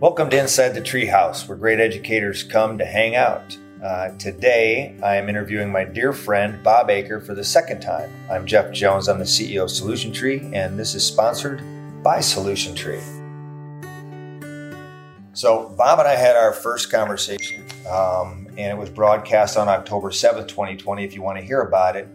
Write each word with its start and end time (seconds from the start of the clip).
Welcome 0.00 0.30
to 0.30 0.38
Inside 0.38 0.70
the 0.70 0.80
Treehouse, 0.80 1.46
where 1.46 1.58
great 1.58 1.78
educators 1.78 2.42
come 2.42 2.78
to 2.78 2.86
hang 2.86 3.16
out. 3.16 3.54
Uh, 3.84 4.08
today, 4.16 4.96
I 5.02 5.16
am 5.16 5.28
interviewing 5.28 5.70
my 5.70 5.84
dear 5.84 6.14
friend 6.14 6.62
Bob 6.62 6.88
Eaker 6.88 7.22
for 7.22 7.34
the 7.34 7.44
second 7.44 7.82
time. 7.82 8.10
I'm 8.30 8.46
Jeff 8.46 8.72
Jones. 8.72 9.08
I'm 9.08 9.18
the 9.18 9.26
CEO 9.26 9.64
of 9.64 9.70
Solution 9.70 10.10
Tree, 10.10 10.40
and 10.54 10.78
this 10.78 10.94
is 10.94 11.06
sponsored 11.06 11.62
by 12.02 12.20
Solution 12.20 12.74
Tree. 12.74 13.02
So, 15.34 15.68
Bob 15.76 15.98
and 15.98 16.08
I 16.08 16.16
had 16.16 16.34
our 16.34 16.54
first 16.54 16.90
conversation, 16.90 17.66
um, 17.86 18.46
and 18.56 18.72
it 18.72 18.78
was 18.78 18.88
broadcast 18.88 19.58
on 19.58 19.68
October 19.68 20.08
7th, 20.08 20.48
2020, 20.48 21.04
if 21.04 21.12
you 21.14 21.20
want 21.20 21.38
to 21.38 21.44
hear 21.44 21.60
about 21.60 21.96
it. 21.96 22.08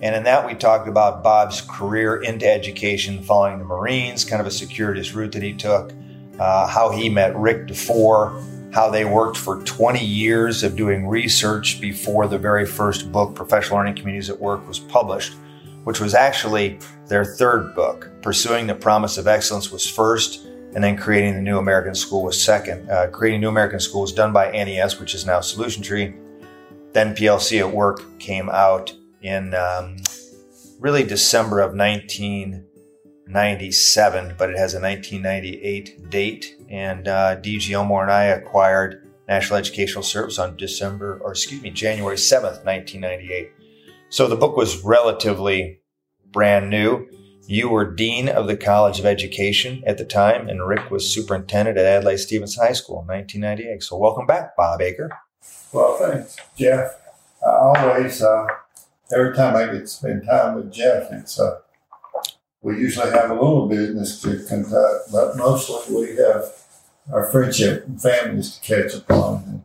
And 0.00 0.14
in 0.14 0.22
that, 0.22 0.46
we 0.46 0.54
talked 0.54 0.86
about 0.86 1.24
Bob's 1.24 1.60
career 1.60 2.22
into 2.22 2.48
education 2.48 3.20
following 3.20 3.58
the 3.58 3.64
Marines, 3.64 4.24
kind 4.24 4.40
of 4.40 4.46
a 4.46 4.52
circuitous 4.52 5.12
route 5.12 5.32
that 5.32 5.42
he 5.42 5.52
took 5.52 5.92
uh, 6.38 6.66
how 6.66 6.90
he 6.90 7.08
met 7.08 7.36
Rick 7.36 7.66
DuFour, 7.66 8.72
how 8.72 8.90
they 8.90 9.04
worked 9.04 9.36
for 9.36 9.62
20 9.62 10.04
years 10.04 10.62
of 10.62 10.76
doing 10.76 11.06
research 11.06 11.80
before 11.80 12.26
the 12.26 12.38
very 12.38 12.66
first 12.66 13.12
book, 13.12 13.34
Professional 13.34 13.78
Learning 13.78 13.94
Communities 13.94 14.30
at 14.30 14.40
Work, 14.40 14.66
was 14.66 14.78
published, 14.78 15.34
which 15.84 16.00
was 16.00 16.14
actually 16.14 16.78
their 17.08 17.24
third 17.24 17.74
book. 17.74 18.10
Pursuing 18.22 18.66
the 18.66 18.74
Promise 18.74 19.18
of 19.18 19.26
Excellence 19.26 19.70
was 19.70 19.88
first, 19.88 20.46
and 20.74 20.82
then 20.82 20.96
Creating 20.96 21.34
the 21.34 21.42
New 21.42 21.58
American 21.58 21.94
School 21.94 22.22
was 22.22 22.42
second. 22.42 22.88
Uh, 22.90 23.08
Creating 23.08 23.40
New 23.40 23.50
American 23.50 23.80
School 23.80 24.02
was 24.02 24.12
done 24.12 24.32
by 24.32 24.50
NES, 24.50 24.98
which 24.98 25.14
is 25.14 25.26
now 25.26 25.40
Solution 25.40 25.82
Tree. 25.82 26.14
Then 26.92 27.14
PLC 27.14 27.60
at 27.60 27.70
Work 27.70 28.18
came 28.18 28.48
out 28.48 28.94
in 29.20 29.54
um, 29.54 29.96
really 30.80 31.04
December 31.04 31.60
of 31.60 31.72
19- 31.72 32.64
97, 33.32 34.34
but 34.38 34.50
it 34.50 34.58
has 34.58 34.74
a 34.74 34.80
1998 34.80 36.10
date. 36.10 36.56
And 36.68 37.08
uh, 37.08 37.36
DG 37.36 37.70
Elmore 37.70 38.02
and 38.02 38.12
I 38.12 38.24
acquired 38.24 39.08
National 39.28 39.58
Educational 39.58 40.02
Service 40.02 40.38
on 40.38 40.56
December, 40.56 41.18
or 41.22 41.32
excuse 41.32 41.62
me, 41.62 41.70
January 41.70 42.16
7th, 42.16 42.64
1998. 42.64 43.50
So 44.08 44.28
the 44.28 44.36
book 44.36 44.56
was 44.56 44.84
relatively 44.84 45.80
brand 46.30 46.70
new. 46.70 47.08
You 47.46 47.70
were 47.70 47.90
Dean 47.90 48.28
of 48.28 48.46
the 48.46 48.56
College 48.56 49.00
of 49.00 49.06
Education 49.06 49.82
at 49.86 49.98
the 49.98 50.04
time, 50.04 50.48
and 50.48 50.66
Rick 50.66 50.90
was 50.90 51.12
superintendent 51.12 51.78
at 51.78 51.86
Adlai 51.86 52.16
Stevenson 52.16 52.64
High 52.64 52.72
School 52.72 53.00
in 53.00 53.06
1998. 53.06 53.82
So 53.82 53.96
welcome 53.96 54.26
back, 54.26 54.56
Bob 54.56 54.80
Eaker. 54.80 55.08
Well, 55.72 55.96
thanks, 55.98 56.36
Jeff. 56.56 57.00
I 57.44 57.50
always, 57.50 58.22
uh, 58.22 58.46
every 59.12 59.34
time 59.34 59.56
I 59.56 59.64
get 59.72 59.80
to 59.80 59.86
spend 59.86 60.24
time 60.28 60.56
with 60.56 60.72
Jeff, 60.72 61.10
it's 61.10 61.40
uh, 61.40 61.58
we 62.62 62.78
usually 62.78 63.10
have 63.10 63.30
a 63.30 63.34
little 63.34 63.68
business 63.68 64.22
to 64.22 64.38
conduct, 64.44 65.10
but 65.12 65.36
mostly 65.36 65.94
we 65.94 66.16
have 66.16 66.44
our 67.12 67.30
friendship 67.30 67.86
and 67.86 68.00
families 68.00 68.56
to 68.56 68.60
catch 68.60 68.94
upon. 68.94 69.42
And 69.44 69.62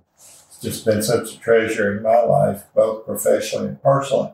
it's 0.48 0.60
just 0.60 0.86
been 0.86 1.04
such 1.04 1.36
a 1.36 1.40
treasure 1.40 1.96
in 1.96 2.04
my 2.04 2.22
life, 2.22 2.64
both 2.74 3.06
professionally 3.06 3.70
and 3.70 3.84
personally. 3.84 4.32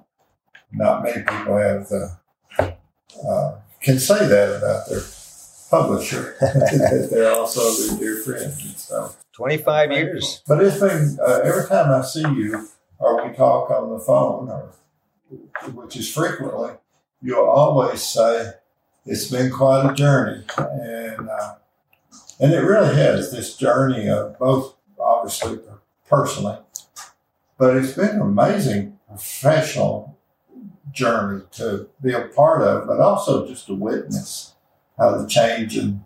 Not 0.71 1.03
many 1.03 1.23
people 1.23 1.57
have 1.57 1.89
the, 1.89 2.17
uh, 2.57 3.55
can 3.81 3.99
say 3.99 4.25
that 4.27 4.57
about 4.57 4.89
their 4.89 5.01
publisher, 5.69 6.35
that 6.41 7.09
they're 7.11 7.33
also 7.33 7.61
their 7.69 7.99
dear 7.99 8.23
friends 8.23 8.63
and 8.63 8.77
stuff. 8.77 9.17
25 9.33 9.91
years. 9.91 10.41
But 10.47 10.63
it's 10.63 10.79
been, 10.79 11.17
uh, 11.21 11.41
every 11.43 11.67
time 11.67 11.91
I 11.91 12.01
see 12.01 12.21
you 12.21 12.67
or 12.97 13.27
we 13.27 13.35
talk 13.35 13.69
on 13.71 13.89
the 13.89 13.99
phone, 13.99 14.49
or 14.49 14.71
which 15.73 15.97
is 15.97 16.11
frequently, 16.11 16.71
you'll 17.23 17.49
always 17.49 18.03
say, 18.03 18.51
it's 19.05 19.31
been 19.31 19.51
quite 19.51 19.89
a 19.89 19.93
journey. 19.93 20.43
And, 20.57 21.29
uh, 21.29 21.55
and 22.39 22.53
it 22.53 22.59
really 22.59 22.95
has 22.95 23.31
this 23.31 23.55
journey 23.55 24.09
of 24.09 24.37
both, 24.37 24.75
obviously, 24.99 25.59
personally, 26.07 26.57
but 27.57 27.77
it's 27.77 27.93
been 27.93 28.09
an 28.09 28.21
amazing 28.21 28.99
professional 29.07 30.17
journey 30.91 31.43
to 31.53 31.89
be 32.01 32.13
a 32.13 32.27
part 32.27 32.61
of, 32.61 32.87
but 32.87 32.99
also 32.99 33.47
just 33.47 33.67
to 33.67 33.73
witness 33.73 34.53
how 34.97 35.17
the 35.17 35.27
change 35.27 35.77
in 35.77 36.03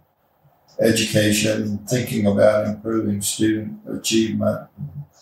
education, 0.80 1.62
and 1.64 1.90
thinking 1.90 2.28
about 2.28 2.68
improving 2.68 3.22
student 3.22 3.80
achievement, 3.92 4.68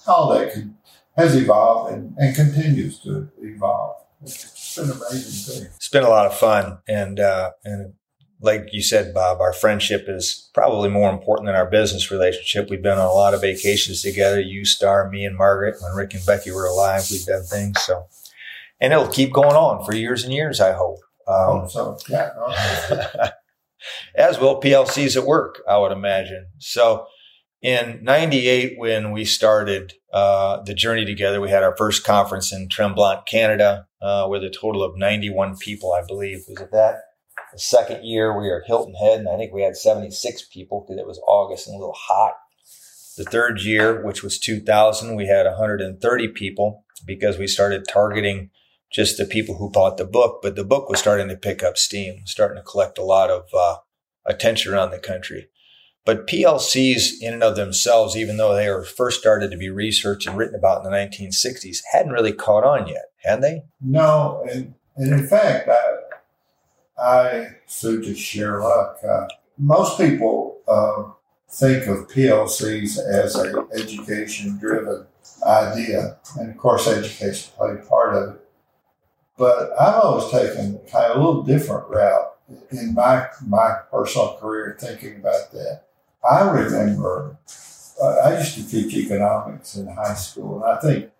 all 0.05 0.33
that 0.33 0.51
can, 0.51 0.77
has 1.15 1.35
evolved 1.35 1.93
and, 1.93 2.15
and 2.17 2.35
continues 2.35 2.99
to 2.99 3.29
evolve. 3.41 4.04
It's 4.25 4.75
been 4.75 4.91
amazing 4.91 5.53
thing. 5.53 5.69
It's 5.75 5.89
been 5.89 6.03
a 6.03 6.09
lot 6.09 6.25
of 6.25 6.37
fun, 6.37 6.79
and 6.87 7.19
uh, 7.19 7.51
and 7.63 7.93
like 8.41 8.69
you 8.71 8.81
said, 8.81 9.13
Bob, 9.13 9.39
our 9.39 9.53
friendship 9.53 10.05
is 10.07 10.49
probably 10.53 10.89
more 10.89 11.09
important 11.09 11.47
than 11.47 11.55
our 11.55 11.69
business 11.69 12.11
relationship. 12.11 12.69
We've 12.69 12.81
been 12.81 12.97
on 12.97 13.05
a 13.05 13.11
lot 13.11 13.33
of 13.33 13.41
vacations 13.41 14.01
together. 14.01 14.39
You, 14.39 14.65
Star, 14.65 15.09
me, 15.09 15.25
and 15.25 15.37
Margaret. 15.37 15.77
When 15.81 15.95
Rick 15.95 16.13
and 16.13 16.25
Becky 16.25 16.51
were 16.51 16.65
alive, 16.65 17.07
we've 17.09 17.25
done 17.25 17.43
things. 17.43 17.81
So, 17.81 18.07
and 18.79 18.93
it'll 18.93 19.07
keep 19.07 19.31
going 19.33 19.55
on 19.55 19.85
for 19.85 19.95
years 19.95 20.23
and 20.23 20.33
years. 20.33 20.59
I 20.59 20.73
hope. 20.73 20.99
Um, 21.27 21.69
so 21.69 21.97
yeah. 22.09 22.31
as 24.15 24.39
will 24.39 24.61
PLCs 24.61 25.17
at 25.17 25.25
work, 25.25 25.61
I 25.67 25.77
would 25.77 25.91
imagine. 25.91 26.47
So 26.59 27.07
in 27.65 28.03
98 28.03 28.77
when 28.77 29.11
we 29.11 29.25
started 29.25 29.93
uh, 30.13 30.61
the 30.61 30.73
journey 30.75 31.03
together 31.03 31.41
we 31.41 31.49
had 31.49 31.63
our 31.63 31.75
first 31.75 32.03
conference 32.03 32.53
in 32.53 32.69
tremblant 32.69 33.25
canada 33.25 33.87
uh, 34.03 34.27
with 34.29 34.43
a 34.43 34.51
total 34.51 34.83
of 34.83 34.95
91 34.95 35.57
people 35.57 35.91
i 35.91 36.05
believe. 36.05 36.43
Was 36.47 36.61
it 36.61 36.71
that? 36.71 36.97
The 37.53 37.59
second 37.59 38.05
year 38.05 38.37
we 38.39 38.47
were 38.47 38.61
at 38.61 38.67
hilton 38.67 38.93
head 38.93 39.19
and 39.19 39.27
i 39.27 39.35
think 39.35 39.51
we 39.51 39.63
had 39.63 39.75
76 39.75 40.47
people 40.53 40.85
because 40.85 40.99
it 40.99 41.07
was 41.07 41.19
august 41.27 41.67
and 41.67 41.75
a 41.75 41.79
little 41.79 41.97
hot. 41.97 42.33
The 43.17 43.23
third 43.23 43.61
year 43.61 44.05
which 44.05 44.21
was 44.21 44.37
2000 44.39 45.15
we 45.15 45.25
had 45.25 45.47
130 45.47 46.27
people 46.29 46.85
because 47.03 47.39
we 47.39 47.47
started 47.47 47.87
targeting 47.91 48.51
just 48.91 49.17
the 49.17 49.25
people 49.25 49.57
who 49.57 49.71
bought 49.71 49.97
the 49.97 50.05
book 50.05 50.39
but 50.43 50.55
the 50.55 50.63
book 50.63 50.87
was 50.87 50.99
starting 50.99 51.29
to 51.29 51.35
pick 51.35 51.63
up 51.63 51.79
steam 51.79 52.27
starting 52.27 52.57
to 52.57 52.63
collect 52.63 52.99
a 52.99 53.03
lot 53.03 53.31
of 53.31 53.45
uh, 53.57 53.77
attention 54.27 54.71
around 54.71 54.91
the 54.91 54.99
country 54.99 55.47
but 56.05 56.27
PLCs, 56.27 57.19
in 57.19 57.33
and 57.33 57.43
of 57.43 57.55
themselves, 57.55 58.15
even 58.15 58.37
though 58.37 58.55
they 58.55 58.69
were 58.69 58.83
first 58.83 59.19
started 59.19 59.49
to 59.51 59.57
be 59.57 59.69
researched 59.69 60.27
and 60.27 60.37
written 60.37 60.55
about 60.55 60.85
in 60.85 60.91
the 60.91 60.95
1960s, 60.95 61.79
hadn't 61.91 62.11
really 62.11 62.31
caught 62.31 62.63
on 62.63 62.87
yet, 62.87 63.05
had 63.23 63.41
they? 63.41 63.63
No, 63.81 64.45
and, 64.49 64.75
and 64.95 65.13
in 65.13 65.27
fact, 65.27 65.67
I, 65.67 67.01
I 67.01 67.47
just 67.67 68.21
share 68.21 68.61
luck. 68.61 68.99
Uh, 69.03 69.27
most 69.57 69.97
people 69.97 70.59
uh, 70.67 71.11
think 71.49 71.87
of 71.87 72.07
PLCs 72.07 72.99
as 72.99 73.35
an 73.35 73.67
education-driven 73.73 75.07
idea, 75.43 76.17
and 76.37 76.51
of 76.51 76.57
course, 76.57 76.87
education 76.87 77.51
played 77.57 77.87
part 77.87 78.15
of 78.15 78.35
it. 78.35 78.41
But 79.37 79.71
I've 79.79 79.95
always 79.95 80.31
taken 80.31 80.79
kind 80.91 81.11
of 81.11 81.17
a 81.17 81.19
little 81.19 81.43
different 81.43 81.89
route 81.89 82.31
in 82.71 82.93
my 82.93 83.27
my 83.45 83.79
personal 83.91 84.37
career 84.39 84.77
thinking 84.79 85.17
about 85.17 85.51
that. 85.51 85.81
I 86.29 86.49
remember 86.49 87.37
uh, 88.01 88.15
I 88.25 88.37
used 88.39 88.55
to 88.55 88.67
teach 88.67 88.93
economics 88.93 89.75
in 89.75 89.87
high 89.87 90.15
school, 90.15 90.63
and 90.63 90.77
I 90.77 90.79
think 90.81 91.11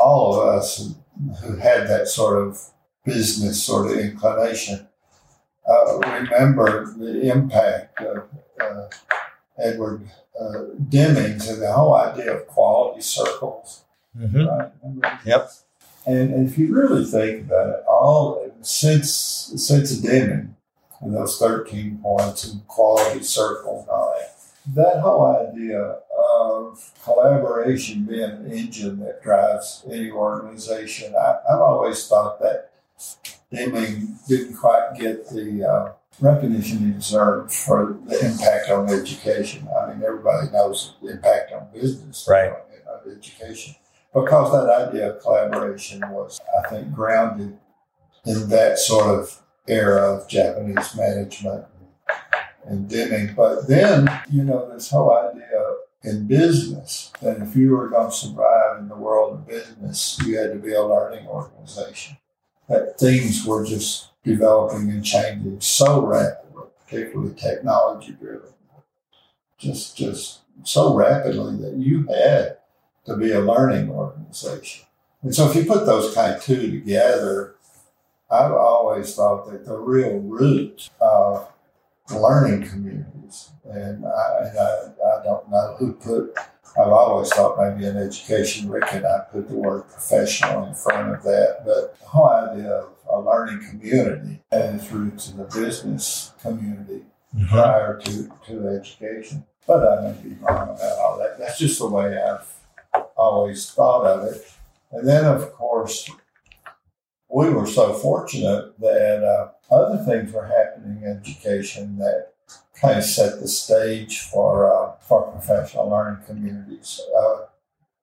all 0.00 0.40
of 0.40 0.48
us 0.48 0.94
who 1.42 1.56
had 1.56 1.88
that 1.88 2.08
sort 2.08 2.46
of 2.46 2.62
business 3.04 3.62
sort 3.62 3.90
of 3.90 3.98
inclination 3.98 4.86
uh, 5.68 5.98
remember 5.98 6.94
the 6.96 7.30
impact 7.30 8.00
of 8.00 8.24
uh, 8.60 8.88
Edward 9.58 10.08
uh, 10.40 10.64
Demings 10.88 11.48
and 11.50 11.60
the 11.60 11.72
whole 11.72 11.94
idea 11.94 12.34
of 12.34 12.46
quality 12.46 13.02
circles. 13.02 13.84
Mm-hmm. 14.16 14.46
Right? 14.46 15.18
Yep. 15.26 15.50
And, 16.06 16.32
and, 16.32 16.48
if 16.48 16.56
you 16.56 16.74
really 16.74 17.04
think 17.04 17.46
about 17.46 17.68
it, 17.68 17.84
all 17.86 18.50
since 18.62 19.10
since 19.56 19.92
Deming, 19.98 20.56
and 21.00 21.14
those 21.14 21.38
13 21.38 21.98
points 22.02 22.44
and 22.50 22.66
quality 22.66 23.22
circle 23.22 23.80
and 23.80 23.88
all 23.88 24.14
that. 24.18 24.34
That 24.74 25.00
whole 25.00 25.26
idea 25.36 25.98
of 26.38 26.92
collaboration 27.02 28.04
being 28.04 28.22
an 28.22 28.52
engine 28.52 29.00
that 29.00 29.22
drives 29.22 29.84
any 29.90 30.10
organization, 30.10 31.14
I, 31.16 31.38
have 31.50 31.60
always 31.60 32.06
thought 32.06 32.40
that 32.40 32.72
Deming 33.50 34.18
didn't 34.28 34.56
quite 34.56 34.90
get 34.98 35.30
the 35.30 35.64
uh, 35.64 35.92
recognition 36.20 36.78
he 36.78 36.92
deserved 36.92 37.50
for 37.50 37.98
the 38.04 38.26
impact 38.26 38.70
on 38.70 38.90
education. 38.90 39.66
I 39.68 39.88
mean, 39.88 40.02
everybody 40.04 40.50
knows 40.50 40.94
the 41.00 41.12
impact 41.12 41.52
on 41.52 41.68
business, 41.72 42.26
right? 42.28 42.50
On 42.50 43.10
education, 43.10 43.74
because 44.12 44.52
that 44.52 44.88
idea 44.88 45.14
of 45.14 45.22
collaboration 45.22 46.02
was, 46.10 46.40
I 46.62 46.68
think, 46.68 46.92
grounded 46.92 47.56
in 48.26 48.48
that 48.50 48.78
sort 48.78 49.18
of 49.18 49.42
era 49.68 50.14
of 50.14 50.28
Japanese 50.28 50.96
management 50.96 51.66
and 52.64 52.88
Deming. 52.88 53.34
But 53.34 53.68
then, 53.68 54.08
you 54.30 54.44
know, 54.44 54.72
this 54.72 54.90
whole 54.90 55.16
idea 55.16 55.76
in 56.02 56.26
business 56.26 57.12
that 57.20 57.40
if 57.40 57.56
you 57.56 57.70
were 57.70 57.88
going 57.88 58.10
to 58.10 58.16
survive 58.16 58.78
in 58.78 58.88
the 58.88 58.96
world 58.96 59.34
of 59.34 59.48
business, 59.48 60.18
you 60.24 60.38
had 60.38 60.52
to 60.52 60.58
be 60.58 60.72
a 60.72 60.82
learning 60.82 61.26
organization. 61.26 62.16
That 62.68 62.98
things 62.98 63.44
were 63.46 63.64
just 63.64 64.10
developing 64.22 64.90
and 64.90 65.04
changing 65.04 65.60
so 65.60 66.04
rapidly, 66.04 66.64
particularly 66.84 67.34
technology 67.34 68.12
driven. 68.12 68.50
just 69.58 69.96
just 69.96 70.40
so 70.64 70.94
rapidly 70.94 71.56
that 71.62 71.76
you 71.76 72.06
had 72.06 72.58
to 73.06 73.16
be 73.16 73.32
a 73.32 73.40
learning 73.40 73.90
organization. 73.90 74.86
And 75.22 75.34
so 75.34 75.48
if 75.48 75.56
you 75.56 75.64
put 75.64 75.86
those 75.86 76.14
kind 76.14 76.34
of 76.34 76.42
two 76.42 76.70
together, 76.70 77.56
I've 78.30 78.52
always 78.52 79.14
thought 79.14 79.50
that 79.50 79.64
the 79.64 79.78
real 79.78 80.18
root 80.18 80.90
of 81.00 81.48
learning 82.10 82.68
communities, 82.68 83.50
and 83.64 84.04
I, 84.04 84.48
and 84.48 84.58
I, 84.58 85.18
I 85.18 85.24
don't 85.24 85.50
know 85.50 85.76
who 85.78 85.94
put, 85.94 86.36
I've 86.78 86.92
always 86.92 87.32
thought 87.32 87.58
maybe 87.58 87.86
in 87.86 87.96
education, 87.96 88.68
Rick 88.68 88.92
and 88.92 89.06
I 89.06 89.20
put 89.32 89.48
the 89.48 89.56
word 89.56 89.88
professional 89.88 90.66
in 90.66 90.74
front 90.74 91.14
of 91.14 91.22
that, 91.22 91.62
but 91.64 91.98
the 91.98 92.06
whole 92.06 92.28
idea 92.28 92.70
of 92.70 92.92
a 93.10 93.20
learning 93.20 93.66
community 93.68 94.42
and 94.52 94.80
its 94.80 94.92
roots 94.92 95.30
in 95.30 95.38
the 95.38 95.44
business 95.44 96.32
community 96.42 97.04
mm-hmm. 97.34 97.46
prior 97.46 97.98
to, 98.04 98.30
to 98.46 98.68
education. 98.68 99.44
But 99.66 99.86
I 99.86 100.02
may 100.02 100.22
be 100.22 100.36
wrong 100.40 100.70
about 100.70 100.98
all 100.98 101.18
that. 101.18 101.38
That's 101.38 101.58
just 101.58 101.78
the 101.78 101.88
way 101.88 102.18
I've 102.20 103.02
always 103.16 103.70
thought 103.70 104.06
of 104.06 104.32
it. 104.32 104.50
And 104.92 105.06
then, 105.06 105.24
of 105.24 105.52
course, 105.52 106.10
we 107.28 107.50
were 107.50 107.66
so 107.66 107.92
fortunate 107.94 108.78
that 108.80 109.22
uh, 109.22 109.74
other 109.74 110.02
things 110.04 110.32
were 110.32 110.46
happening 110.46 111.02
in 111.02 111.20
education 111.20 111.98
that 111.98 112.32
kind 112.74 112.98
of 112.98 113.04
set 113.04 113.40
the 113.40 113.48
stage 113.48 114.20
for 114.20 114.72
uh, 114.72 114.92
for 115.00 115.30
professional 115.32 115.88
learning 115.88 116.24
communities. 116.26 117.00
Uh, 117.16 117.46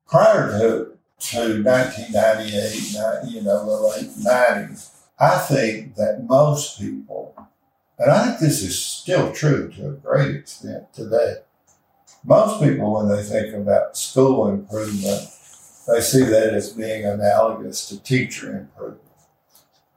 prior 0.08 0.52
to 0.60 0.96
to 1.18 1.64
1998, 1.64 3.32
you 3.32 3.42
know, 3.42 3.66
the 3.66 3.88
late 3.88 4.10
90s, 4.10 4.92
I 5.18 5.38
think 5.40 5.96
that 5.96 6.26
most 6.28 6.80
people, 6.80 7.34
and 7.98 8.12
I 8.12 8.26
think 8.26 8.40
this 8.40 8.62
is 8.62 8.78
still 8.78 9.32
true 9.32 9.72
to 9.72 9.90
a 9.90 9.94
great 9.94 10.36
extent 10.36 10.94
today, 10.94 11.38
most 12.26 12.62
people, 12.62 12.94
when 12.94 13.08
they 13.08 13.24
think 13.24 13.56
about 13.56 13.96
school 13.96 14.50
improvement, 14.50 15.30
they 15.88 16.02
see 16.02 16.24
that 16.24 16.54
as 16.54 16.74
being 16.74 17.06
analogous 17.06 17.88
to 17.90 18.02
teacher 18.04 18.58
improvement. 18.58 19.05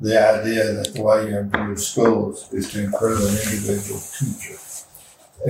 The 0.01 0.41
idea 0.41 0.73
that 0.75 0.95
the 0.95 1.03
way 1.03 1.29
you 1.29 1.39
improve 1.39 1.81
schools 1.81 2.53
is 2.53 2.71
to 2.73 2.85
improve 2.85 3.21
an 3.21 3.37
individual 3.51 4.01
teacher. 4.01 4.59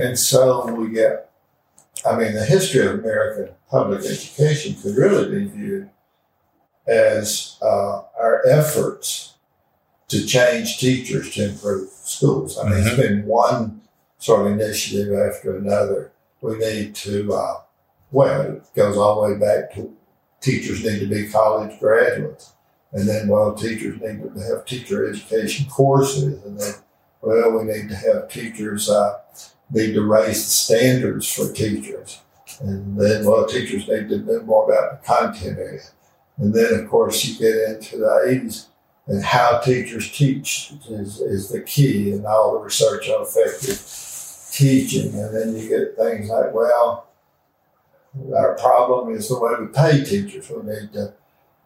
And 0.01 0.17
so 0.17 0.73
we 0.73 0.89
get, 0.89 1.31
I 2.05 2.17
mean, 2.17 2.33
the 2.33 2.45
history 2.45 2.85
of 2.85 2.99
American 2.99 3.53
public 3.69 3.99
education 4.05 4.75
could 4.81 4.95
really 4.95 5.39
be 5.39 5.45
viewed 5.49 5.89
as 6.87 7.57
uh, 7.61 8.01
our 8.19 8.41
efforts 8.47 9.35
to 10.07 10.25
change 10.25 10.79
teachers 10.79 11.31
to 11.35 11.49
improve 11.49 11.89
schools. 11.89 12.57
I 12.57 12.63
mean, 12.63 12.73
mm-hmm. 12.73 12.87
it's 12.87 12.97
been 12.97 13.25
one 13.25 13.81
sort 14.17 14.47
of 14.47 14.59
initiative 14.59 15.13
after 15.13 15.57
another. 15.57 16.11
We 16.41 16.57
need 16.57 16.95
to, 16.95 17.33
uh, 17.33 17.61
well, 18.11 18.41
it 18.41 18.63
goes 18.75 18.97
all 18.97 19.21
the 19.21 19.33
way 19.33 19.39
back 19.39 19.73
to 19.75 19.95
teachers 20.41 20.83
need 20.83 20.99
to 20.99 21.07
be 21.07 21.29
college 21.29 21.79
graduates. 21.79 22.53
And 22.91 23.07
then, 23.07 23.27
well, 23.27 23.53
teachers 23.53 24.01
need 24.01 24.21
to 24.23 24.39
have 24.41 24.65
teacher 24.65 25.09
education 25.09 25.67
courses. 25.69 26.43
And 26.43 26.59
then, 26.59 26.73
well, 27.21 27.57
we 27.57 27.63
need 27.65 27.89
to 27.89 27.95
have 27.95 28.29
teachers 28.29 28.89
uh, 28.89 29.19
need 29.71 29.93
to 29.93 30.01
raise 30.01 30.45
the 30.45 30.51
standards 30.51 31.31
for 31.31 31.51
teachers. 31.53 32.21
And 32.59 32.99
then, 32.99 33.25
well, 33.25 33.45
teachers 33.45 33.87
need 33.87 34.09
to 34.09 34.17
know 34.19 34.41
more 34.41 34.71
about 34.71 35.01
the 35.01 35.07
content 35.07 35.59
area. 35.59 35.81
And 36.37 36.53
then, 36.53 36.73
of 36.79 36.89
course, 36.89 37.23
you 37.25 37.37
get 37.37 37.69
into 37.69 37.97
the 37.97 38.05
80s, 38.05 38.67
and 39.07 39.23
how 39.23 39.59
teachers 39.59 40.11
teach 40.11 40.73
is, 40.89 41.19
is 41.19 41.49
the 41.49 41.61
key 41.61 42.11
in 42.11 42.25
all 42.25 42.53
the 42.53 42.59
research 42.59 43.09
on 43.09 43.23
effective 43.23 43.83
teaching. 44.51 45.13
And 45.19 45.35
then 45.35 45.55
you 45.55 45.67
get 45.67 45.97
things 45.97 46.29
like, 46.29 46.53
well, 46.53 47.07
our 48.35 48.55
problem 48.55 49.15
is 49.15 49.29
the 49.29 49.39
way 49.39 49.51
we 49.59 49.67
pay 49.67 50.03
teachers. 50.03 50.49
We 50.49 50.63
need 50.63 50.93
to 50.93 51.13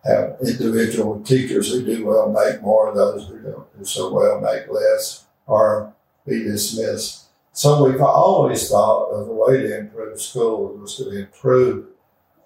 have 0.04 0.38
individual 0.42 1.22
teachers 1.22 1.72
who 1.72 1.84
do 1.84 2.06
well 2.06 2.30
make 2.30 2.62
more, 2.62 2.94
those 2.94 3.28
who 3.28 3.40
don't 3.40 3.78
do 3.78 3.86
so 3.86 4.14
well 4.14 4.42
make 4.42 4.68
less, 4.70 5.26
or 5.48 5.94
be 6.28 6.44
dismissed. 6.44 7.26
So 7.54 7.86
we've 7.86 8.02
always 8.02 8.70
thought 8.70 9.12
of 9.12 9.28
the 9.28 9.34
way 9.34 9.62
to 9.62 9.80
improve 9.80 10.20
schools 10.20 10.82
was 10.82 10.98
to 10.98 11.18
improve 11.18 11.86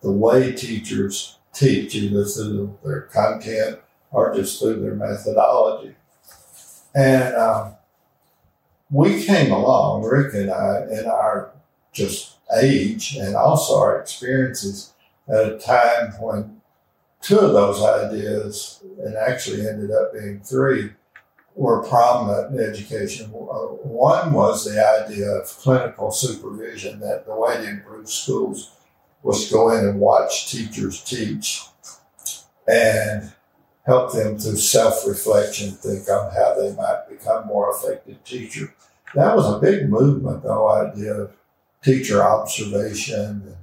the 0.01 0.12
way 0.12 0.51
teachers 0.51 1.39
teach, 1.54 1.95
either 1.95 2.25
through 2.25 2.77
their 2.83 3.01
content 3.04 3.80
or 4.12 4.36
just 4.36 4.59
through 4.59 4.81
their 4.81 4.95
methodology. 4.95 5.95
And 6.94 7.36
um, 7.36 7.75
we 8.92 9.24
came 9.24 9.51
along, 9.51 10.04
Rick 10.04 10.33
and 10.33 10.51
I, 10.51 10.86
in 10.92 11.06
our 11.06 11.51
just 11.92 12.36
age 12.62 13.15
and 13.15 13.36
also 13.36 13.77
our 13.80 14.00
experiences 14.00 14.94
at 15.27 15.51
a 15.51 15.57
time 15.57 16.12
when 16.21 16.56
two 17.22 17.40
of 17.40 17.54
those 17.54 17.81
ideas, 17.81 18.84
and 19.00 19.16
actually 19.16 19.68
ended 19.68 19.92
up 19.92 20.14
being 20.14 20.40
three, 20.42 20.92
were 21.56 21.84
prominent 21.84 22.54
in 22.54 22.64
education. 22.64 23.28
One 23.30 24.34
was 24.34 24.66
the 24.66 25.04
idea 25.04 25.28
of 25.28 25.48
clinical 25.48 26.12
supervision, 26.12 27.00
that 27.00 27.25
the 27.25 27.36
way 27.36 27.58
to 27.58 27.69
improve 27.69 28.10
schools 28.10 28.72
was 29.24 29.48
to 29.48 29.54
go 29.54 29.72
in 29.72 29.86
and 29.86 30.00
watch 30.00 30.52
teachers 30.52 31.04
teach 31.04 31.66
and 32.68 33.34
help 33.86 34.14
them 34.14 34.38
through 34.38 34.58
self-reflection, 34.58 35.72
think 35.72 36.08
on 36.10 36.31
how 36.34 36.54
they 36.60 36.75
might 36.75 37.06
become 37.10 37.48
more 37.48 37.74
effective 37.74 38.24
teachers. 38.24 38.69
That 39.16 39.36
was 39.36 39.52
a 39.52 39.60
big 39.60 39.90
movement, 39.90 40.44
whole 40.44 40.69
idea 40.69 41.14
of 41.14 41.31
teacher 41.81 42.22
observation. 42.22 43.56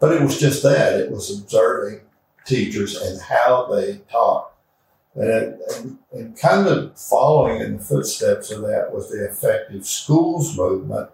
But 0.00 0.12
it 0.12 0.22
was 0.22 0.38
just 0.38 0.62
that. 0.64 1.00
It 1.00 1.10
was 1.10 1.30
observing 1.30 2.00
teachers 2.44 2.96
and 3.00 3.20
how 3.20 3.66
they 3.66 3.98
taught. 4.10 4.50
And, 5.14 5.60
and, 5.76 5.98
and, 6.12 6.36
kind 6.38 6.66
of 6.66 6.98
following 6.98 7.60
in 7.60 7.76
the 7.76 7.82
footsteps 7.82 8.50
of 8.50 8.62
that 8.62 8.94
was 8.94 9.10
the 9.10 9.26
effective 9.26 9.86
schools 9.86 10.56
movement. 10.56 11.10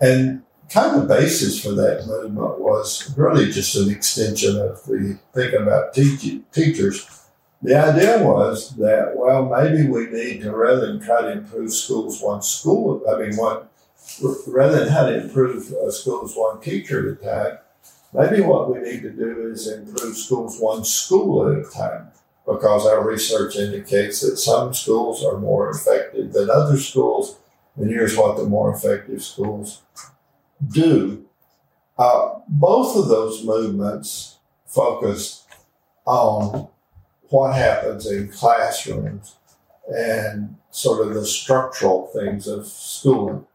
And 0.00 0.42
kind 0.70 0.96
of 0.96 1.02
the 1.02 1.14
basis 1.14 1.62
for 1.62 1.72
that 1.72 2.06
movement 2.06 2.60
was 2.60 3.12
really 3.18 3.50
just 3.50 3.76
an 3.76 3.90
extension 3.90 4.56
of 4.56 4.82
the 4.84 5.18
thinking 5.34 5.62
about 5.62 5.92
teaching, 5.92 6.44
teachers. 6.50 7.06
The 7.60 7.74
idea 7.74 8.24
was 8.24 8.74
that, 8.76 9.12
well, 9.16 9.44
maybe 9.44 9.86
we 9.86 10.06
need 10.06 10.40
to, 10.40 10.52
rather 10.52 10.86
than 10.86 11.00
try 11.00 11.20
to 11.20 11.32
improve 11.32 11.74
schools 11.74 12.22
one 12.22 12.40
school, 12.40 13.02
I 13.06 13.20
mean, 13.20 13.36
one 13.36 13.66
rather 14.46 14.80
than 14.80 14.88
how 14.88 15.06
to 15.06 15.22
improve 15.22 15.72
uh, 15.72 15.90
schools 15.90 16.34
one 16.34 16.60
teacher 16.60 17.12
at 17.12 17.18
a 17.18 17.24
time, 17.24 17.58
maybe 18.12 18.40
what 18.40 18.72
we 18.72 18.80
need 18.80 19.02
to 19.02 19.10
do 19.10 19.50
is 19.52 19.68
improve 19.68 20.16
schools 20.16 20.58
one 20.60 20.84
school 20.84 21.50
at 21.50 21.58
a 21.58 21.70
time 21.70 22.08
because 22.46 22.86
our 22.86 23.06
research 23.06 23.56
indicates 23.56 24.20
that 24.20 24.36
some 24.36 24.74
schools 24.74 25.24
are 25.24 25.38
more 25.38 25.70
effective 25.70 26.32
than 26.32 26.50
other 26.50 26.76
schools. 26.76 27.38
And 27.76 27.90
here's 27.90 28.16
what 28.16 28.36
the 28.36 28.44
more 28.44 28.74
effective 28.74 29.22
schools 29.22 29.82
do. 30.68 31.26
Uh, 31.98 32.40
both 32.48 32.96
of 32.96 33.08
those 33.08 33.44
movements 33.44 34.38
focus 34.66 35.46
on 36.06 36.68
what 37.28 37.54
happens 37.54 38.10
in 38.10 38.28
classrooms 38.28 39.36
and 39.88 40.56
sort 40.70 41.06
of 41.06 41.14
the 41.14 41.26
structural 41.26 42.08
things 42.08 42.46
of 42.46 42.66
schooling. 42.66 43.46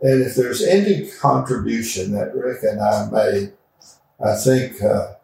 And 0.00 0.22
if 0.22 0.34
there's 0.34 0.62
any 0.62 1.08
contribution 1.20 2.12
that 2.12 2.34
Rick 2.34 2.62
and 2.62 2.80
I 2.80 3.10
made, 3.10 3.52
I 4.20 4.34
think 4.34 4.82
uh, 4.82 5.14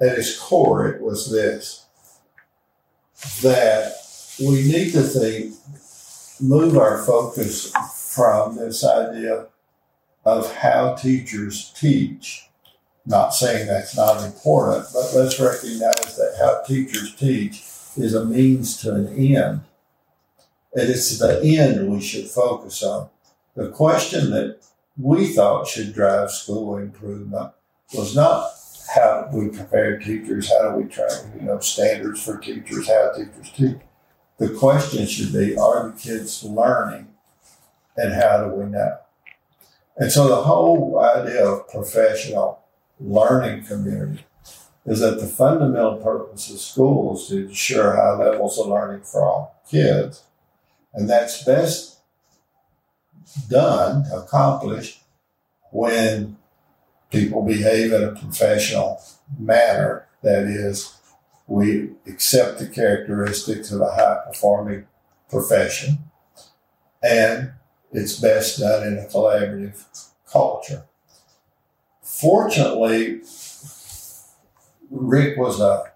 at 0.00 0.18
its 0.18 0.38
core 0.38 0.88
it 0.88 1.02
was 1.02 1.30
this 1.30 1.86
that 3.42 3.92
we 4.38 4.62
need 4.62 4.92
to 4.92 5.02
think, 5.02 5.54
move 6.40 6.76
our 6.76 7.02
focus 7.04 7.72
from 8.14 8.56
this 8.56 8.84
idea 8.84 9.46
of 10.24 10.54
how 10.56 10.94
teachers 10.94 11.70
teach. 11.78 12.46
Not 13.06 13.34
saying 13.34 13.66
that's 13.66 13.96
not 13.96 14.24
important, 14.24 14.86
but 14.92 15.12
let's 15.14 15.40
recognize 15.40 16.16
that 16.16 16.36
how 16.38 16.62
teachers 16.66 17.14
teach 17.14 17.62
is 17.96 18.14
a 18.14 18.24
means 18.24 18.76
to 18.78 18.94
an 18.94 19.08
end. 19.16 19.60
And 20.74 20.88
it's 20.88 21.18
the 21.18 21.40
end 21.42 21.90
we 21.90 22.00
should 22.00 22.28
focus 22.28 22.82
on. 22.82 23.08
The 23.56 23.68
question 23.70 24.30
that 24.30 24.58
we 25.00 25.28
thought 25.28 25.66
should 25.66 25.94
drive 25.94 26.30
school 26.30 26.76
improvement 26.76 27.52
was 27.94 28.14
not 28.14 28.50
how 28.94 29.28
we 29.32 29.48
prepare 29.48 29.98
teachers, 29.98 30.50
how 30.50 30.70
do 30.70 30.76
we 30.76 30.84
train, 30.84 31.32
you 31.36 31.42
know, 31.42 31.58
standards 31.60 32.22
for 32.22 32.38
teachers, 32.38 32.88
how 32.88 33.12
teachers 33.16 33.50
teach. 33.54 33.76
The 34.38 34.50
question 34.50 35.06
should 35.06 35.32
be, 35.32 35.56
are 35.56 35.88
the 35.88 35.98
kids 35.98 36.42
learning 36.42 37.08
and 37.96 38.12
how 38.14 38.44
do 38.44 38.54
we 38.54 38.64
know? 38.64 38.98
And 39.96 40.10
so 40.10 40.28
the 40.28 40.42
whole 40.42 40.98
idea 40.98 41.46
of 41.46 41.68
professional 41.68 42.60
learning 42.98 43.64
community 43.64 44.24
is 44.86 45.00
that 45.00 45.20
the 45.20 45.26
fundamental 45.26 45.96
purpose 45.96 46.50
of 46.50 46.58
schools 46.58 47.24
is 47.24 47.28
to 47.28 47.48
ensure 47.48 47.96
high 47.96 48.16
levels 48.16 48.58
of 48.58 48.66
learning 48.66 49.02
for 49.02 49.22
all 49.24 49.60
kids. 49.70 50.24
And 50.94 51.08
that's 51.08 51.44
best 51.44 51.99
done, 53.48 54.04
accomplished 54.12 55.02
when 55.70 56.36
people 57.10 57.42
behave 57.42 57.92
in 57.92 58.02
a 58.02 58.12
professional 58.12 59.00
manner. 59.38 60.06
That 60.22 60.44
is, 60.44 60.96
we 61.46 61.90
accept 62.06 62.58
the 62.58 62.66
characteristics 62.66 63.72
of 63.72 63.80
a 63.80 63.90
high 63.92 64.18
performing 64.26 64.86
profession 65.28 65.98
and 67.02 67.52
it's 67.92 68.18
best 68.20 68.60
done 68.60 68.86
in 68.86 68.98
a 68.98 69.06
collaborative 69.06 69.84
culture. 70.30 70.84
Fortunately, 72.02 73.22
Rick 74.90 75.38
was 75.38 75.60
a 75.60 75.92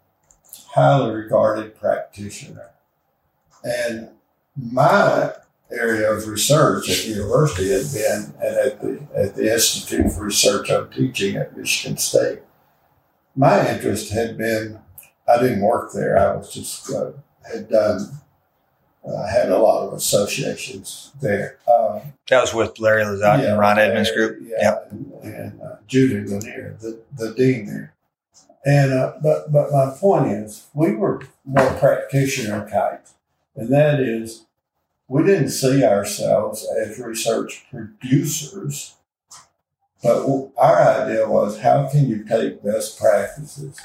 highly 0.69 1.15
regarded 1.15 1.79
practitioner. 1.79 2.71
And 3.63 4.11
my 4.57 5.33
area 5.75 6.11
of 6.11 6.27
research 6.27 6.89
at 6.91 7.05
the 7.05 7.11
university 7.11 7.71
had 7.71 7.93
been 7.93 8.35
and 8.41 8.57
at 8.57 8.81
the 8.81 9.07
at 9.17 9.35
the 9.35 9.53
Institute 9.53 10.13
for 10.13 10.25
Research 10.25 10.71
on 10.71 10.91
Teaching 10.91 11.37
at 11.37 11.57
Michigan 11.57 11.97
State. 11.97 12.41
My 13.37 13.69
interest 13.69 14.13
had 14.13 14.39
been 14.39 14.81
I 15.29 15.39
didn't 15.39 15.63
work 15.63 15.93
there. 15.93 16.19
I 16.19 16.37
was 16.37 16.53
just 16.53 16.93
uh, 16.93 17.13
had 17.51 17.69
done 17.69 18.21
uh, 19.07 19.27
had 19.27 19.51
a 19.51 19.59
lot 19.59 19.87
of 19.87 19.93
associations 19.93 21.13
there. 21.21 21.59
Um, 21.69 22.01
that 22.29 22.41
was 22.41 22.55
with 22.55 22.79
Larry 22.79 23.05
Lezotte 23.05 23.43
yeah, 23.43 23.51
and 23.51 23.61
Ron 23.61 23.79
Edmonds 23.79 24.11
Group. 24.11 24.39
Yeah, 24.43 24.57
yep. 24.61 24.89
and, 24.91 25.13
and 25.23 25.61
uh, 25.61 25.77
Judy 25.87 26.27
Lanier, 26.27 26.77
the, 26.81 27.01
the 27.17 27.35
dean 27.35 27.67
there. 27.67 27.95
And 28.65 28.95
uh, 28.95 29.15
but 29.23 29.53
but 29.53 29.71
my 29.73 29.95
point 29.99 30.29
is, 30.29 30.67
we 30.73 30.93
were 30.93 31.23
more 31.45 31.71
practitioner 31.75 32.69
type, 32.69 33.07
and 33.55 33.71
that 33.71 34.01
is, 34.01 34.47
we 35.09 35.23
didn't 35.23 35.51
see 35.51 35.85
ourselves 35.85 36.67
as 36.79 36.99
research 36.99 37.67
producers, 37.71 38.97
but 40.03 40.51
our 40.57 41.03
idea 41.03 41.29
was, 41.29 41.61
how 41.61 41.89
can 41.89 42.09
you 42.09 42.25
take 42.25 42.63
best 42.63 42.99
practices 42.99 43.79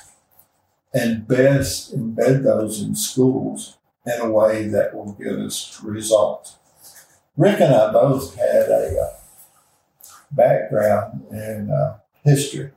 and 0.93 1.27
best 1.27 1.95
embed 1.95 2.43
those 2.43 2.81
in 2.81 2.95
schools 2.95 3.77
in 4.05 4.19
a 4.21 4.29
way 4.29 4.67
that 4.67 4.93
will 4.93 5.13
give 5.13 5.39
us 5.39 5.79
results. 5.83 6.57
Rick 7.37 7.61
and 7.61 7.73
I 7.73 7.91
both 7.91 8.35
had 8.35 8.69
a 8.69 8.99
uh, 8.99 10.11
background 10.31 11.25
in 11.31 11.69
uh, 11.71 11.99
history. 12.23 12.71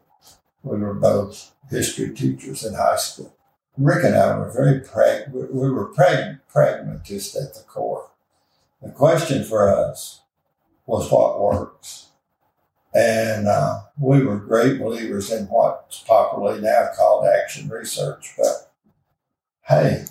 We 0.63 0.79
were 0.79 0.95
both 0.95 1.53
history 1.71 2.15
teachers 2.15 2.65
in 2.65 2.75
high 2.75 2.97
school. 2.97 3.35
Rick 3.77 4.05
and 4.05 4.15
I 4.15 4.37
were 4.37 4.53
very 4.53 4.81
prag- 4.81 5.33
we 5.33 5.71
were 5.71 5.87
prag- 5.87 6.39
pragmatists 6.49 7.35
at 7.37 7.55
the 7.55 7.63
core. 7.63 8.11
The 8.83 8.91
question 8.91 9.45
for 9.45 9.69
us 9.69 10.23
was 10.87 11.11
what 11.11 11.41
works. 11.41 12.09
And 12.95 13.47
uh, 13.47 13.81
we 13.99 14.23
were 14.23 14.37
great 14.37 14.79
believers 14.79 15.31
in 15.31 15.47
what's 15.47 16.01
popularly 16.01 16.61
now 16.61 16.89
called 16.97 17.27
action 17.27 17.69
research. 17.69 18.35
But 18.37 18.71
hey, 19.69 20.05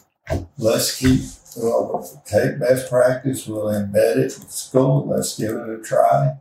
let's 0.57 0.97
keep, 0.97 1.21
well, 1.57 2.21
take 2.25 2.59
best 2.59 2.89
practice, 2.89 3.47
we'll 3.47 3.65
embed 3.65 4.17
it 4.17 4.37
in 4.37 4.49
school, 4.49 5.05
let's 5.07 5.37
give 5.37 5.51
it 5.51 5.69
a 5.69 5.83
try. 5.83 6.37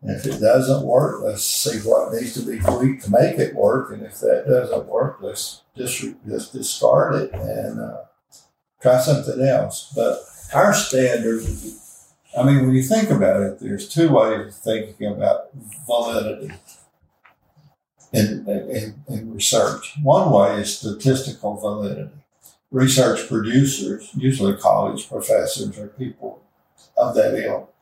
And 0.00 0.10
if 0.16 0.26
it 0.26 0.38
doesn't 0.38 0.86
work, 0.86 1.22
let's 1.22 1.44
see 1.44 1.78
what 1.78 2.12
needs 2.12 2.34
to 2.34 2.50
be 2.50 2.58
tweaked 2.58 3.04
to 3.04 3.10
make 3.10 3.38
it 3.38 3.54
work. 3.54 3.90
And 3.90 4.02
if 4.02 4.20
that 4.20 4.44
doesn't 4.46 4.86
work, 4.86 5.18
let's 5.20 5.62
just, 5.76 6.04
just 6.26 6.52
discard 6.52 7.14
it 7.16 7.32
and 7.32 7.80
uh, 7.80 7.96
try 8.80 9.00
something 9.00 9.40
else. 9.40 9.92
But 9.94 10.18
our 10.54 10.74
standards, 10.74 12.12
I 12.38 12.42
mean, 12.42 12.66
when 12.66 12.74
you 12.74 12.82
think 12.82 13.10
about 13.10 13.42
it, 13.42 13.60
there's 13.60 13.88
two 13.88 14.10
ways 14.10 14.46
of 14.46 14.54
thinking 14.54 15.06
about 15.12 15.50
validity 15.86 16.54
in, 18.12 18.48
in, 18.48 18.94
in 19.08 19.34
research. 19.34 19.94
One 20.02 20.30
way 20.30 20.60
is 20.60 20.78
statistical 20.78 21.56
validity 21.56 22.24
research 22.74 23.28
producers, 23.28 24.10
usually 24.16 24.56
college 24.56 25.08
professors 25.08 25.78
or 25.78 25.86
people 25.86 26.42
of 26.98 27.14
that 27.14 27.32
ilk, 27.34 27.72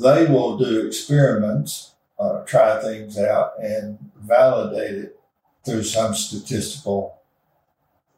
they 0.00 0.24
will 0.24 0.56
do 0.56 0.86
experiments, 0.86 1.92
uh, 2.18 2.42
try 2.44 2.80
things 2.80 3.18
out, 3.18 3.52
and 3.62 3.98
validate 4.18 4.94
it 4.94 5.20
through 5.66 5.82
some 5.82 6.14
statistical 6.14 7.18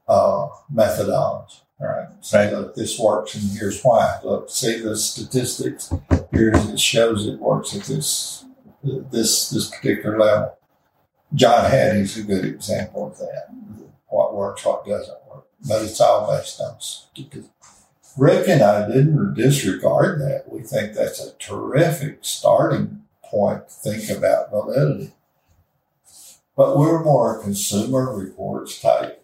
uh, 0.06 0.46
methodology. 0.70 1.56
All 1.80 1.88
right. 1.88 2.08
Say, 2.20 2.50
look, 2.50 2.74
this 2.74 2.98
works, 2.98 3.34
and 3.34 3.58
here's 3.58 3.82
why. 3.82 4.18
Look, 4.24 4.48
see 4.48 4.80
the 4.80 4.96
statistics. 4.96 5.92
Here 6.32 6.52
it 6.54 6.80
shows 6.80 7.26
it 7.26 7.38
works 7.38 7.76
at 7.76 7.84
this 7.84 8.44
this 8.82 9.50
this 9.50 9.70
particular 9.70 10.18
level. 10.18 10.58
John 11.34 11.70
Hattie's 11.70 12.16
a 12.16 12.22
good 12.22 12.44
example 12.44 13.08
of 13.08 13.18
that. 13.18 13.48
What 14.08 14.34
works, 14.34 14.64
what 14.64 14.86
doesn't 14.86 15.18
work. 15.28 15.46
but 15.68 15.82
it's 15.82 16.00
all 16.00 16.34
based 16.34 16.60
on 16.60 16.76
stupid. 16.80 17.48
Rick 18.16 18.48
and 18.48 18.62
I 18.62 18.86
didn't 18.86 19.34
disregard 19.34 20.20
that. 20.22 20.44
We 20.50 20.62
think 20.62 20.94
that's 20.94 21.20
a 21.22 21.34
terrific 21.34 22.20
starting 22.22 23.02
point 23.22 23.68
to 23.68 23.74
think 23.74 24.08
about 24.08 24.50
validity. 24.50 25.12
But 26.56 26.78
we're 26.78 27.04
more 27.04 27.42
consumer 27.42 28.16
reports 28.16 28.80
type 28.80 29.15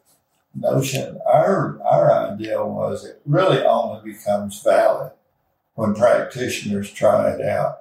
notion. 0.54 1.21
Our 1.26 1.80
our 1.82 2.32
idea 2.32 2.64
was 2.64 3.04
it 3.04 3.21
really 3.25 3.62
only 3.62 4.12
becomes 4.12 4.62
valid 4.62 5.12
when 5.75 5.94
practitioners 5.94 6.90
try 6.92 7.30
it 7.30 7.40
out 7.40 7.78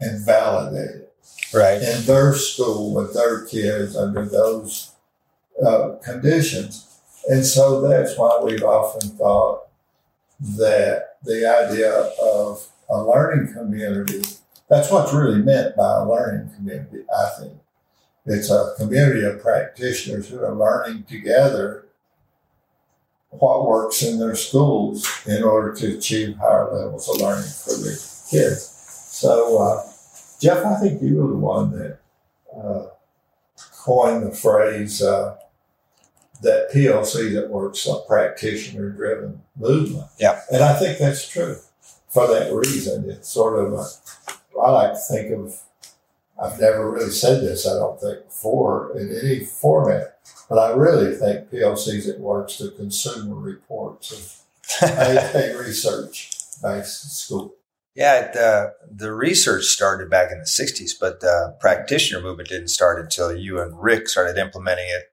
and 0.00 0.24
validate 0.24 0.96
it. 0.96 1.14
Right. 1.52 1.82
In 1.82 2.04
their 2.04 2.34
school 2.34 2.94
with 2.94 3.14
their 3.14 3.44
kids 3.46 3.96
under 3.96 4.24
those 4.24 4.92
uh, 5.64 5.96
conditions. 6.04 7.00
And 7.28 7.44
so 7.44 7.80
that's 7.80 8.16
why 8.16 8.40
we've 8.42 8.62
often 8.62 9.10
thought 9.10 9.62
that 10.40 11.16
the 11.24 11.46
idea 11.46 11.92
of 12.22 12.68
a 12.88 13.02
learning 13.02 13.52
community, 13.52 14.22
that's 14.68 14.90
what's 14.90 15.12
really 15.12 15.42
meant 15.42 15.76
by 15.76 15.98
a 15.98 16.08
learning 16.08 16.54
community, 16.54 17.04
I 17.12 17.30
think. 17.40 17.54
It's 18.26 18.50
a 18.50 18.74
community 18.76 19.24
of 19.24 19.40
practitioners 19.40 20.28
who 20.28 20.42
are 20.42 20.54
learning 20.54 21.04
together 21.04 21.85
what 23.38 23.66
works 23.66 24.02
in 24.02 24.18
their 24.18 24.34
schools 24.34 25.06
in 25.26 25.42
order 25.42 25.74
to 25.74 25.96
achieve 25.96 26.36
higher 26.36 26.72
levels 26.72 27.08
of 27.08 27.20
learning 27.20 27.44
for 27.44 27.74
their 27.82 27.96
kids. 28.30 28.62
So, 29.10 29.58
uh, 29.62 29.82
Jeff, 30.40 30.64
I 30.64 30.76
think 30.76 31.02
you 31.02 31.16
were 31.16 31.28
the 31.28 31.36
one 31.36 31.70
that 31.72 31.98
uh, 32.54 32.86
coined 33.84 34.26
the 34.26 34.34
phrase 34.34 35.02
uh, 35.02 35.36
that 36.42 36.70
PLC 36.74 37.32
that 37.34 37.50
works 37.50 37.86
a 37.86 38.00
practitioner 38.06 38.90
driven 38.90 39.42
movement. 39.56 40.06
Yeah. 40.18 40.40
And 40.52 40.62
I 40.62 40.78
think 40.78 40.98
that's 40.98 41.28
true 41.28 41.56
for 42.08 42.26
that 42.26 42.52
reason. 42.52 43.08
It's 43.10 43.28
sort 43.28 43.58
of, 43.58 43.72
a, 43.72 43.84
I 44.60 44.70
like 44.70 44.92
to 44.92 44.98
think 44.98 45.32
of, 45.32 45.60
I've 46.42 46.60
never 46.60 46.90
really 46.90 47.10
said 47.10 47.42
this, 47.42 47.66
I 47.66 47.74
don't 47.74 48.00
think, 48.00 48.26
before 48.26 48.96
in 48.98 49.18
any 49.22 49.44
format, 49.44 50.18
but 50.48 50.58
I 50.58 50.74
really 50.74 51.14
think 51.14 51.50
PLCs 51.50 52.06
it 52.08 52.20
works 52.20 52.58
the 52.58 52.70
consumer 52.70 53.36
reports 53.36 54.12
of 54.12 54.88
a, 54.90 55.56
research 55.58 56.30
based 56.62 57.18
school. 57.18 57.54
Yeah, 57.94 58.30
the, 58.32 58.46
uh, 58.46 58.70
the 58.90 59.12
research 59.14 59.64
started 59.64 60.10
back 60.10 60.30
in 60.30 60.38
the 60.38 60.44
60s, 60.44 60.90
but 61.00 61.20
the 61.20 61.56
practitioner 61.60 62.20
movement 62.20 62.50
didn't 62.50 62.68
start 62.68 63.00
until 63.00 63.34
you 63.34 63.60
and 63.60 63.82
Rick 63.82 64.08
started 64.08 64.36
implementing 64.36 64.86
it 64.88 65.04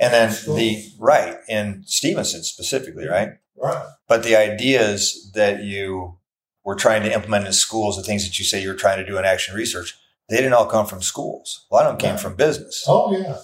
and 0.00 0.14
then 0.14 0.30
the 0.56 0.82
right 0.98 1.36
in 1.46 1.82
Stevenson 1.86 2.42
specifically, 2.42 3.06
right? 3.06 3.32
Right. 3.54 3.86
But 4.08 4.22
the 4.22 4.34
ideas 4.34 5.30
that 5.34 5.62
you 5.62 6.16
were 6.64 6.74
trying 6.74 7.02
to 7.02 7.12
implement 7.12 7.46
in 7.46 7.52
schools, 7.52 7.98
the 7.98 8.02
things 8.02 8.24
that 8.24 8.38
you 8.38 8.44
say 8.46 8.62
you 8.62 8.68
were 8.68 8.74
trying 8.74 8.96
to 8.96 9.04
do 9.04 9.18
in 9.18 9.26
action 9.26 9.54
research, 9.54 9.98
they 10.30 10.36
didn't 10.36 10.52
all 10.52 10.66
come 10.66 10.86
from 10.86 11.02
schools. 11.02 11.66
A 11.70 11.74
lot 11.74 11.86
of 11.86 11.98
them 11.98 11.98
came 11.98 12.16
from 12.16 12.36
business. 12.36 12.84
Oh 12.88 13.12
yeah, 13.12 13.36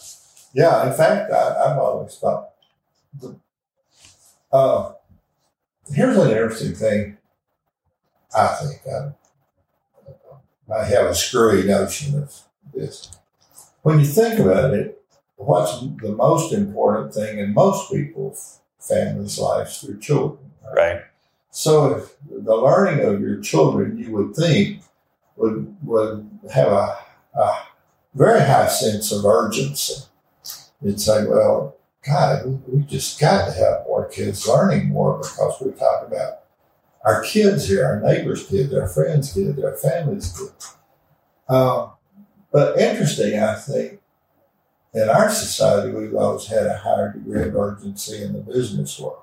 yeah. 0.54 0.88
In 0.88 0.96
fact, 0.96 1.32
I, 1.32 1.68
have 1.68 1.78
always 1.78 2.14
thought. 2.16 2.50
The, 3.20 3.36
uh, 4.52 4.92
here's 5.92 6.16
an 6.16 6.30
interesting 6.30 6.74
thing. 6.74 7.18
I 8.34 8.46
think 8.46 8.80
I, 8.86 10.74
I 10.74 10.84
have 10.84 11.06
a 11.06 11.14
screwy 11.14 11.64
notion 11.64 12.22
of 12.22 12.32
this. 12.72 13.10
When 13.82 13.98
you 13.98 14.06
think 14.06 14.38
about 14.38 14.72
it, 14.74 15.02
what's 15.36 15.80
the 15.80 16.14
most 16.14 16.52
important 16.52 17.14
thing 17.14 17.38
in 17.38 17.52
most 17.52 17.90
people's 17.90 18.60
families' 18.78 19.38
lives? 19.38 19.80
Their 19.80 19.96
children. 19.96 20.52
Right? 20.64 20.94
right. 20.94 21.02
So 21.50 21.96
if 21.96 22.16
the 22.28 22.54
learning 22.54 23.04
of 23.04 23.20
your 23.20 23.40
children, 23.40 23.96
you 23.98 24.12
would 24.12 24.36
think, 24.36 24.82
would 25.36 25.76
would 25.82 26.28
have 26.52 26.68
a, 26.68 26.98
a 27.34 27.62
very 28.14 28.40
high 28.40 28.68
sense 28.68 29.12
of 29.12 29.24
urgency. 29.24 30.04
You'd 30.82 31.00
say, 31.00 31.26
well, 31.26 31.76
God, 32.06 32.62
we 32.66 32.82
just 32.82 33.18
got 33.20 33.46
to 33.46 33.52
have 33.52 33.86
more 33.86 34.08
kids 34.08 34.46
learning 34.46 34.88
more 34.88 35.18
because 35.18 35.60
we 35.60 35.72
talk 35.72 36.06
about 36.06 36.40
our 37.04 37.22
kids 37.22 37.68
here, 37.68 37.84
our 37.84 38.00
neighbors' 38.00 38.46
kids, 38.46 38.74
our 38.74 38.88
friends' 38.88 39.32
kids, 39.32 39.62
our 39.62 39.76
families' 39.76 40.36
kids. 40.36 40.76
Um, 41.48 41.92
but 42.52 42.78
interesting, 42.78 43.38
I 43.38 43.54
think, 43.54 44.00
in 44.94 45.08
our 45.08 45.30
society, 45.30 45.92
we've 45.92 46.14
always 46.14 46.46
had 46.46 46.66
a 46.66 46.78
higher 46.78 47.12
degree 47.12 47.42
of 47.42 47.54
urgency 47.54 48.22
in 48.22 48.32
the 48.32 48.40
business 48.40 48.98
world. 48.98 49.22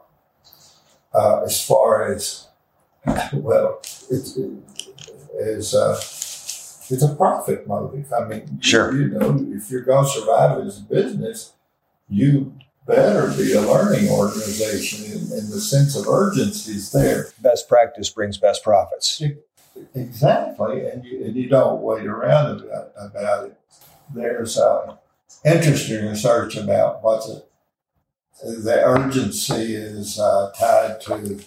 Uh, 1.14 1.42
as 1.44 1.66
far 1.66 2.14
as, 2.14 2.48
well, 3.34 3.80
it's, 4.10 4.38
it's, 5.34 5.74
uh, 5.74 5.96
it's 6.90 7.04
a 7.04 7.16
profit 7.16 7.68
motive. 7.68 8.12
I 8.14 8.26
mean, 8.28 8.60
Sure. 8.62 8.94
you 8.94 9.08
know, 9.08 9.38
if 9.56 9.72
you're 9.72 9.82
going 9.82 10.06
to 10.06 10.12
survive 10.12 10.60
as 10.66 10.80
a 10.80 10.82
business, 10.82 11.54
you 12.10 12.54
better 12.86 13.32
be 13.38 13.54
a 13.54 13.62
learning 13.62 14.10
organization 14.10 15.12
and, 15.12 15.32
and 15.32 15.52
the 15.52 15.62
sense 15.62 15.96
of 15.96 16.08
urgency 16.08 16.74
is 16.74 16.92
there. 16.92 17.28
Best 17.42 17.70
practice 17.70 18.10
brings 18.10 18.38
best 18.38 18.64
profits. 18.64 19.22
Exactly, 19.96 20.86
and 20.86 21.04
you, 21.04 21.24
and 21.26 21.36
you 21.36 21.50
don't 21.50 21.82
wait 21.82 22.06
around 22.06 22.62
about, 22.62 22.92
about 22.98 23.46
it. 23.48 23.60
There's 24.14 24.58
uh, 24.58 24.98
interesting 25.46 26.06
research 26.06 26.56
about 26.58 27.02
what's 27.04 27.30
it. 27.30 27.50
The 28.44 28.84
urgency 28.84 29.76
is 29.76 30.20
uh, 30.20 30.52
tied 30.60 31.02
to, 31.02 31.40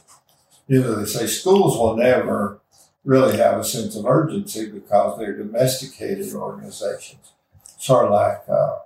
you 0.67 0.81
know, 0.81 0.95
they 0.97 1.05
say 1.05 1.27
schools 1.27 1.77
will 1.77 1.97
never 1.97 2.61
really 3.07 3.37
have 3.39 3.59
a 3.59 3.65
sense 3.65 3.97
of 3.97 4.05
urgency 4.05 4.69
because 4.69 5.19
they're 5.19 5.37
domesticated 5.37 6.35
organizations. 6.35 7.33
Sort 7.79 8.07
of 8.07 8.11
like 8.11 8.43
uh, 8.49 8.79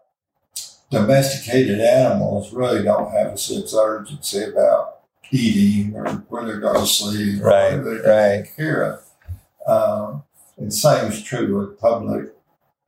domesticated 0.90 1.80
animals 1.80 2.52
really 2.52 2.82
don't 2.84 3.10
have 3.12 3.32
a 3.32 3.38
sense 3.38 3.72
of 3.72 3.80
urgency 3.80 4.44
about 4.44 4.98
eating 5.32 5.96
or 5.96 6.04
where 6.28 6.44
they're 6.44 6.60
going 6.60 6.80
to 6.80 6.86
sleep 6.86 7.40
or 7.40 7.46
Right, 7.46 7.74
where 7.82 8.02
they're 8.02 8.38
right. 8.40 8.56
care 8.56 8.82
of. 8.82 9.04
Um, 9.66 10.24
and 10.58 10.72
same 10.72 11.10
is 11.10 11.22
true 11.22 11.58
with 11.58 11.80
public 11.80 12.34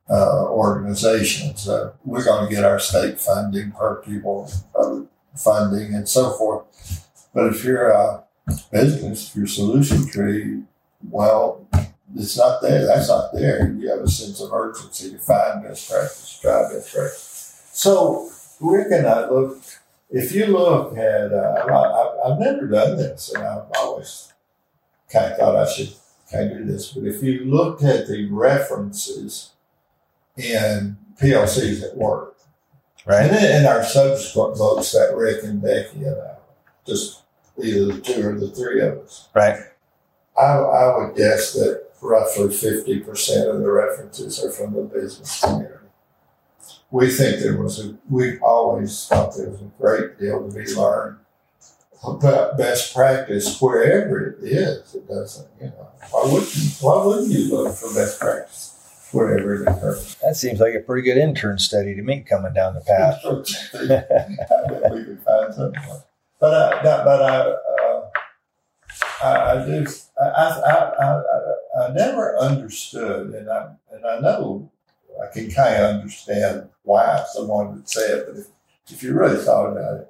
uh, 0.09 0.45
organizations. 0.49 1.67
Uh, 1.67 1.93
we're 2.05 2.23
going 2.23 2.47
to 2.47 2.53
get 2.53 2.63
our 2.63 2.77
state 2.77 3.19
funding, 3.19 3.71
per 3.71 4.03
pupil 4.03 4.51
uh, 4.79 4.99
funding, 5.35 5.95
and 5.95 6.07
so 6.07 6.31
forth. 6.33 7.07
But 7.33 7.47
if 7.47 7.63
you're 7.63 7.89
a 7.89 8.23
business, 8.71 9.29
if 9.29 9.35
you're 9.35 9.47
Solution 9.47 10.05
Tree, 10.05 10.63
well, 11.09 11.67
it's 12.15 12.37
not 12.37 12.61
there. 12.61 12.85
That's 12.85 13.09
not 13.09 13.33
there. 13.33 13.71
You 13.73 13.89
have 13.89 13.99
a 13.99 14.07
sense 14.07 14.39
of 14.41 14.51
urgency 14.53 15.11
to 15.11 15.17
find 15.17 15.63
best 15.63 15.89
practice, 15.89 16.39
try 16.41 16.61
best 16.71 16.93
practice. 16.93 17.69
So 17.73 18.29
Rick 18.59 18.87
and 18.91 19.07
I 19.07 19.29
look. 19.29 19.61
If 20.15 20.31
you 20.31 20.45
look 20.45 20.95
at, 20.95 21.33
uh, 21.33 21.65
I, 21.67 22.29
I've 22.31 22.39
never 22.39 22.67
done 22.67 22.97
this, 22.97 23.33
and 23.33 23.43
I've 23.43 23.63
always 23.79 24.31
kind 25.11 25.31
of 25.31 25.39
thought 25.39 25.55
I 25.55 25.71
should 25.71 25.91
kind 26.31 26.51
of 26.51 26.57
do 26.59 26.65
this. 26.65 26.91
But 26.91 27.05
if 27.05 27.23
you 27.23 27.45
looked 27.45 27.83
at 27.83 28.07
the 28.07 28.27
references 28.29 29.53
in 30.37 30.97
PLCs 31.19 31.83
at 31.83 31.97
work, 31.97 32.37
Right. 33.05 33.23
and 33.25 33.31
then 33.35 33.61
in 33.61 33.65
our 33.67 33.83
subsequent 33.83 34.57
books 34.57 34.91
that 34.93 35.15
Rick 35.15 35.43
and 35.43 35.61
Becky 35.61 36.03
and 36.05 36.15
I, 36.21 36.35
just 36.85 37.23
either 37.61 37.85
the 37.87 37.99
two 37.99 38.27
or 38.29 38.39
the 38.39 38.49
three 38.49 38.81
of 38.81 38.99
us, 38.99 39.29
Right. 39.33 39.59
I, 40.37 40.43
I 40.43 40.97
would 40.97 41.15
guess 41.15 41.53
that 41.53 41.89
roughly 42.01 42.47
50% 42.47 43.49
of 43.49 43.61
the 43.61 43.71
references 43.71 44.43
are 44.43 44.51
from 44.51 44.73
the 44.73 44.81
business 44.81 45.41
community. 45.41 45.73
We 46.91 47.09
think 47.09 47.41
there 47.41 47.61
was 47.61 47.83
a, 47.83 47.97
we 48.09 48.39
always 48.39 49.07
thought 49.07 49.35
there 49.35 49.49
was 49.49 49.61
a 49.61 49.71
great 49.79 50.19
deal 50.19 50.47
to 50.47 50.55
be 50.55 50.65
learned 50.75 51.17
about 52.03 52.57
best 52.57 52.93
practice 52.93 53.59
wherever 53.59 54.27
it 54.27 54.43
is. 54.43 54.93
It 54.93 55.07
doesn't, 55.07 55.47
you 55.59 55.67
know, 55.67 55.87
why 56.11 56.23
wouldn't, 56.31 56.77
why 56.81 57.05
wouldn't 57.05 57.31
you 57.31 57.49
look 57.49 57.75
for 57.75 57.93
best 57.93 58.19
practice 58.19 59.09
wherever 59.11 59.55
it 59.55 59.67
occurs? 59.67 60.15
That 60.15 60.35
seems 60.35 60.59
like 60.59 60.75
a 60.75 60.81
pretty 60.81 61.03
good 61.03 61.17
intern 61.17 61.57
study 61.57 61.95
to 61.95 62.01
me 62.01 62.25
coming 62.27 62.53
down 62.53 62.75
the 62.75 62.81
path. 62.81 63.21
I 63.73 64.69
bet 64.71 64.93
we 64.93 65.03
could 65.03 65.21
find 65.21 65.53
something. 65.53 65.81
But 66.39 66.53
I, 66.53 66.83
but 66.83 67.21
I, 67.21 67.37
uh, 67.37 68.09
I, 69.23 69.61
I 69.61 69.65
do. 69.65 69.87
I, 70.23 70.59
I, 70.59 71.05
I, 71.05 71.85
I, 71.85 71.93
never 71.93 72.37
understood, 72.37 73.33
and 73.33 73.49
I 73.49 73.71
and 73.91 74.05
I 74.05 74.19
know 74.19 74.71
I 75.21 75.31
can 75.33 75.51
kind 75.51 75.75
of 75.75 75.95
understand 75.95 76.69
why 76.83 77.23
someone 77.33 77.73
would 77.73 77.89
say 77.89 78.01
it. 78.01 78.25
But 78.27 78.39
if, 78.39 78.47
if 78.91 79.03
you 79.03 79.13
really 79.13 79.43
thought 79.43 79.71
about 79.71 80.01
it, 80.01 80.09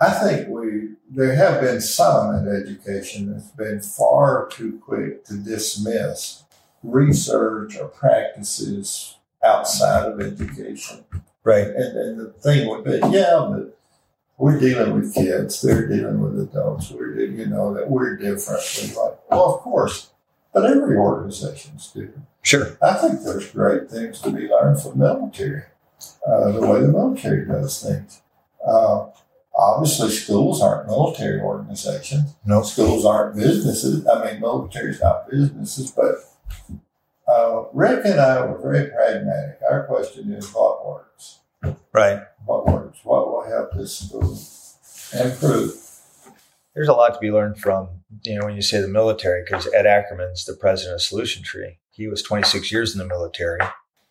I 0.00 0.10
think 0.10 0.48
we 0.48 0.90
there 1.10 1.34
have 1.34 1.60
been 1.60 1.80
some 1.80 2.34
in 2.34 2.48
education 2.48 3.32
that's 3.32 3.50
been 3.50 3.80
far 3.80 4.48
too 4.50 4.80
quick 4.84 5.24
to 5.26 5.34
dismiss 5.34 6.42
research 6.82 7.76
or 7.78 7.88
practices 7.88 9.16
outside 9.44 10.10
of 10.10 10.20
education. 10.20 11.04
Right. 11.44 11.66
And, 11.66 11.96
and 11.98 12.20
the 12.20 12.32
thing 12.32 12.68
would 12.68 12.84
be, 12.84 13.00
yeah, 13.10 13.48
but 13.50 13.78
we're 14.42 14.58
dealing 14.58 14.92
with 14.94 15.14
kids. 15.14 15.62
They're 15.62 15.86
dealing 15.86 16.20
with 16.20 16.36
adults. 16.40 16.90
We're, 16.90 17.16
you 17.20 17.46
know, 17.46 17.72
that 17.74 17.88
we're 17.88 18.16
different. 18.16 18.60
We're 18.76 19.04
like, 19.04 19.30
well, 19.30 19.54
of 19.54 19.60
course, 19.60 20.10
but 20.52 20.68
every 20.68 20.96
organization's 20.96 21.86
different. 21.92 22.26
Sure. 22.42 22.76
I 22.82 22.94
think 22.94 23.22
there's 23.22 23.48
great 23.52 23.88
things 23.88 24.20
to 24.22 24.32
be 24.32 24.48
learned 24.48 24.82
from 24.82 24.98
military, 24.98 25.62
uh, 26.26 26.50
the 26.50 26.66
way 26.66 26.80
the 26.80 26.88
military 26.88 27.46
does 27.46 27.84
things. 27.84 28.20
Uh, 28.66 29.10
obviously, 29.54 30.10
schools 30.10 30.60
aren't 30.60 30.88
military 30.88 31.40
organizations. 31.40 32.34
No. 32.44 32.62
Schools 32.62 33.06
aren't 33.06 33.36
businesses. 33.36 34.04
I 34.08 34.24
mean, 34.24 34.40
military's 34.40 35.00
not 35.00 35.30
businesses, 35.30 35.92
but 35.92 36.16
uh, 37.28 37.66
Rick 37.72 38.06
and 38.06 38.20
I 38.20 38.44
were 38.44 38.58
very 38.58 38.90
pragmatic. 38.90 39.60
Our 39.70 39.84
question 39.84 40.32
is 40.32 40.52
what 40.52 40.84
works? 40.84 41.38
Right. 41.92 42.22
What 42.44 42.66
works? 42.66 42.98
What 43.04 43.28
will 43.28 43.44
help 43.44 43.72
this 43.74 43.98
school 43.98 44.38
improve? 45.12 45.78
There's 46.74 46.88
a 46.88 46.94
lot 46.94 47.12
to 47.12 47.20
be 47.20 47.30
learned 47.30 47.58
from, 47.58 47.88
you 48.22 48.38
know, 48.38 48.46
when 48.46 48.56
you 48.56 48.62
say 48.62 48.80
the 48.80 48.88
military, 48.88 49.44
because 49.44 49.68
Ed 49.74 49.86
Ackerman's 49.86 50.46
the 50.46 50.54
president 50.54 50.94
of 50.94 51.02
Solution 51.02 51.42
Tree. 51.42 51.78
He 51.90 52.08
was 52.08 52.22
26 52.22 52.72
years 52.72 52.94
in 52.94 52.98
the 52.98 53.04
military. 53.04 53.60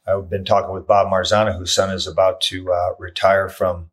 I've 0.05 0.29
been 0.29 0.45
talking 0.45 0.73
with 0.73 0.85
Bob 0.85 1.11
Marzano, 1.11 1.57
whose 1.57 1.71
son 1.71 1.89
is 1.89 2.05
about 2.05 2.39
to 2.41 2.71
uh, 2.71 2.91
retire 2.99 3.49
from 3.49 3.89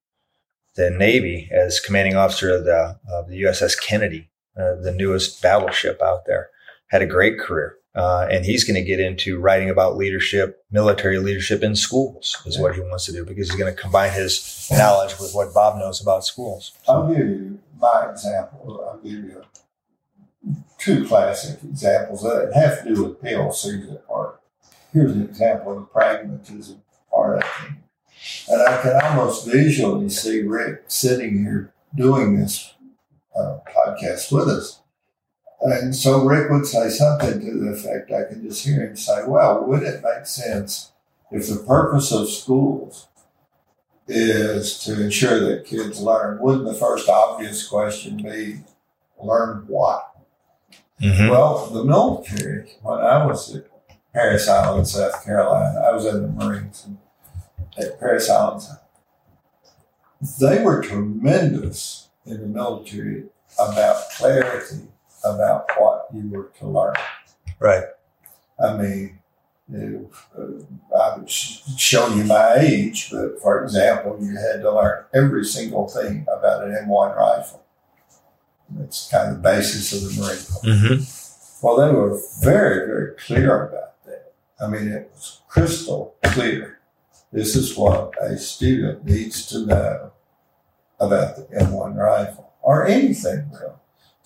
the 0.75 0.90
Navy 0.90 1.49
as 1.51 1.81
commanding 1.81 2.14
officer 2.14 2.55
of 2.55 2.64
the, 2.64 2.99
of 3.11 3.29
the 3.29 3.42
USS 3.42 3.81
Kennedy, 3.81 4.29
uh, 4.57 4.75
the 4.75 4.92
newest 4.94 5.42
battleship 5.42 6.03
out 6.03 6.27
there. 6.27 6.51
Had 6.88 7.03
a 7.03 7.07
great 7.07 7.38
career. 7.38 7.78
Uh, 7.94 8.29
and 8.31 8.44
he's 8.44 8.64
going 8.64 8.77
to 8.77 8.87
get 8.87 9.01
into 9.01 9.40
writing 9.40 9.70
about 9.70 9.96
leadership, 9.96 10.64
military 10.70 11.18
leadership 11.18 11.62
in 11.62 11.74
schools, 11.74 12.37
is 12.46 12.59
what 12.59 12.74
he 12.74 12.81
wants 12.81 13.07
to 13.07 13.12
do 13.12 13.24
because 13.24 13.51
he's 13.51 13.59
going 13.59 13.74
to 13.74 13.81
combine 13.81 14.12
his 14.12 14.68
knowledge 14.70 15.18
with 15.18 15.33
what 15.33 15.53
Bob 15.53 15.79
knows 15.79 16.01
about 16.01 16.24
schools. 16.24 16.72
I'll 16.87 17.09
give 17.09 17.27
you 17.27 17.59
my 17.81 18.11
example. 18.11 18.85
I'll 18.87 18.98
give 18.98 19.12
you 19.12 19.42
two 20.79 21.07
classic 21.07 21.62
examples 21.64 22.22
that 22.22 22.53
have 22.55 22.85
to 22.85 22.94
do 22.94 23.05
with 23.05 23.22
PLCs 23.22 23.92
at 23.92 24.09
work. 24.09 24.40
Here's 24.92 25.12
an 25.12 25.22
example 25.22 25.72
of 25.72 25.79
the 25.81 25.87
pragmatism 25.87 26.83
part 27.11 27.38
of 27.38 27.42
it. 27.42 27.72
And 28.48 28.62
I 28.62 28.81
can 28.83 29.01
almost 29.03 29.46
visually 29.46 30.09
see 30.09 30.42
Rick 30.42 30.85
sitting 30.88 31.38
here 31.38 31.72
doing 31.94 32.38
this 32.38 32.74
uh, 33.37 33.59
podcast 33.66 34.33
with 34.33 34.48
us. 34.48 34.81
And 35.61 35.94
so 35.94 36.25
Rick 36.25 36.51
would 36.51 36.66
say 36.66 36.88
something 36.88 37.40
to 37.40 37.59
the 37.59 37.71
effect, 37.73 38.12
I 38.12 38.25
can 38.25 38.42
just 38.42 38.64
hear 38.64 38.87
him 38.87 38.97
say, 38.97 39.25
well, 39.27 39.64
would 39.64 39.83
it 39.83 40.05
make 40.05 40.27
sense 40.27 40.92
if 41.31 41.49
the 41.49 41.64
purpose 41.66 42.12
of 42.12 42.29
schools 42.29 43.09
is 44.07 44.79
to 44.85 45.03
ensure 45.03 45.40
that 45.40 45.66
kids 45.66 46.01
learn, 46.01 46.40
wouldn't 46.40 46.64
the 46.64 46.75
first 46.75 47.09
obvious 47.09 47.66
question 47.66 48.18
be 48.18 48.61
learn 49.23 49.64
what? 49.66 50.16
Mm-hmm. 51.03 51.29
Well, 51.29 51.66
the 51.66 51.85
military, 51.85 52.71
when 52.83 53.01
I 53.01 53.27
was 53.27 53.55
at 53.55 53.66
Parris 54.12 54.49
Island, 54.49 54.87
South 54.87 55.25
Carolina, 55.25 55.81
I 55.81 55.92
was 55.92 56.07
in 56.07 56.23
the 56.23 56.29
Marines 56.29 56.87
and 56.87 56.99
at 57.79 57.99
Parris 57.99 58.31
Island. 58.31 58.62
They 60.40 60.62
were 60.62 60.83
tremendous 60.83 62.09
in 62.25 62.40
the 62.40 62.47
military 62.47 63.25
about 63.59 64.11
clarity 64.11 64.88
about 65.35 65.71
what 65.77 66.07
you 66.12 66.29
were 66.29 66.51
to 66.59 66.67
learn. 66.67 66.95
Right. 67.61 67.85
I 68.62 68.77
mean, 68.77 69.19
you 69.71 70.11
know, 70.37 70.62
uh, 70.93 70.97
I 70.99 71.19
would 71.19 71.31
show 71.31 72.09
you 72.14 72.25
my 72.25 72.55
age, 72.55 73.11
but 73.11 73.41
for 73.41 73.62
example, 73.62 74.19
you 74.21 74.37
had 74.37 74.62
to 74.62 74.75
learn 74.75 75.05
every 75.14 75.45
single 75.45 75.88
thing 75.88 76.27
about 76.35 76.64
an 76.64 76.71
M1 76.71 77.17
rifle. 77.17 77.62
That's 78.71 79.11
kind 79.11 79.31
of 79.31 79.37
the 79.37 79.43
basis 79.43 79.93
of 79.93 80.03
the 80.03 80.21
Marine 80.21 80.45
Corps. 80.45 80.62
Mm-hmm. 80.62 81.67
Well, 81.67 81.77
they 81.77 81.95
were 81.95 82.21
very, 82.41 82.87
very 82.87 83.14
clear 83.17 83.67
about 83.67 84.05
that. 84.07 84.33
I 84.61 84.69
mean, 84.69 84.88
it 84.88 85.11
was 85.12 85.43
crystal 85.49 86.17
clear. 86.25 86.81
This 87.33 87.55
is 87.55 87.77
what 87.77 88.14
a 88.23 88.38
student 88.38 89.05
needs 89.05 89.47
to 89.47 89.67
know 89.67 90.12
about 90.99 91.37
the 91.37 91.43
M1 91.57 91.97
rifle 91.97 92.53
or 92.62 92.87
anything 92.87 93.51
really. 93.53 93.75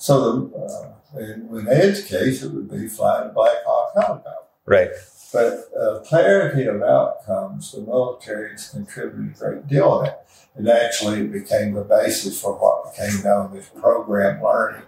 So 0.03 0.49
the, 0.49 0.57
uh, 0.59 1.19
in, 1.21 1.49
in 1.57 1.69
Ed's 1.69 2.03
case, 2.03 2.43
it 2.43 2.51
would 2.51 2.69
be 2.69 2.88
flying 2.88 3.31
a 3.31 3.33
Black 3.33 3.59
Hawk 3.65 3.93
helicopter. 3.95 4.49
Right. 4.67 4.91
But 5.33 5.69
uh, 5.81 6.01
clarity 6.01 6.67
of 6.67 6.83
outcomes, 6.83 7.71
the 7.71 7.83
military 7.83 8.51
has 8.51 8.71
contributed 8.71 9.37
a 9.37 9.38
great 9.38 9.69
deal 9.69 10.01
of 10.01 10.07
that. 10.07 10.27
And 10.57 10.69
actually, 10.69 11.21
it 11.21 11.33
became 11.33 11.75
the 11.75 11.85
basis 11.85 12.43
for 12.43 12.55
what 12.55 12.93
became 12.93 13.23
known 13.23 13.57
as 13.57 13.69
program 13.69 14.43
learning, 14.43 14.83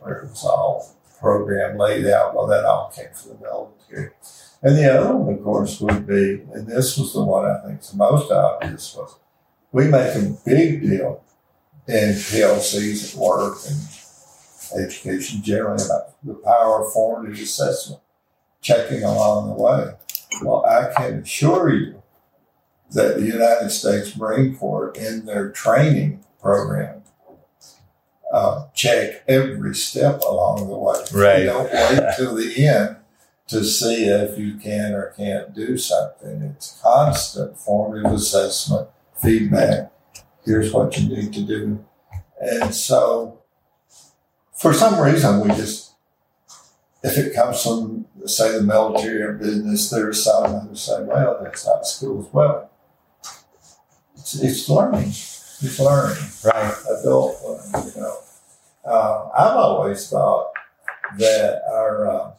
where 0.00 0.24
it 0.24 0.28
was 0.28 0.44
all 0.44 0.94
program 1.18 1.78
laid 1.78 2.06
out. 2.08 2.34
Well, 2.34 2.46
that 2.48 2.66
all 2.66 2.92
came 2.94 3.14
from 3.14 3.38
the 3.38 3.42
military. 3.42 4.10
And 4.62 4.76
the 4.76 4.92
other 4.92 5.16
one, 5.16 5.36
of 5.36 5.42
course, 5.42 5.80
would 5.80 6.06
be, 6.06 6.42
and 6.52 6.66
this 6.66 6.98
was 6.98 7.14
the 7.14 7.24
one 7.24 7.46
I 7.46 7.66
think 7.66 7.80
is 7.80 7.92
the 7.92 7.96
most 7.96 8.30
obvious, 8.30 8.94
was 8.94 9.18
we 9.72 9.88
make 9.88 10.14
a 10.14 10.36
big 10.44 10.82
deal 10.82 11.24
in 11.88 12.10
PLCs 12.10 13.14
at 13.14 13.18
work 13.18 13.56
and 13.66 13.78
education 14.76 15.42
generally 15.42 15.84
about 15.84 16.22
the 16.22 16.34
power 16.34 16.84
of 16.84 16.92
formative 16.92 17.40
assessment, 17.40 18.00
checking 18.60 19.02
along 19.02 19.48
the 19.48 19.62
way. 19.62 19.92
Well, 20.42 20.64
I 20.64 20.92
can 20.94 21.20
assure 21.20 21.74
you 21.74 22.02
that 22.92 23.16
the 23.16 23.26
United 23.26 23.70
States 23.70 24.16
Marine 24.16 24.56
Corps, 24.56 24.92
in 24.92 25.26
their 25.26 25.50
training 25.50 26.24
program, 26.40 27.02
uh, 28.32 28.66
check 28.74 29.24
every 29.28 29.74
step 29.74 30.20
along 30.22 30.68
the 30.68 30.76
way. 30.76 31.00
Right. 31.12 31.40
You 31.40 31.46
don't 31.46 31.72
wait 31.72 32.00
till 32.16 32.34
the 32.34 32.66
end 32.66 32.96
to 33.48 33.64
see 33.64 34.04
if 34.04 34.38
you 34.38 34.54
can 34.54 34.94
or 34.94 35.12
can't 35.16 35.52
do 35.54 35.76
something. 35.76 36.42
It's 36.42 36.80
constant 36.82 37.58
formative 37.58 38.12
assessment, 38.12 38.88
feedback. 39.20 39.90
Here's 40.44 40.72
what 40.72 40.96
you 40.96 41.08
need 41.08 41.32
to 41.34 41.42
do. 41.42 41.84
And 42.40 42.74
so, 42.74 43.39
for 44.60 44.74
some 44.74 45.00
reason, 45.00 45.40
we 45.40 45.48
just, 45.54 45.94
if 47.02 47.16
it 47.16 47.34
comes 47.34 47.62
from, 47.62 48.04
say, 48.26 48.52
the 48.52 48.62
military 48.62 49.22
or 49.22 49.32
business, 49.32 49.88
there's 49.88 50.22
some 50.22 50.68
who 50.68 50.76
say, 50.76 51.02
well, 51.02 51.40
that's 51.42 51.66
not 51.66 51.86
school 51.86 52.26
as 52.26 52.32
well. 52.32 52.70
It's, 54.16 54.34
it's 54.34 54.68
learning. 54.68 55.08
It's 55.08 55.80
learning. 55.80 56.22
Right. 56.44 56.74
Adult 57.00 57.42
learning, 57.42 57.92
you 57.94 58.00
know. 58.02 58.18
Uh, 58.84 59.28
I've 59.34 59.56
always 59.56 60.10
thought 60.10 60.52
that 61.16 61.62
our 61.72 62.10
uh, 62.10 62.30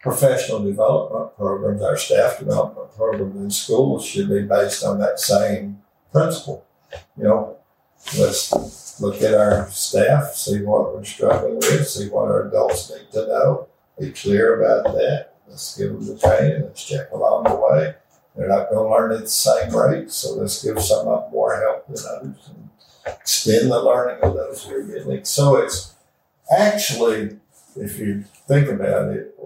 professional 0.00 0.62
development 0.62 1.34
programs, 1.34 1.82
our 1.82 1.96
staff 1.96 2.40
development 2.40 2.94
programs 2.94 3.36
in 3.36 3.50
schools 3.50 4.04
should 4.04 4.28
be 4.28 4.42
based 4.42 4.84
on 4.84 4.98
that 4.98 5.18
same 5.18 5.82
principle. 6.12 6.66
You 7.16 7.24
know, 7.24 7.56
let's 8.18 9.00
look 9.00 9.22
at 9.22 9.34
our 9.34 9.70
staff, 9.70 10.34
see 10.34 10.62
what 10.62 10.94
we're 10.94 11.04
struggling 11.04 11.56
with, 11.56 11.88
see 11.88 12.08
what 12.08 12.30
our 12.30 12.48
adults 12.48 12.90
need 12.90 13.10
to 13.12 13.26
know, 13.26 13.68
be 13.98 14.10
clear 14.12 14.60
about 14.60 14.94
that. 14.94 15.34
Let's 15.48 15.76
give 15.76 15.92
them 15.92 16.06
the 16.06 16.18
training, 16.18 16.62
let's 16.62 16.84
check 16.84 17.10
along 17.12 17.44
the 17.44 17.54
way. 17.54 17.94
They're 18.36 18.48
not 18.48 18.70
going 18.70 18.84
to 18.84 18.90
learn 18.90 19.12
at 19.12 19.20
the 19.20 19.28
same 19.28 19.74
rate, 19.74 20.10
so 20.10 20.34
let's 20.34 20.62
give 20.62 20.80
some 20.82 21.08
up 21.08 21.30
more 21.32 21.60
help 21.60 21.86
than 21.86 22.04
others 22.16 22.48
and 22.48 22.70
extend 23.06 23.70
the 23.70 23.80
learning 23.80 24.22
of 24.22 24.34
those 24.34 24.64
who 24.64 24.76
are 24.76 24.82
getting 24.82 25.24
So 25.24 25.56
it's 25.56 25.94
actually, 26.56 27.38
if 27.76 27.98
you 27.98 28.24
think 28.48 28.68
about 28.68 29.10
it, 29.10 29.38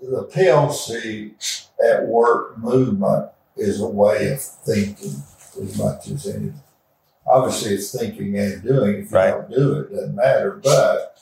the 0.00 0.24
PLC 0.24 1.32
at 1.84 2.06
work 2.06 2.58
movement 2.58 3.30
is 3.56 3.80
a 3.80 3.88
way 3.88 4.32
of 4.32 4.42
thinking 4.42 5.22
as 5.60 5.78
much 5.78 6.08
as 6.08 6.26
anything. 6.26 6.60
Obviously, 7.30 7.74
it's 7.74 7.96
thinking 7.96 8.38
and 8.38 8.62
doing. 8.62 8.96
If 9.04 9.10
you 9.10 9.16
Right. 9.16 9.30
don't 9.30 9.50
do 9.50 9.74
it, 9.80 9.92
it 9.92 9.94
doesn't 9.94 10.14
matter. 10.14 10.52
But 10.62 11.20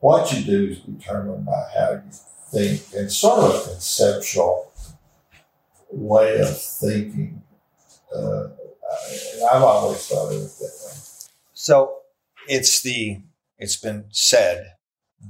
what 0.00 0.32
you 0.32 0.44
do 0.44 0.72
is 0.72 0.78
determined 0.80 1.46
by 1.46 1.68
how 1.74 1.92
you 1.92 2.02
think 2.50 2.82
and 2.94 3.10
sort 3.12 3.40
of 3.40 3.54
a 3.66 3.70
conceptual 3.70 4.70
way 5.90 6.40
of 6.40 6.60
thinking. 6.60 7.42
Uh, 8.14 8.48
and 8.48 9.44
I've 9.50 9.62
always 9.62 10.06
thought 10.06 10.26
of 10.32 10.42
it 10.42 10.50
that 10.58 10.72
way. 10.86 10.92
So 11.54 11.98
it's 12.48 12.82
the 12.82 13.20
it's 13.58 13.76
been 13.76 14.04
said 14.10 14.72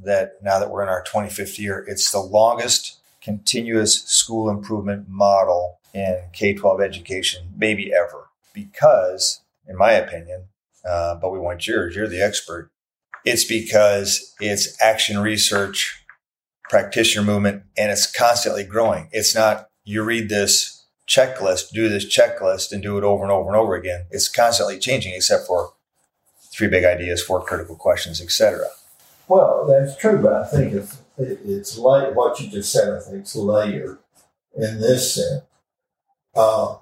that 0.03 0.43
now 0.43 0.59
that 0.59 0.71
we're 0.71 0.83
in 0.83 0.89
our 0.89 1.05
25th 1.05 1.59
year, 1.59 1.85
it's 1.87 2.11
the 2.11 2.19
longest 2.19 2.99
continuous 3.21 4.03
school 4.05 4.49
improvement 4.49 5.07
model 5.09 5.79
in 5.93 6.19
K 6.33 6.55
12 6.55 6.81
education, 6.81 7.53
maybe 7.57 7.93
ever. 7.95 8.29
Because, 8.55 9.42
in 9.69 9.77
my 9.77 9.93
opinion, 9.93 10.49
uh, 10.85 11.17
but 11.17 11.31
we 11.31 11.39
want 11.39 11.67
yours, 11.67 11.95
you're 11.95 12.09
the 12.09 12.23
expert, 12.23 12.71
it's 13.25 13.45
because 13.45 14.35
it's 14.41 14.81
action 14.83 15.19
research, 15.19 16.05
practitioner 16.69 17.25
movement, 17.25 17.63
and 17.77 17.93
it's 17.93 18.11
constantly 18.11 18.65
growing. 18.65 19.09
It's 19.13 19.35
not 19.35 19.69
you 19.85 20.03
read 20.03 20.29
this 20.29 20.87
checklist, 21.09 21.71
do 21.73 21.89
this 21.89 22.05
checklist, 22.05 22.73
and 22.73 22.83
do 22.83 22.99
it 22.99 23.05
over 23.05 23.23
and 23.23 23.33
over 23.33 23.49
and 23.49 23.57
over 23.57 23.75
again. 23.75 24.07
It's 24.11 24.29
constantly 24.29 24.79
changing, 24.79 25.15
except 25.15 25.47
for 25.47 25.73
three 26.53 26.69
big 26.69 26.85
ideas, 26.85 27.23
four 27.23 27.43
critical 27.43 27.77
questions, 27.77 28.21
etc. 28.21 28.67
Well, 29.29 29.67
that's 29.67 29.97
true, 29.97 30.21
but 30.21 30.33
I 30.33 30.45
think 30.47 30.75
it's, 30.75 30.99
it's 31.19 31.79
like 31.79 32.15
what 32.15 32.41
you 32.41 32.49
just 32.49 32.73
said. 32.73 32.93
I 32.95 33.01
think 33.01 33.19
it's 33.19 33.37
layered 33.37 33.99
in 34.55 34.81
this 34.81 35.15
sense. 35.15 35.43
Uh, 36.35 36.77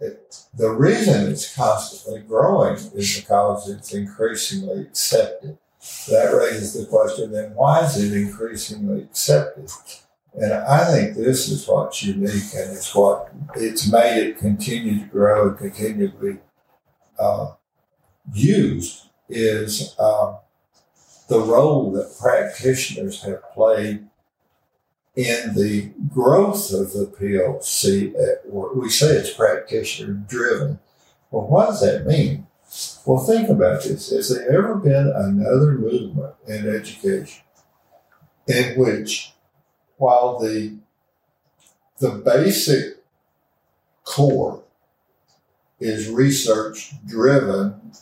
it, 0.00 0.44
the 0.54 0.70
reason 0.70 1.30
it's 1.30 1.54
constantly 1.54 2.20
growing 2.20 2.76
is 2.94 3.20
because 3.20 3.68
it's 3.68 3.92
increasingly 3.92 4.82
accepted. 4.82 5.58
That 6.08 6.34
raises 6.34 6.74
the 6.74 6.86
question: 6.86 7.32
Then 7.32 7.54
why 7.54 7.84
is 7.84 7.96
it 7.96 8.16
increasingly 8.16 9.02
accepted? 9.02 9.70
And 10.34 10.52
I 10.52 10.84
think 10.84 11.16
this 11.16 11.48
is 11.48 11.66
what's 11.66 12.02
unique, 12.02 12.54
and 12.54 12.72
it's 12.72 12.94
what 12.94 13.32
it's 13.56 13.90
made 13.90 14.22
it 14.22 14.38
continue 14.38 15.00
to 15.00 15.06
grow 15.06 15.48
and 15.48 15.58
continue 15.58 16.10
to 16.10 16.16
be 16.16 16.38
uh, 17.18 17.52
used. 18.32 19.04
Is 19.30 19.94
uh, 19.98 20.36
the 21.28 21.40
role 21.40 21.92
that 21.92 22.16
practitioners 22.18 23.22
have 23.22 23.42
played 23.52 24.06
in 25.16 25.54
the 25.54 25.90
growth 26.12 26.72
of 26.72 26.92
the 26.92 27.06
PLC 27.06 28.14
at 28.14 28.48
work. 28.50 28.74
We 28.74 28.88
say 28.88 29.16
it's 29.16 29.32
practitioner 29.32 30.12
driven. 30.12 30.78
Well, 31.30 31.46
what 31.46 31.66
does 31.66 31.80
that 31.80 32.06
mean? 32.06 32.46
Well, 33.04 33.24
think 33.24 33.48
about 33.48 33.82
this. 33.82 34.10
Has 34.10 34.28
there 34.28 34.48
ever 34.50 34.74
been 34.76 35.12
another 35.14 35.72
movement 35.72 36.34
in 36.46 36.68
education 36.68 37.42
in 38.46 38.78
which, 38.78 39.32
while 39.96 40.38
the 40.38 40.76
the 41.98 42.10
basic 42.10 42.98
core 44.04 44.62
is 45.80 46.08
research 46.08 46.92
driven 47.06 47.92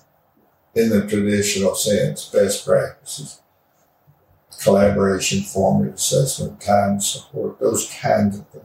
in 0.74 0.90
the 0.90 1.06
traditional 1.06 1.74
sense, 1.74 2.28
best 2.28 2.66
practices, 2.66 3.40
collaboration, 4.62 5.42
formative 5.42 5.94
assessment, 5.94 6.60
time 6.60 7.00
support, 7.00 7.60
those 7.60 7.92
kinds 8.00 8.38
of 8.38 8.48
things 8.48 8.64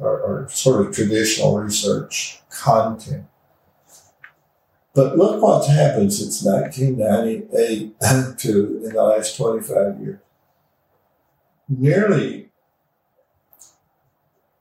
are, 0.00 0.44
are 0.44 0.48
sort 0.48 0.86
of 0.86 0.94
traditional 0.94 1.58
research 1.58 2.40
content. 2.50 3.24
But 4.94 5.16
look 5.16 5.40
what's 5.40 5.68
happened 5.68 6.12
since 6.12 6.42
1998 6.42 8.00
to 8.38 8.82
in 8.84 8.92
the 8.94 9.02
last 9.02 9.36
25 9.36 10.00
years. 10.00 10.20
Nearly, 11.68 12.48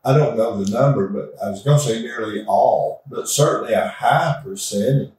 I 0.03 0.15
don't 0.15 0.37
know 0.37 0.63
the 0.63 0.69
number, 0.69 1.07
but 1.07 1.33
I 1.43 1.49
was 1.49 1.63
going 1.63 1.79
to 1.79 1.83
say 1.83 2.01
nearly 2.01 2.45
all, 2.45 3.01
but 3.09 3.27
certainly 3.27 3.73
a 3.73 3.87
high 3.87 4.41
percentage 4.43 5.11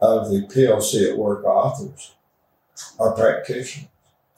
of 0.00 0.30
the 0.30 0.42
PLC 0.42 1.10
at 1.10 1.18
work 1.18 1.44
authors 1.44 2.14
are 2.98 3.12
practitioners. 3.14 3.88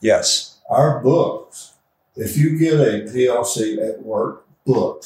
Yes. 0.01 0.59
Our 0.69 0.99
books, 0.99 1.75
if 2.15 2.35
you 2.37 2.57
get 2.57 2.73
a 2.73 3.05
PLC 3.09 3.77
at 3.87 4.01
work 4.01 4.45
book, 4.65 5.05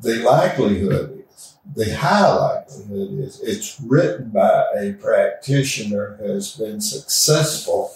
the 0.00 0.16
likelihood 0.16 1.24
is, 1.30 1.56
the 1.74 1.96
high 1.96 2.32
likelihood 2.32 3.18
is, 3.18 3.40
it's 3.40 3.80
written 3.80 4.30
by 4.30 4.66
a 4.78 4.92
practitioner 4.94 6.16
who 6.16 6.30
has 6.32 6.56
been 6.56 6.80
successful 6.80 7.92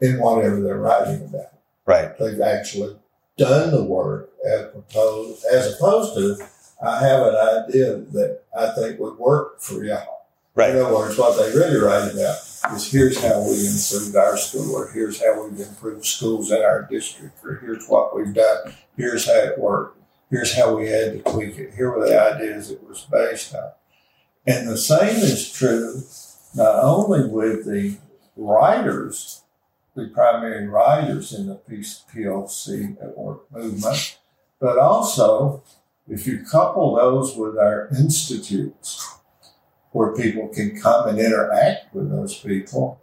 in 0.00 0.18
whatever 0.20 0.60
they're 0.60 0.78
writing 0.78 1.24
about. 1.24 1.52
Right. 1.86 2.16
They've 2.18 2.40
actually 2.40 2.96
done 3.36 3.70
the 3.70 3.84
work 3.84 4.30
as 4.46 4.66
opposed, 4.74 5.44
as 5.52 5.74
opposed 5.74 6.14
to, 6.14 6.46
I 6.84 7.00
have 7.00 7.26
an 7.26 7.34
idea 7.34 7.96
that 7.96 8.42
I 8.56 8.70
think 8.74 9.00
would 9.00 9.18
work 9.18 9.60
for 9.60 9.84
y'all. 9.84 10.17
Right. 10.58 10.70
In 10.70 10.82
other 10.82 10.92
words, 10.92 11.16
what 11.16 11.38
they 11.38 11.56
really 11.56 11.78
write 11.78 12.12
about 12.12 12.38
is 12.74 12.90
here's 12.90 13.22
how 13.22 13.40
we 13.42 13.64
improved 13.64 14.16
our 14.16 14.36
school, 14.36 14.74
or 14.74 14.90
here's 14.90 15.22
how 15.22 15.46
we've 15.46 15.60
improved 15.60 16.04
schools 16.04 16.50
in 16.50 16.60
our 16.62 16.82
district, 16.90 17.38
or 17.44 17.60
here's 17.62 17.86
what 17.86 18.16
we've 18.16 18.34
done, 18.34 18.74
here's 18.96 19.26
how 19.26 19.38
it 19.38 19.56
worked, 19.56 20.02
here's 20.30 20.56
how 20.56 20.74
we 20.74 20.88
had 20.88 21.12
to 21.12 21.30
tweak 21.30 21.56
it, 21.58 21.74
here 21.74 21.92
were 21.92 22.04
the 22.04 22.20
ideas 22.20 22.72
it 22.72 22.82
was 22.82 23.02
based 23.02 23.54
on. 23.54 23.70
And 24.48 24.68
the 24.68 24.76
same 24.76 25.22
is 25.22 25.48
true 25.52 26.02
not 26.56 26.82
only 26.82 27.28
with 27.28 27.64
the 27.64 27.96
writers, 28.34 29.44
the 29.94 30.08
primary 30.08 30.66
writers 30.66 31.32
in 31.32 31.46
the 31.46 31.60
PLC 32.12 33.00
at 33.00 33.16
work 33.16 33.42
movement, 33.52 34.18
but 34.58 34.76
also 34.76 35.62
if 36.08 36.26
you 36.26 36.44
couple 36.44 36.96
those 36.96 37.36
with 37.36 37.56
our 37.56 37.88
institutes 37.96 39.17
where 39.92 40.14
people 40.14 40.48
can 40.48 40.80
come 40.80 41.08
and 41.08 41.18
interact 41.18 41.94
with 41.94 42.10
those 42.10 42.38
people, 42.38 43.00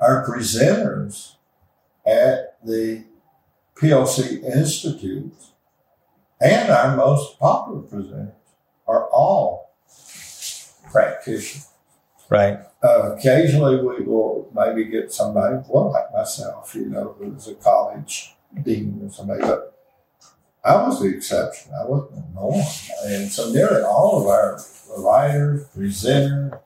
our 0.00 0.26
presenters 0.26 1.34
at 2.06 2.58
the 2.64 3.04
PLC 3.76 4.42
Institute 4.42 5.34
and 6.40 6.70
our 6.70 6.96
most 6.96 7.38
popular 7.38 7.82
presenters 7.82 8.32
are 8.86 9.08
all 9.10 9.74
practitioners. 10.90 11.68
Right. 12.30 12.58
Uh, 12.82 13.14
occasionally, 13.14 13.76
we 13.76 14.04
will 14.04 14.50
maybe 14.54 14.84
get 14.84 15.12
somebody, 15.12 15.56
well, 15.68 15.92
like 15.92 16.12
myself, 16.12 16.74
you 16.74 16.86
know, 16.86 17.14
who's 17.18 17.48
a 17.48 17.54
college 17.54 18.34
dean 18.62 19.00
or 19.02 19.10
somebody, 19.10 19.40
but 19.40 19.73
I 20.64 20.82
was 20.82 21.00
the 21.00 21.08
exception. 21.08 21.72
I 21.78 21.84
wasn't 21.86 22.14
the 22.14 22.40
norm. 22.40 22.64
And 23.04 23.30
so 23.30 23.50
nearly 23.50 23.82
all 23.82 24.20
of 24.20 24.26
our 24.26 24.58
writers, 24.96 25.66
presenters, 25.76 26.60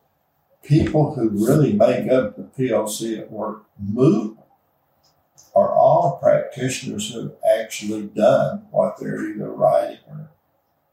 people 0.63 1.15
who 1.15 1.31
really 1.31 1.73
make 1.73 2.11
up 2.11 2.37
the 2.37 2.45
PLC 2.45 3.19
at 3.19 3.31
work 3.31 3.65
movement 3.79 4.39
are 5.55 5.75
all 5.75 6.19
practitioners 6.23 7.13
who 7.13 7.23
have 7.23 7.33
actually 7.59 8.03
done 8.03 8.67
what 8.71 8.99
they're 9.01 9.29
either 9.29 9.51
writing 9.51 9.99
or 10.09 10.31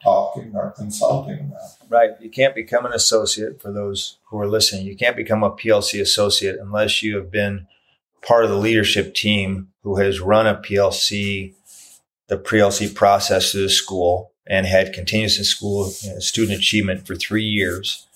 talking 0.04 0.52
or 0.56 0.72
consulting 0.72 1.40
about. 1.40 1.90
Right. 1.90 2.12
You 2.20 2.30
can't 2.30 2.56
become 2.56 2.86
an 2.86 2.94
associate 2.94 3.62
for 3.62 3.72
those 3.72 4.18
who 4.30 4.40
are 4.40 4.48
listening. 4.48 4.86
You 4.86 4.96
can't 4.96 5.16
become 5.16 5.44
a 5.44 5.52
PLC 5.52 6.02
associate 6.02 6.58
unless 6.60 7.04
you 7.04 7.18
have 7.18 7.30
been 7.30 7.68
part 8.26 8.44
of 8.44 8.50
the 8.50 8.58
leadership 8.58 9.14
team 9.14 9.70
who 9.84 9.98
has 9.98 10.20
run 10.20 10.48
a 10.48 10.56
PLC, 10.56 11.54
the 12.28 12.38
PLC 12.38 12.94
process 12.94 13.52
through 13.52 13.64
the 13.64 13.70
school 13.70 14.32
and 14.48 14.66
had 14.66 14.94
continuous 14.94 15.38
in 15.38 15.44
school 15.44 15.86
student 16.20 16.58
achievement 16.58 17.06
for 17.06 17.16
three 17.16 17.44
years. 17.44 18.08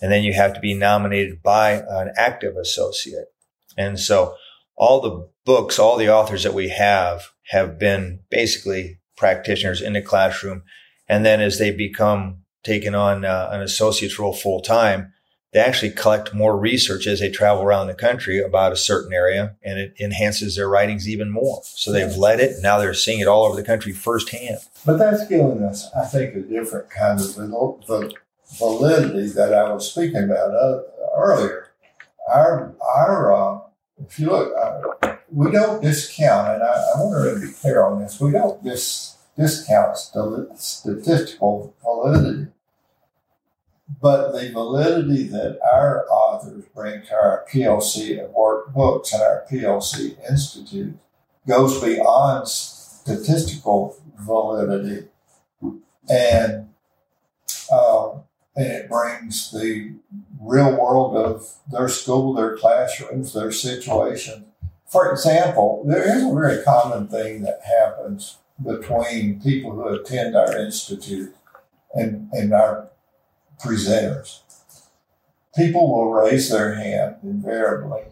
And 0.00 0.12
then 0.12 0.22
you 0.22 0.32
have 0.32 0.54
to 0.54 0.60
be 0.60 0.74
nominated 0.74 1.42
by 1.42 1.82
an 1.88 2.12
active 2.16 2.56
associate. 2.56 3.32
And 3.76 3.98
so 3.98 4.36
all 4.76 5.00
the 5.00 5.28
books, 5.44 5.78
all 5.78 5.96
the 5.96 6.12
authors 6.12 6.44
that 6.44 6.54
we 6.54 6.68
have 6.68 7.30
have 7.50 7.78
been 7.78 8.20
basically 8.30 8.98
practitioners 9.16 9.80
in 9.80 9.94
the 9.94 10.02
classroom. 10.02 10.62
And 11.08 11.24
then 11.24 11.40
as 11.40 11.58
they 11.58 11.70
become 11.70 12.42
taken 12.62 12.94
on 12.94 13.24
uh, 13.24 13.48
an 13.50 13.60
associate's 13.60 14.18
role 14.18 14.32
full 14.34 14.60
time, 14.60 15.12
they 15.52 15.60
actually 15.60 15.90
collect 15.90 16.34
more 16.34 16.58
research 16.58 17.06
as 17.06 17.20
they 17.20 17.30
travel 17.30 17.62
around 17.62 17.86
the 17.86 17.94
country 17.94 18.40
about 18.42 18.72
a 18.72 18.76
certain 18.76 19.12
area 19.12 19.56
and 19.62 19.78
it 19.78 19.94
enhances 19.98 20.56
their 20.56 20.68
writings 20.68 21.08
even 21.08 21.30
more. 21.30 21.62
So 21.64 21.90
they've 21.90 22.16
led 22.16 22.40
it. 22.40 22.56
Now 22.62 22.78
they're 22.78 22.92
seeing 22.94 23.20
it 23.20 23.28
all 23.28 23.46
over 23.46 23.56
the 23.56 23.66
country 23.66 23.92
firsthand. 23.92 24.58
But 24.84 24.98
that's 24.98 25.26
giving 25.26 25.62
us, 25.62 25.90
I 25.96 26.04
think, 26.04 26.34
a 26.34 26.40
different 26.40 26.90
kind 26.90 27.18
of 27.18 27.34
the 27.34 28.14
validity 28.58 29.28
that 29.28 29.54
I 29.54 29.72
was 29.72 29.90
speaking 29.90 30.24
about 30.24 30.54
uh, 30.54 30.80
earlier. 31.16 31.70
Our, 32.28 32.74
our, 32.94 33.32
uh, 33.32 33.60
if 34.06 34.18
you 34.18 34.26
look, 34.30 34.52
uh, 35.02 35.16
we 35.30 35.50
don't 35.50 35.82
discount, 35.82 36.54
and 36.54 36.62
I, 36.62 36.66
I 36.66 36.98
want 36.98 37.40
to 37.40 37.46
be 37.46 37.52
clear 37.52 37.84
on 37.84 38.02
this, 38.02 38.20
we 38.20 38.32
don't 38.32 38.62
dis, 38.62 39.16
discount 39.36 39.96
st- 39.96 40.58
statistical 40.58 41.74
validity. 41.82 42.50
But 44.00 44.32
the 44.32 44.50
validity 44.52 45.24
that 45.24 45.58
our 45.72 46.06
authors 46.08 46.64
bring 46.74 47.02
to 47.02 47.14
our 47.14 47.44
PLC 47.50 48.18
at 48.18 48.32
work 48.32 48.72
books 48.72 49.12
and 49.12 49.22
our 49.22 49.44
PLC 49.50 50.16
Institute 50.30 50.96
goes 51.46 51.82
beyond 51.82 52.46
statistical 52.46 53.96
validity 54.18 55.08
and 56.08 56.68
um, 57.72 58.22
and 58.56 58.66
it 58.66 58.88
brings 58.88 59.52
the 59.52 59.94
real 60.40 60.72
world 60.72 61.16
of 61.16 61.48
their 61.70 61.88
school, 61.88 62.34
their 62.34 62.56
classrooms, 62.56 63.32
their 63.32 63.52
situation. 63.52 64.46
For 64.88 65.12
example, 65.12 65.84
there 65.86 66.16
is 66.16 66.24
a 66.24 66.34
very 66.34 66.64
common 66.64 67.08
thing 67.08 67.42
that 67.42 67.60
happens 67.64 68.38
between 68.64 69.40
people 69.40 69.72
who 69.72 69.88
attend 69.88 70.34
our 70.34 70.56
institute 70.56 71.36
and, 71.94 72.28
and 72.32 72.52
our 72.52 72.88
presenters. 73.60 74.40
People 75.56 75.92
will 75.92 76.12
raise 76.12 76.50
their 76.50 76.74
hand 76.74 77.16
invariably 77.22 78.02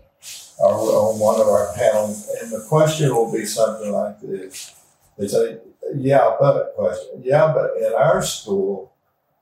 or 0.59 0.73
on 0.73 1.19
one 1.19 1.41
of 1.41 1.47
our 1.47 1.73
panels, 1.75 2.29
and 2.41 2.51
the 2.51 2.65
question 2.69 3.15
will 3.15 3.33
be 3.33 3.45
something 3.45 3.93
like 3.93 4.21
this. 4.21 4.75
It's 5.19 5.35
a 5.35 5.61
yeah, 5.95 6.35
but 6.41 6.75
question. 6.77 7.23
Yeah, 7.23 7.53
but 7.55 7.77
in 7.77 7.93
our 7.95 8.23
school, 8.23 8.93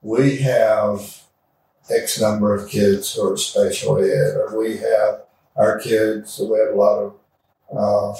we 0.01 0.37
have 0.37 1.21
X 1.89 2.19
number 2.19 2.53
of 2.53 2.69
kids 2.69 3.13
who 3.13 3.31
are 3.31 3.37
special 3.37 3.97
ed, 3.97 4.35
or 4.35 4.57
we 4.57 4.77
have 4.77 5.23
our 5.55 5.79
kids, 5.79 6.39
we 6.39 6.57
have 6.59 6.73
a 6.73 6.77
lot 6.77 6.99
of 6.99 7.13
uh, 7.71 8.17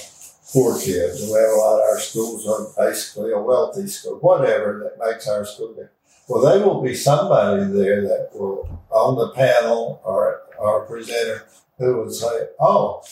poor 0.52 0.80
kids, 0.80 1.22
we 1.22 1.34
have 1.34 1.52
a 1.52 1.60
lot 1.60 1.76
of 1.76 1.82
our 1.82 2.00
schools 2.00 2.48
are 2.48 2.86
basically 2.86 3.32
a 3.32 3.40
wealthy 3.40 3.88
school, 3.88 4.18
whatever 4.20 4.80
that 4.84 5.06
makes 5.06 5.28
our 5.28 5.46
school 5.46 5.74
good. 5.74 5.90
Well, 6.28 6.42
there 6.42 6.66
will 6.66 6.82
be 6.82 6.96
somebody 6.96 7.66
there 7.66 8.02
that 8.02 8.30
will, 8.34 8.82
on 8.90 9.16
the 9.16 9.30
panel 9.30 10.02
or 10.04 10.42
our 10.60 10.82
presenter, 10.82 11.46
who 11.78 12.02
would 12.02 12.14
say, 12.14 12.48
Oh, 12.60 13.04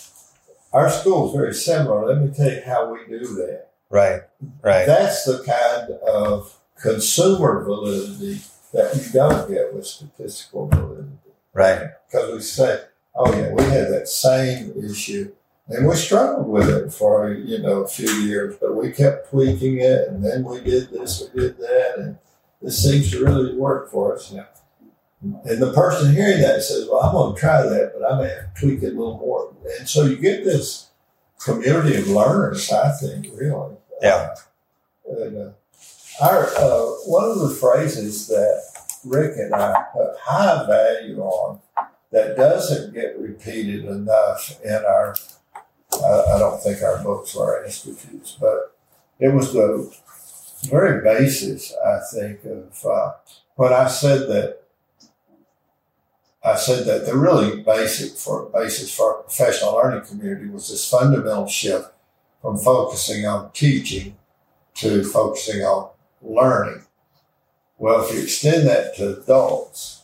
our 0.71 0.89
school 0.89 1.29
is 1.29 1.35
very 1.35 1.53
similar. 1.53 2.07
Let 2.07 2.21
me 2.21 2.33
tell 2.33 2.51
you 2.51 2.61
how 2.65 2.91
we 2.91 2.99
do 3.07 3.19
that. 3.35 3.67
Right, 3.89 4.21
right. 4.61 4.87
That's 4.87 5.25
the 5.25 5.43
kind 5.43 5.91
of 6.07 6.57
consumer 6.81 7.63
validity 7.63 8.41
that 8.73 8.95
you 8.95 9.11
don't 9.13 9.49
get 9.49 9.73
with 9.73 9.85
statistical 9.85 10.67
validity. 10.67 11.09
Right. 11.53 11.89
Because 12.09 12.33
we 12.33 12.41
say, 12.41 12.83
oh 13.13 13.31
yeah, 13.35 13.53
we 13.53 13.63
had 13.63 13.91
that 13.91 14.07
same 14.07 14.73
issue 14.83 15.31
and 15.67 15.87
we 15.87 15.95
struggled 15.95 16.47
with 16.47 16.69
it 16.69 16.91
for, 16.91 17.31
you 17.31 17.59
know, 17.59 17.83
a 17.83 17.87
few 17.87 18.09
years, 18.09 18.55
but 18.59 18.75
we 18.75 18.91
kept 18.91 19.29
tweaking 19.29 19.79
it 19.79 20.09
and 20.09 20.23
then 20.23 20.43
we 20.43 20.59
did 20.59 20.91
this, 20.91 21.29
we 21.33 21.41
did 21.41 21.57
that, 21.57 21.93
and 21.97 22.17
this 22.63 22.81
seems 22.81 23.11
to 23.11 23.23
really 23.23 23.55
work 23.55 23.91
for 23.91 24.15
us. 24.15 24.31
Yeah. 24.31 24.45
And 25.21 25.61
the 25.61 25.71
person 25.73 26.13
hearing 26.13 26.41
that 26.41 26.61
says, 26.63 26.87
well, 26.89 27.01
I'm 27.01 27.13
going 27.13 27.35
to 27.35 27.39
try 27.39 27.61
that, 27.61 27.93
but 27.97 28.11
I 28.11 28.21
may 28.21 28.29
have 28.29 28.53
to 28.53 28.59
tweak 28.59 28.83
it 28.83 28.93
a 28.93 28.97
little 28.97 29.17
more. 29.17 29.53
And 29.79 29.87
so 29.87 30.05
you 30.05 30.17
get 30.17 30.43
this 30.43 30.89
community 31.43 31.95
of 31.97 32.07
learners, 32.07 32.71
I 32.71 32.91
think, 32.91 33.27
really. 33.33 33.75
Yeah. 34.01 34.35
Uh, 35.09 35.21
and, 35.23 35.37
uh, 35.37 35.51
our 36.21 36.45
uh, 36.57 36.85
one 37.05 37.23
of 37.23 37.39
the 37.39 37.49
phrases 37.49 38.27
that 38.27 38.61
Rick 39.03 39.37
and 39.37 39.53
I 39.53 39.85
put 39.93 40.15
high 40.19 40.65
value 40.67 41.19
on 41.21 41.59
that 42.11 42.37
doesn't 42.37 42.93
get 42.93 43.17
repeated 43.17 43.85
enough 43.85 44.59
in 44.63 44.85
our 44.85 45.15
I, 46.01 46.35
I 46.35 46.39
don't 46.39 46.61
think 46.61 46.81
our 46.81 47.03
books 47.03 47.35
are 47.35 47.63
institutes, 47.65 48.37
but 48.39 48.75
it 49.19 49.33
was 49.33 49.53
the 49.53 49.93
very 50.69 51.03
basis, 51.03 51.73
I 51.85 51.99
think, 52.11 52.45
of 52.45 52.85
uh, 52.85 53.13
when 53.55 53.73
I 53.73 53.87
said 53.87 54.27
that. 54.29 54.59
I 56.45 56.55
said 56.55 56.85
that 56.87 57.05
the 57.05 57.15
really 57.15 57.61
basic 57.63 58.17
for 58.17 58.49
basis 58.53 58.93
for 58.93 59.15
our 59.15 59.23
professional 59.23 59.75
learning 59.75 60.05
community 60.05 60.49
was 60.49 60.69
this 60.69 60.89
fundamental 60.89 61.47
shift 61.47 61.89
from 62.41 62.57
focusing 62.57 63.25
on 63.25 63.51
teaching 63.53 64.17
to 64.75 65.05
focusing 65.05 65.61
on 65.61 65.91
learning. 66.21 66.85
Well, 67.77 68.03
if 68.03 68.13
you 68.13 68.23
extend 68.23 68.67
that 68.67 68.95
to 68.97 69.21
adults, 69.21 70.03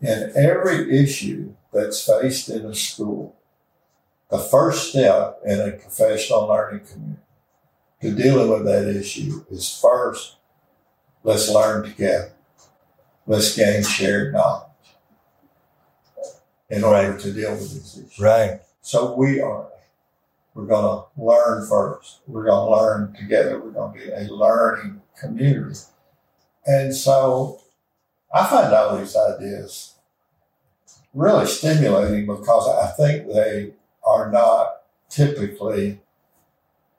in 0.00 0.32
every 0.34 0.98
issue 0.98 1.54
that's 1.72 2.06
faced 2.06 2.48
in 2.48 2.64
a 2.64 2.74
school, 2.74 3.36
the 4.30 4.38
first 4.38 4.90
step 4.90 5.40
in 5.44 5.60
a 5.60 5.72
professional 5.72 6.46
learning 6.46 6.86
community 6.86 7.22
to 8.00 8.14
dealing 8.14 8.50
with 8.50 8.64
that 8.64 8.88
issue 8.88 9.44
is 9.50 9.78
first, 9.80 10.36
let's 11.22 11.50
learn 11.50 11.84
together. 11.84 12.32
Let's 13.26 13.56
gain 13.56 13.82
shared 13.82 14.32
knowledge 14.32 14.66
in 16.70 16.84
order 16.84 17.12
right. 17.12 17.20
to 17.20 17.32
deal 17.32 17.52
with 17.52 17.72
these 17.72 17.98
issues. 17.98 18.18
Right. 18.20 18.60
So 18.82 19.14
we 19.14 19.40
are 19.40 19.66
we're 20.54 20.66
going 20.66 20.84
to 20.84 21.22
learn 21.22 21.68
first. 21.68 22.20
We're 22.26 22.44
going 22.44 22.66
to 22.66 22.74
learn 22.74 23.14
together. 23.14 23.60
We're 23.60 23.72
going 23.72 23.92
to 23.92 24.06
be 24.06 24.10
a 24.10 24.32
learning 24.32 25.02
community. 25.20 25.78
And 26.64 26.94
so 26.94 27.60
I 28.34 28.46
find 28.46 28.72
all 28.72 28.96
these 28.96 29.14
ideas 29.14 29.96
really 31.12 31.46
stimulating 31.46 32.26
because 32.26 32.68
I 32.68 32.90
think 32.96 33.26
they 33.28 33.72
are 34.06 34.30
not 34.30 34.82
typically 35.10 36.00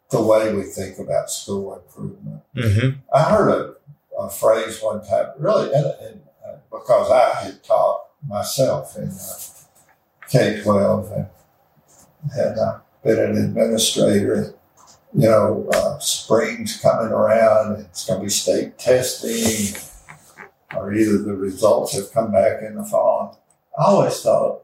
the 0.09 0.21
way 0.21 0.53
we 0.53 0.63
think 0.63 0.99
about 0.99 1.29
school 1.29 1.75
improvement. 1.75 2.41
Mm-hmm. 2.55 2.99
I 3.13 3.23
heard 3.23 3.49
a, 3.49 4.21
a, 4.21 4.29
phrase 4.29 4.81
one 4.81 5.05
time, 5.05 5.31
really, 5.37 5.73
and, 5.73 5.85
and, 6.01 6.21
uh, 6.47 6.57
because 6.71 7.11
I 7.11 7.43
had 7.43 7.63
taught 7.63 8.05
myself 8.25 8.95
in 8.97 9.09
uh, 9.09 9.39
K 10.29 10.61
12 10.63 11.11
and 11.11 11.27
had 12.35 12.57
uh, 12.57 12.79
been 13.03 13.19
an 13.19 13.37
administrator. 13.37 14.53
You 15.13 15.29
know, 15.29 15.69
uh, 15.73 15.99
spring's 15.99 16.79
coming 16.79 17.11
around, 17.11 17.79
it's 17.81 18.05
going 18.05 18.19
to 18.19 18.25
be 18.25 18.29
state 18.29 18.77
testing, 18.77 19.81
or 20.75 20.93
either 20.93 21.17
the 21.17 21.33
results 21.33 21.95
have 21.95 22.11
come 22.11 22.31
back 22.31 22.61
in 22.61 22.75
the 22.75 22.83
fall. 22.83 23.41
I 23.79 23.85
always 23.85 24.21
thought 24.21 24.63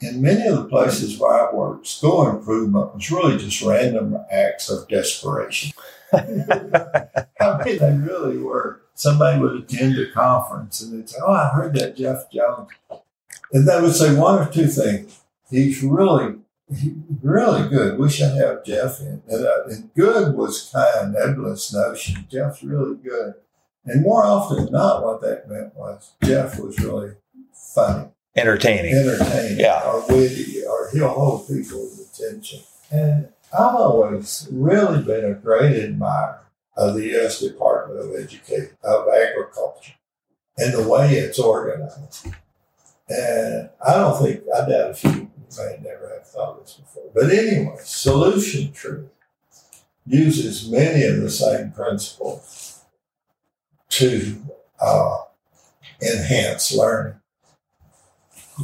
in 0.00 0.22
many 0.22 0.46
of 0.46 0.56
the 0.56 0.64
places 0.64 1.18
where 1.18 1.48
I 1.48 1.54
worked, 1.54 1.86
school 1.86 2.28
improvement 2.28 2.94
was 2.94 3.10
really 3.10 3.36
just 3.36 3.62
random 3.62 4.16
acts 4.30 4.70
of 4.70 4.88
desperation. 4.88 5.72
I 6.12 7.62
mean, 7.64 7.78
they 7.78 7.98
really 8.00 8.38
were. 8.38 8.82
Somebody 8.94 9.40
would 9.40 9.56
attend 9.56 9.98
a 9.98 10.10
conference 10.10 10.80
and 10.80 10.92
they'd 10.92 11.08
say, 11.08 11.18
Oh, 11.24 11.32
I 11.32 11.48
heard 11.48 11.74
that 11.74 11.96
Jeff 11.96 12.30
Jones. 12.32 12.70
And 13.52 13.68
they 13.68 13.80
would 13.80 13.94
say 13.94 14.14
one 14.14 14.40
or 14.40 14.50
two 14.50 14.66
things. 14.66 15.20
He's 15.50 15.82
really, 15.82 16.36
he, 16.74 16.94
really 17.22 17.68
good. 17.68 17.98
We 17.98 18.10
should 18.10 18.36
have 18.36 18.64
Jeff 18.64 19.00
in. 19.00 19.22
And, 19.28 19.46
uh, 19.46 19.64
and 19.68 19.94
good 19.94 20.34
was 20.34 20.70
kind 20.72 21.16
of 21.16 21.28
nebulous 21.28 21.72
notion. 21.72 22.26
Jeff's 22.30 22.62
really 22.62 22.96
good. 22.96 23.34
And 23.84 24.02
more 24.02 24.24
often 24.24 24.64
than 24.64 24.72
not, 24.72 25.02
what 25.02 25.20
that 25.22 25.48
meant 25.48 25.74
was 25.76 26.12
Jeff 26.22 26.58
was 26.58 26.78
really 26.78 27.12
funny 27.74 28.08
entertaining, 28.38 28.94
entertaining, 28.94 29.58
Yeah. 29.60 29.82
or 29.84 30.04
witty, 30.08 30.64
or 30.64 30.88
he'll 30.92 31.08
hold 31.08 31.46
people's 31.48 32.00
attention. 32.00 32.60
And 32.90 33.28
I've 33.52 33.74
always 33.74 34.48
really 34.50 35.02
been 35.02 35.24
a 35.24 35.34
great 35.34 35.76
admirer 35.82 36.40
of 36.76 36.94
the 36.94 37.04
U.S. 37.08 37.40
Department 37.40 38.00
of 38.00 38.14
Education 38.14 38.70
of 38.84 39.06
Agriculture 39.08 39.94
and 40.56 40.74
the 40.74 40.88
way 40.88 41.14
it's 41.14 41.38
organized. 41.38 42.28
And 43.08 43.70
I 43.86 43.94
don't 43.94 44.22
think 44.22 44.42
I 44.54 44.60
doubt 44.68 44.90
if 44.90 45.04
you 45.04 45.30
may 45.56 45.78
never 45.82 46.10
have 46.14 46.26
thought 46.26 46.58
of 46.58 46.64
this 46.64 46.74
before. 46.74 47.10
But 47.14 47.30
anyway, 47.30 47.76
Solution 47.80 48.72
Tree 48.72 49.04
uses 50.06 50.70
many 50.70 51.04
of 51.04 51.20
the 51.20 51.30
same 51.30 51.72
principles 51.72 52.82
to 53.90 54.36
uh, 54.80 55.18
enhance 56.02 56.72
learning 56.72 57.14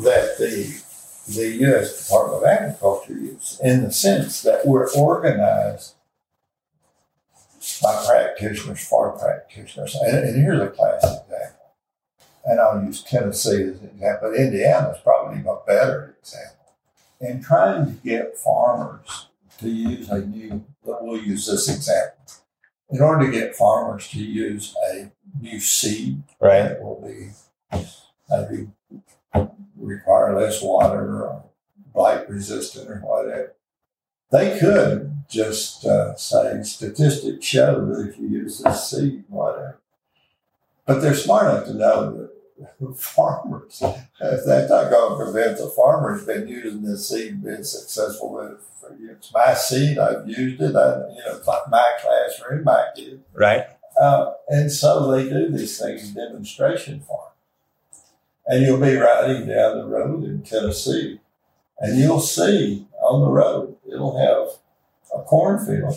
that 0.03 0.39
the 0.39 0.83
the 1.27 1.57
U.S. 1.57 2.07
Department 2.07 2.43
of 2.43 2.49
Agriculture 2.49 3.15
uses, 3.15 3.61
in 3.63 3.83
the 3.83 3.93
sense 3.93 4.43
that 4.43 4.67
we're 4.67 4.93
organized 4.93 5.95
by 7.83 8.05
practitioners 8.07 8.87
for 8.87 9.13
practitioners. 9.13 9.95
And, 9.95 10.19
and 10.19 10.37
here's 10.37 10.61
a 10.61 10.69
classic 10.69 11.23
example. 11.25 11.61
And 12.45 12.61
I'll 12.61 12.85
use 12.85 13.03
Tennessee 13.03 13.63
as 13.63 13.81
an 13.81 13.91
example. 13.95 14.31
But 14.31 14.39
Indiana 14.39 14.91
is 14.91 15.01
probably 15.03 15.41
a 15.41 15.57
better 15.67 16.17
example. 16.21 16.75
In 17.21 17.43
trying 17.43 17.87
to 17.87 17.93
get 18.05 18.37
farmers 18.37 19.29
to 19.61 19.71
use 19.71 20.11
a 20.11 20.21
new, 20.27 20.63
we'll 20.83 21.23
use 21.23 21.47
this 21.47 21.75
example. 21.75 22.19
In 22.91 23.01
order 23.01 23.27
to 23.27 23.33
get 23.33 23.57
farmers 23.57 24.09
to 24.11 24.19
use 24.19 24.75
a 24.93 25.11
new 25.41 25.59
seed 25.59 26.23
right? 26.39 26.69
that 26.69 26.83
will 26.83 27.01
be 27.01 27.31
maybe 28.31 28.69
require 29.85 30.39
less 30.39 30.63
water 30.63 31.25
or 31.25 31.45
blight 31.93 32.29
resistant 32.29 32.91
or 32.91 33.01
whatever. 33.01 33.55
They 34.33 34.59
could 34.59 35.25
just 35.29 35.85
uh, 35.85 36.17
say 36.17 36.63
statistics 36.63 37.47
show 37.47 37.85
that 37.87 38.09
if 38.09 38.19
you 38.19 38.29
use 38.29 38.61
this 38.61 38.91
seed, 38.91 39.25
whatever. 39.29 39.81
But 40.87 41.01
they're 41.01 41.15
smart 41.15 41.55
enough 41.55 41.67
to 41.67 41.75
know 41.75 42.29
that 42.59 42.97
farmers, 42.97 43.83
if 43.83 44.45
they're 44.45 44.69
not 44.69 44.91
going 44.91 45.19
to 45.19 45.25
convince 45.25 45.61
a 45.61 45.71
farmer 45.71 46.15
has 46.15 46.27
been 46.27 46.49
using 46.49 46.83
this 46.83 47.09
seed 47.09 47.33
and 47.33 47.43
been 47.43 47.65
successful 47.65 48.33
with. 48.33 48.61
For 48.81 48.95
years. 48.97 49.17
It's 49.17 49.33
my 49.33 49.55
seed, 49.55 49.99
I've 49.99 50.29
used 50.29 50.61
it, 50.61 50.77
I, 50.77 50.97
you 51.09 51.23
know, 51.25 51.37
it's 51.37 51.47
like 51.47 51.71
my 51.71 51.93
classroom, 52.03 52.65
my 52.65 52.87
kids. 52.95 53.23
Right. 53.33 53.65
Uh, 53.99 54.33
and 54.49 54.71
so 54.71 55.11
they 55.11 55.29
do 55.29 55.51
these 55.51 55.79
things 55.79 56.09
in 56.09 56.15
demonstration 56.15 57.01
farms. 57.01 57.34
And 58.47 58.65
you'll 58.65 58.81
be 58.81 58.97
riding 58.97 59.49
down 59.49 59.79
the 59.79 59.87
road 59.87 60.25
in 60.25 60.43
Tennessee, 60.43 61.21
and 61.79 61.99
you'll 61.99 62.21
see 62.21 62.87
on 63.01 63.23
the 63.23 63.31
road, 63.31 63.77
it'll 63.91 64.19
have 64.19 64.61
a 65.19 65.25
cornfield. 65.25 65.95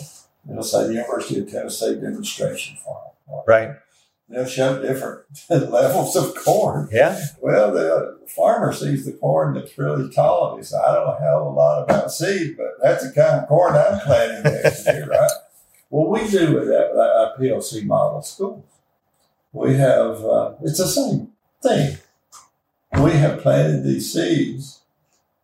It'll 0.50 0.62
say 0.62 0.86
the 0.86 0.94
University 0.94 1.40
of 1.40 1.50
Tennessee 1.50 1.94
demonstration 1.96 2.76
farm. 2.76 3.44
Right. 3.46 3.70
They'll 4.28 4.46
show 4.46 4.82
different 4.82 5.24
levels 5.50 6.14
of 6.14 6.34
corn. 6.34 6.88
Yeah. 6.92 7.18
Well, 7.40 7.72
the 7.72 8.18
farmer 8.28 8.72
sees 8.72 9.06
the 9.06 9.12
corn 9.12 9.54
that's 9.54 9.76
really 9.78 10.10
tall, 10.12 10.50
and 10.50 10.58
he 10.58 10.64
says, 10.64 10.80
I 10.86 10.94
don't 10.94 11.20
know 11.20 11.48
a 11.48 11.48
a 11.48 11.50
lot 11.50 11.82
about 11.82 12.12
seed, 12.12 12.56
but 12.56 12.76
that's 12.82 13.06
the 13.06 13.14
kind 13.14 13.42
of 13.42 13.48
corn 13.48 13.74
I'm 13.74 14.00
planting 14.00 14.52
next 14.52 14.86
year, 14.86 15.06
right? 15.06 15.30
Well, 15.90 16.10
we 16.10 16.30
do 16.30 16.52
with 16.52 16.66
that, 16.66 16.90
our 16.94 17.34
PLC 17.38 17.82
model 17.82 18.20
schools. 18.20 18.62
We 19.52 19.72
have, 19.76 20.22
uh, 20.22 20.52
it's 20.62 20.76
the 20.76 20.86
same 20.86 21.32
thing. 21.62 21.96
We 23.00 23.12
have 23.12 23.40
planted 23.40 23.84
these 23.84 24.12
seeds. 24.12 24.80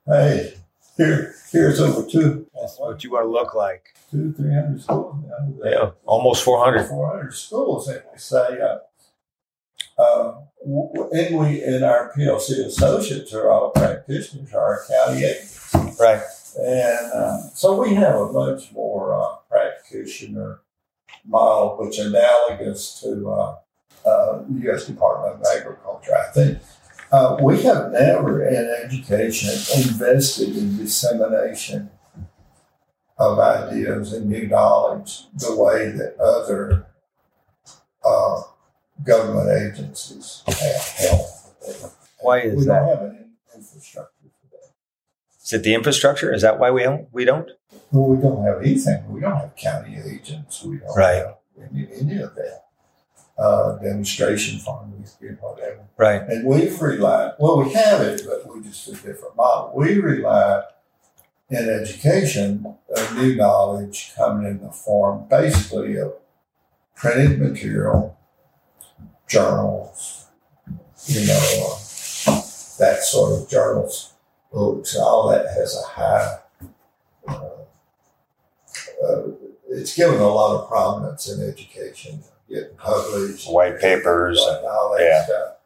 Hey, 0.06 0.54
here, 0.96 1.34
here's 1.52 1.80
over 1.80 2.08
two, 2.08 2.46
That's 2.54 2.78
what 2.78 3.02
you 3.04 3.12
want 3.12 3.24
to 3.26 3.30
look 3.30 3.54
like. 3.54 3.94
two, 4.10 4.32
three 4.32 4.52
hundred 4.52 4.82
schools 4.82 5.16
now. 5.24 5.70
Yeah. 5.70 5.90
Almost 6.04 6.42
400. 6.44 6.86
400 6.88 7.32
schools, 7.32 7.88
and 7.88 8.02
we 8.12 8.18
say, 8.18 8.58
uh, 8.60 8.78
uh, 10.02 10.34
and 11.12 11.38
we, 11.38 11.62
and 11.62 11.84
our 11.84 12.12
PLC 12.16 12.66
associates 12.66 13.32
are 13.32 13.48
all 13.50 13.70
practitioners, 13.70 14.52
are 14.52 14.60
our 14.60 14.84
county 14.88 15.24
agents. 15.24 15.74
Right. 16.00 16.22
And 16.58 17.12
uh, 17.12 17.38
so 17.54 17.80
we 17.80 17.94
have 17.94 18.16
a 18.16 18.32
much 18.32 18.72
more 18.72 19.14
uh, 19.14 19.36
practitioner 19.48 20.60
model, 21.24 21.76
which 21.78 21.98
analogous 21.98 23.00
to 23.00 23.30
uh, 23.30 23.56
uh, 24.04 24.42
the 24.48 24.60
U.S. 24.64 24.86
Department 24.86 25.40
of 25.40 25.46
Agriculture. 25.56 26.14
I 26.16 26.30
think 26.32 26.58
uh, 27.14 27.36
we 27.40 27.62
have 27.62 27.92
never 27.92 28.44
in 28.46 28.64
education 28.84 29.50
invested 29.88 30.56
in 30.56 30.76
dissemination 30.76 31.90
of 33.18 33.38
ideas 33.38 34.12
and 34.12 34.28
new 34.28 34.48
knowledge 34.48 35.26
the 35.34 35.54
way 35.54 35.90
that 35.90 36.18
other 36.18 36.86
uh, 38.04 38.42
government 39.04 39.48
agencies 39.62 40.42
have 40.46 41.08
helped. 41.08 41.30
Why 42.20 42.40
is 42.40 42.56
we 42.56 42.64
that? 42.64 42.80
don't 42.80 42.88
have 42.88 43.02
an 43.02 43.30
infrastructure 43.54 44.10
for 44.40 44.48
that. 44.50 44.72
Is 45.44 45.52
it 45.52 45.62
the 45.62 45.74
infrastructure? 45.74 46.34
Is 46.34 46.42
that 46.42 46.58
why 46.58 46.70
we 46.72 46.82
don't? 46.82 47.06
We 47.12 47.24
don't? 47.24 47.50
Well, 47.92 48.08
we 48.08 48.20
don't 48.20 48.44
have 48.44 48.60
anything. 48.60 49.06
We 49.12 49.20
don't 49.20 49.36
have 49.36 49.54
county 49.54 49.96
agents. 50.04 50.64
We 50.64 50.78
don't 50.78 50.96
Right. 50.96 51.16
have 51.24 51.36
any, 51.70 51.86
any 52.00 52.20
of 52.22 52.34
that. 52.34 52.62
Uh, 53.36 53.76
demonstration 53.78 54.60
you 55.20 55.30
know, 55.32 55.36
whatever. 55.40 55.80
Right. 55.96 56.22
And 56.22 56.46
we've 56.46 56.80
relied, 56.80 57.32
well, 57.40 57.60
we 57.64 57.72
have 57.72 58.00
it, 58.00 58.22
but 58.24 58.46
we 58.46 58.62
just 58.62 58.86
a 58.86 58.92
different 58.92 59.34
model. 59.34 59.72
We 59.74 59.98
rely 59.98 60.62
in 61.50 61.68
education 61.68 62.76
of 62.96 63.16
new 63.16 63.34
knowledge 63.34 64.12
coming 64.14 64.46
in 64.46 64.60
the 64.60 64.70
form 64.70 65.26
basically 65.28 65.96
of 65.96 66.14
printed 66.94 67.40
material, 67.40 68.16
journals, 69.26 70.26
you 71.06 71.26
know, 71.26 71.76
uh, 72.28 72.40
that 72.78 73.00
sort 73.02 73.42
of 73.42 73.48
journals, 73.48 74.14
books, 74.52 74.96
all 74.96 75.28
that 75.30 75.46
has 75.46 75.76
a 75.76 75.86
high, 75.88 76.38
uh, 77.26 77.48
uh, 79.04 79.22
it's 79.70 79.96
given 79.96 80.20
a 80.20 80.28
lot 80.28 80.60
of 80.60 80.68
prominence 80.68 81.28
in 81.28 81.42
education, 81.46 82.22
getting 82.48 82.76
published. 82.76 83.50
White 83.50 83.80
papers 83.80 84.40
and 84.40 84.66
all 84.66 84.94
that 84.96 85.04
yeah. 85.04 85.24
stuff. 85.24 85.56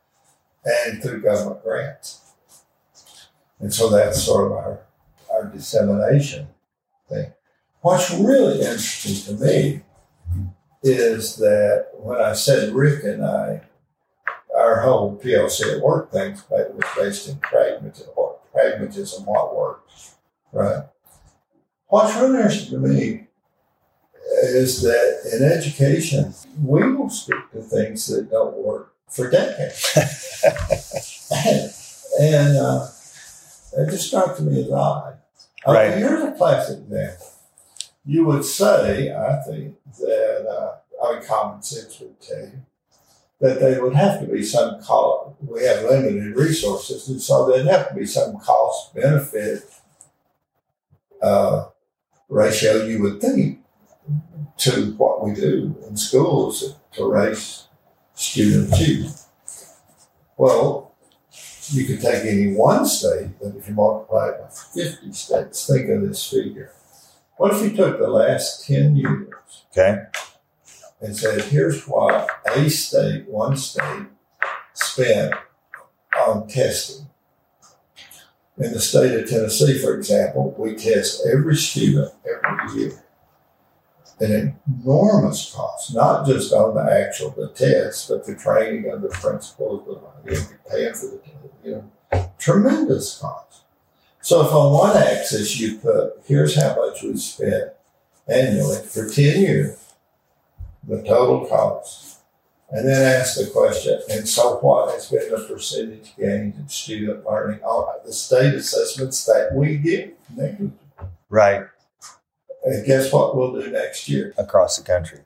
And 0.86 1.02
through 1.02 1.22
government 1.22 1.62
grants. 1.62 2.32
And 3.60 3.72
so 3.72 3.88
that's 3.88 4.22
sort 4.22 4.46
of 4.46 4.52
our, 4.52 4.80
our 5.30 5.44
dissemination 5.46 6.48
thing. 7.08 7.32
What's 7.80 8.10
really 8.10 8.60
interesting 8.60 9.36
to 9.36 9.44
me 9.44 9.80
is 10.82 11.36
that 11.36 11.88
when 11.94 12.20
I 12.20 12.34
said 12.34 12.74
Rick 12.74 13.04
and 13.04 13.24
I, 13.24 13.62
our 14.56 14.80
whole 14.80 15.16
PLC 15.16 15.76
at 15.76 15.82
work 15.82 16.12
thing 16.12 16.36
was 16.50 16.84
based 16.96 17.28
in 17.28 17.38
pragmatism, 17.38 18.08
pragmatism, 18.52 19.24
what 19.24 19.56
works, 19.56 20.16
right? 20.52 20.84
What's 21.86 22.14
really 22.16 22.36
interesting 22.36 22.82
to 22.82 22.88
me 22.88 23.27
is 24.44 24.82
that 24.82 25.30
in 25.32 25.42
education, 25.42 26.34
we 26.62 26.92
will 26.92 27.10
stick 27.10 27.50
to 27.52 27.62
things 27.62 28.06
that 28.08 28.30
don't 28.30 28.56
work 28.56 28.92
for 29.08 29.30
decades. 29.30 29.94
and 31.34 31.72
and 32.20 32.56
uh, 32.56 32.86
it 33.76 33.90
just 33.90 34.08
struck 34.08 34.38
me 34.40 34.64
as 34.64 34.70
odd. 34.70 35.18
Right. 35.66 35.98
here's 35.98 36.22
a 36.22 36.32
classic 36.32 36.78
example. 36.78 37.26
You 38.06 38.24
would 38.26 38.44
say, 38.44 39.14
I 39.14 39.36
think, 39.42 39.76
that, 39.98 40.46
uh, 40.48 41.04
I 41.04 41.12
mean, 41.14 41.26
common 41.26 41.62
sense 41.62 42.00
would 42.00 42.20
tell 42.20 42.38
you 42.38 42.62
that 43.40 43.60
there 43.60 43.82
would 43.82 43.94
have 43.94 44.20
to 44.20 44.26
be 44.26 44.42
some 44.42 44.80
cost. 44.82 45.36
We 45.42 45.64
have 45.64 45.84
limited 45.84 46.34
resources, 46.34 47.08
and 47.08 47.20
so 47.20 47.46
there'd 47.46 47.66
have 47.66 47.90
to 47.90 47.94
be 47.94 48.06
some 48.06 48.38
cost 48.38 48.94
benefit 48.94 49.62
uh, 51.20 51.66
ratio, 52.28 52.84
you 52.84 53.02
would 53.02 53.20
think, 53.20 53.57
to 54.58 54.92
what 54.96 55.24
we 55.24 55.34
do 55.34 55.76
in 55.88 55.96
schools 55.96 56.74
to 56.92 57.06
raise 57.06 57.68
student 58.14 58.72
achievement. 58.72 59.16
Well, 60.36 60.94
you 61.70 61.84
could 61.84 62.00
take 62.00 62.24
any 62.24 62.54
one 62.54 62.86
state, 62.86 63.30
but 63.40 63.54
if 63.56 63.68
you 63.68 63.74
multiply 63.74 64.28
it 64.30 64.40
by 64.40 64.48
50 64.48 65.12
states, 65.12 65.66
think 65.66 65.88
of 65.90 66.02
this 66.08 66.28
figure. 66.28 66.72
What 67.36 67.54
if 67.54 67.62
you 67.62 67.76
took 67.76 67.98
the 67.98 68.08
last 68.08 68.66
10 68.66 68.96
years 68.96 69.28
Okay. 69.70 70.02
and 71.00 71.16
said, 71.16 71.42
here's 71.42 71.86
what 71.86 72.28
a 72.46 72.68
state, 72.68 73.28
one 73.28 73.56
state, 73.56 74.06
spent 74.74 75.34
on 76.20 76.48
testing? 76.48 77.06
In 78.56 78.72
the 78.72 78.80
state 78.80 79.14
of 79.14 79.30
Tennessee, 79.30 79.78
for 79.78 79.94
example, 79.94 80.52
we 80.58 80.74
test 80.74 81.24
every 81.32 81.54
student 81.54 82.12
every 82.26 82.80
year. 82.80 83.04
An 84.20 84.58
enormous 84.66 85.52
cost, 85.54 85.94
not 85.94 86.26
just 86.26 86.52
on 86.52 86.74
the 86.74 86.82
actual 86.82 87.30
the 87.30 87.48
test, 87.50 88.08
but 88.08 88.26
the 88.26 88.34
training 88.34 88.90
of 88.90 89.00
the 89.02 89.08
principals, 89.08 89.86
the 89.86 90.32
you 90.32 90.40
paying 90.68 90.94
for 90.94 91.06
the 91.06 91.20
you 91.64 91.70
know, 92.12 92.32
tremendous 92.38 93.18
cost. 93.18 93.62
So 94.20 94.44
if 94.44 94.52
on 94.52 94.72
one 94.72 94.96
axis 94.96 95.58
you 95.60 95.78
put, 95.78 96.20
here's 96.26 96.60
how 96.60 96.74
much 96.74 97.02
we 97.02 97.16
spent 97.16 97.72
annually 98.26 98.82
for 98.82 99.08
10 99.08 99.40
years, 99.40 99.94
the 100.86 101.02
total 101.02 101.46
cost, 101.46 102.18
and 102.70 102.86
then 102.86 103.20
ask 103.20 103.38
the 103.38 103.46
question, 103.46 104.00
and 104.10 104.28
so 104.28 104.58
what 104.58 104.92
has 104.94 105.10
been 105.10 105.30
the 105.30 105.46
percentage 105.48 106.14
gain 106.18 106.54
in 106.58 106.68
student 106.68 107.24
learning 107.24 107.62
on 107.62 108.00
the 108.04 108.12
state 108.12 108.54
assessments 108.54 109.24
that 109.24 109.54
we 109.54 109.78
give? 109.78 110.10
Right. 111.30 111.64
And 112.68 112.86
guess 112.86 113.12
what 113.12 113.36
we'll 113.36 113.52
do 113.52 113.70
next 113.70 114.08
year? 114.08 114.34
Across 114.36 114.78
the 114.78 114.84
country. 114.84 115.20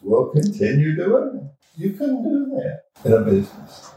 We'll 0.00 0.26
continue 0.26 0.96
doing 0.96 1.36
it. 1.36 1.80
You 1.80 1.92
couldn't 1.92 2.22
do 2.22 2.46
that 2.56 2.84
in 3.04 3.12
a 3.12 3.20
business. 3.20 3.90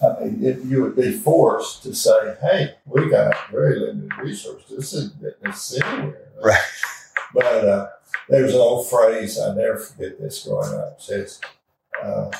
I 0.00 0.20
mean, 0.20 0.44
if 0.44 0.64
you 0.64 0.82
would 0.82 0.94
be 0.94 1.12
forced 1.12 1.82
to 1.84 1.94
say, 1.94 2.36
hey, 2.40 2.74
we 2.86 3.08
got 3.08 3.34
very 3.50 3.80
limited 3.80 4.16
resources. 4.18 4.70
This 4.70 4.92
isn't 4.92 5.20
getting 5.20 5.46
us 5.46 5.80
anywhere. 5.80 6.28
Right. 6.42 6.62
But 7.34 7.64
uh, 7.68 7.88
there's 8.28 8.54
an 8.54 8.60
old 8.60 8.88
phrase, 8.88 9.38
I 9.40 9.54
never 9.54 9.78
forget 9.78 10.20
this 10.20 10.44
growing 10.44 10.72
up. 10.78 10.98
It 10.98 11.02
says, 11.02 11.40
uh, 12.02 12.30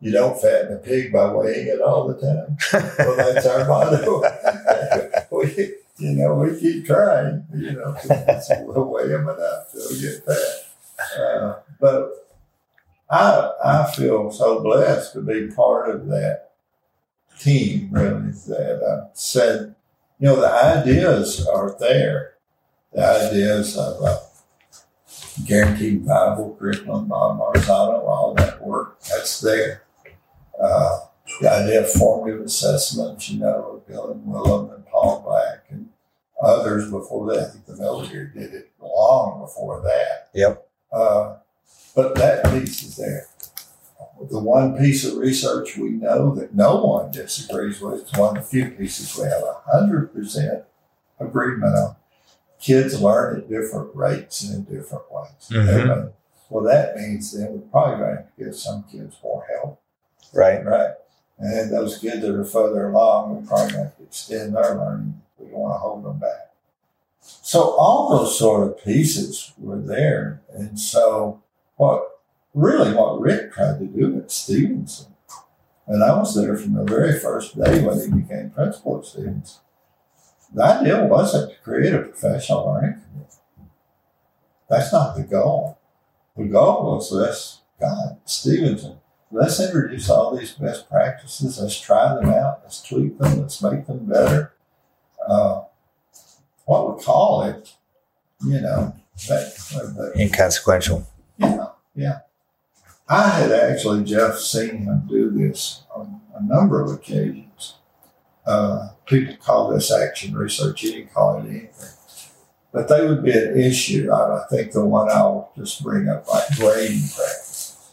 you 0.00 0.10
don't 0.10 0.40
fatten 0.40 0.74
a 0.74 0.78
pig 0.78 1.12
by 1.12 1.32
weighing 1.32 1.68
it 1.68 1.80
all 1.80 2.08
the 2.08 2.14
time. 2.14 2.56
well, 2.98 3.16
that's 3.16 3.46
our 3.46 3.68
motto. 3.68 4.22
we, 5.30 5.74
you 5.98 6.12
know, 6.12 6.34
we 6.34 6.58
keep 6.58 6.86
trying, 6.86 7.44
you 7.54 7.72
know, 7.72 7.96
we'll 8.62 8.84
weigh 8.84 9.08
them 9.08 9.28
enough 9.28 9.68
we 9.90 10.00
get 10.00 10.24
fat. 10.24 11.20
Uh, 11.20 11.54
but 11.80 12.28
I, 13.10 13.50
I 13.64 13.92
feel 13.92 14.30
so 14.30 14.60
blessed 14.62 15.12
to 15.14 15.20
be 15.20 15.48
part 15.48 15.90
of 15.90 16.06
that 16.08 16.52
team, 17.38 17.88
really, 17.92 18.30
that 18.30 18.82
I 18.82 19.10
said, 19.14 19.74
you 20.18 20.28
know, 20.28 20.40
the 20.40 20.50
ideas 20.50 21.46
are 21.46 21.76
there. 21.78 22.34
The 22.92 23.28
ideas 23.28 23.76
of 23.76 24.02
a 24.02 24.20
guaranteed 25.46 26.04
viable 26.04 26.56
curriculum 26.58 27.08
by 27.08 27.16
Marzano, 27.16 28.06
all 28.06 28.34
that 28.34 28.62
work, 28.62 29.00
that's 29.00 29.40
there. 29.40 29.82
Uh, 30.62 31.00
the 31.40 31.50
idea 31.50 31.80
of 31.82 31.90
formative 31.90 32.42
assessments, 32.42 33.30
you 33.30 33.40
know, 33.40 33.82
Dylan 33.88 34.24
Wiliam 34.24 34.74
and 34.74 34.86
Paul 34.86 35.22
Black 35.26 35.51
others 36.42 36.90
before 36.90 37.32
that. 37.32 37.48
I 37.48 37.50
think 37.50 37.66
the 37.66 37.76
military 37.76 38.30
did 38.34 38.52
it 38.54 38.70
long 38.80 39.40
before 39.40 39.80
that. 39.82 40.28
Yep. 40.34 40.68
Uh, 40.92 41.36
but 41.94 42.14
that 42.16 42.44
piece 42.52 42.82
is 42.82 42.96
there. 42.96 43.26
The 44.30 44.38
one 44.38 44.76
piece 44.78 45.04
of 45.04 45.16
research 45.16 45.76
we 45.76 45.90
know 45.90 46.34
that 46.34 46.54
no 46.54 46.84
one 46.84 47.10
disagrees 47.10 47.80
with 47.80 48.04
is 48.04 48.12
one 48.18 48.36
of 48.36 48.44
the 48.44 48.48
few 48.48 48.70
pieces 48.70 49.16
we 49.16 49.24
have 49.24 49.42
a 49.42 49.60
hundred 49.72 50.12
percent 50.14 50.64
agreement 51.18 51.74
on. 51.74 51.96
Kids 52.60 53.00
learn 53.00 53.38
at 53.38 53.48
different 53.48 53.94
rates 53.94 54.42
and 54.44 54.68
in 54.68 54.76
different 54.76 55.10
ways. 55.10 55.48
Mhm. 55.50 56.12
Well, 56.48 56.64
that 56.64 56.96
means 56.96 57.32
then 57.32 57.52
we're 57.52 57.58
probably 57.70 57.96
going 58.04 58.16
to 58.16 58.44
give 58.44 58.54
some 58.54 58.84
kids 58.90 59.16
more 59.22 59.44
help 59.50 59.80
Right. 60.32 60.64
Right. 60.64 60.92
And 61.38 61.72
those 61.72 61.98
kids 61.98 62.20
that 62.22 62.34
are 62.34 62.44
further 62.44 62.88
along, 62.88 63.34
we're 63.34 63.46
probably 63.48 63.72
going 63.72 63.90
to 63.96 64.02
extend 64.04 64.54
their 64.54 64.74
learning. 64.76 65.20
We 65.42 65.50
want 65.52 65.74
to 65.74 65.78
hold 65.78 66.04
them 66.04 66.18
back. 66.18 66.52
So 67.20 67.76
all 67.76 68.10
those 68.10 68.38
sort 68.38 68.66
of 68.66 68.82
pieces 68.82 69.52
were 69.58 69.80
there. 69.80 70.42
And 70.52 70.78
so 70.78 71.42
what 71.76 72.20
really 72.54 72.94
what 72.94 73.20
Rick 73.20 73.52
tried 73.52 73.78
to 73.78 73.86
do 73.86 74.18
at 74.18 74.30
Stevenson, 74.30 75.14
and 75.86 76.02
I 76.02 76.16
was 76.16 76.34
there 76.34 76.56
from 76.56 76.74
the 76.74 76.84
very 76.84 77.18
first 77.18 77.56
day 77.56 77.84
when 77.84 77.98
he 77.98 78.22
became 78.22 78.50
principal 78.50 78.98
at 78.98 79.06
Stevenson. 79.06 79.60
The 80.54 80.62
idea 80.62 81.04
wasn't 81.04 81.50
to 81.50 81.58
create 81.60 81.94
a 81.94 82.02
professional 82.02 82.66
learning 82.66 83.00
community. 83.02 83.36
That's 84.68 84.92
not 84.92 85.16
the 85.16 85.22
goal. 85.22 85.78
The 86.36 86.44
goal 86.44 86.94
was 86.94 87.10
let's 87.12 87.60
God, 87.80 88.18
Stevenson, 88.24 88.98
let's 89.30 89.60
introduce 89.60 90.08
all 90.08 90.36
these 90.36 90.52
best 90.52 90.88
practices. 90.88 91.58
Let's 91.58 91.80
try 91.80 92.14
them 92.14 92.28
out. 92.28 92.60
Let's 92.62 92.82
tweak 92.82 93.18
them. 93.18 93.40
Let's 93.40 93.62
make 93.62 93.86
them 93.86 94.06
better. 94.06 94.54
Uh, 95.28 95.62
what 96.64 96.96
we 96.96 97.02
call 97.02 97.42
it, 97.44 97.74
you 98.44 98.60
know, 98.60 98.94
that, 99.28 99.54
that, 99.96 100.12
Inconsequential. 100.16 101.06
yeah, 101.38 101.66
yeah. 101.94 102.18
I 103.08 103.28
had 103.28 103.52
actually, 103.52 104.04
Jeff, 104.04 104.36
seen 104.38 104.78
him 104.78 105.06
do 105.08 105.30
this 105.30 105.82
on 105.94 106.20
a 106.34 106.42
number 106.42 106.80
of 106.80 106.92
occasions. 106.92 107.74
Uh, 108.46 108.88
people 109.06 109.36
call 109.36 109.70
this 109.70 109.92
action 109.92 110.34
research. 110.34 110.80
He 110.80 110.92
didn't 110.92 111.12
call 111.12 111.38
it 111.38 111.48
anything. 111.48 111.90
But 112.72 112.88
they 112.88 113.06
would 113.06 113.22
be 113.22 113.32
an 113.32 113.58
issue. 113.58 114.10
I, 114.10 114.42
I 114.42 114.46
think 114.48 114.72
the 114.72 114.84
one 114.84 115.10
I'll 115.10 115.52
just 115.56 115.82
bring 115.82 116.08
up, 116.08 116.26
like 116.26 116.44
grading 116.56 117.02
practices. 117.14 117.92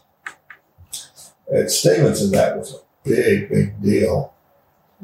At 1.53 1.69
Stevenson, 1.69 2.31
that 2.31 2.57
was 2.57 2.75
a 2.75 2.77
big, 3.03 3.49
big 3.49 3.81
deal. 3.81 4.33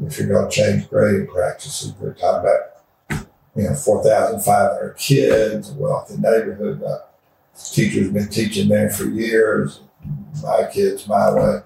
If 0.04 0.20
you're 0.20 0.28
going 0.28 0.50
to 0.50 0.56
change 0.56 0.89
grading 0.89 1.28
practices, 1.28 1.93
we're 2.00 2.14
talking 2.14 2.50
about, 2.50 3.28
you 3.56 3.64
know, 3.64 3.74
4,500 3.74 4.98
kids, 4.98 5.72
wealthy 5.72 6.18
neighborhood. 6.18 6.84
Uh, 6.84 7.00
teachers 7.72 8.12
been 8.12 8.30
teaching 8.30 8.68
there 8.68 8.89
for 8.89 9.06
years. 9.06 9.80
My 10.43 10.70
kids, 10.72 11.08
my 11.08 11.34
way. 11.34 11.62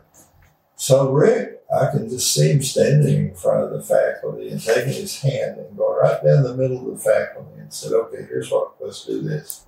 So 0.76 1.12
Rick, 1.12 1.62
I 1.76 1.92
can 1.92 2.10
just 2.10 2.34
see 2.34 2.52
him 2.52 2.62
standing 2.62 3.30
in 3.30 3.36
front 3.36 3.64
of 3.64 3.72
the 3.72 3.82
faculty 3.84 4.50
and 4.50 4.62
taking 4.62 4.94
his 4.94 5.20
hand 5.22 5.60
and 5.60 5.78
going 5.78 6.00
right 6.00 6.24
down 6.24 6.44
the 6.44 6.56
middle 6.56 6.78
of 6.78 6.98
the 6.98 7.04
faculty 7.04 7.60
and 7.60 7.74
said, 7.74 7.92
okay, 7.92 8.26
here's 8.28 8.50
what, 8.50 8.74
let's 8.80 9.06
do 9.06 9.22
this. 9.22 9.66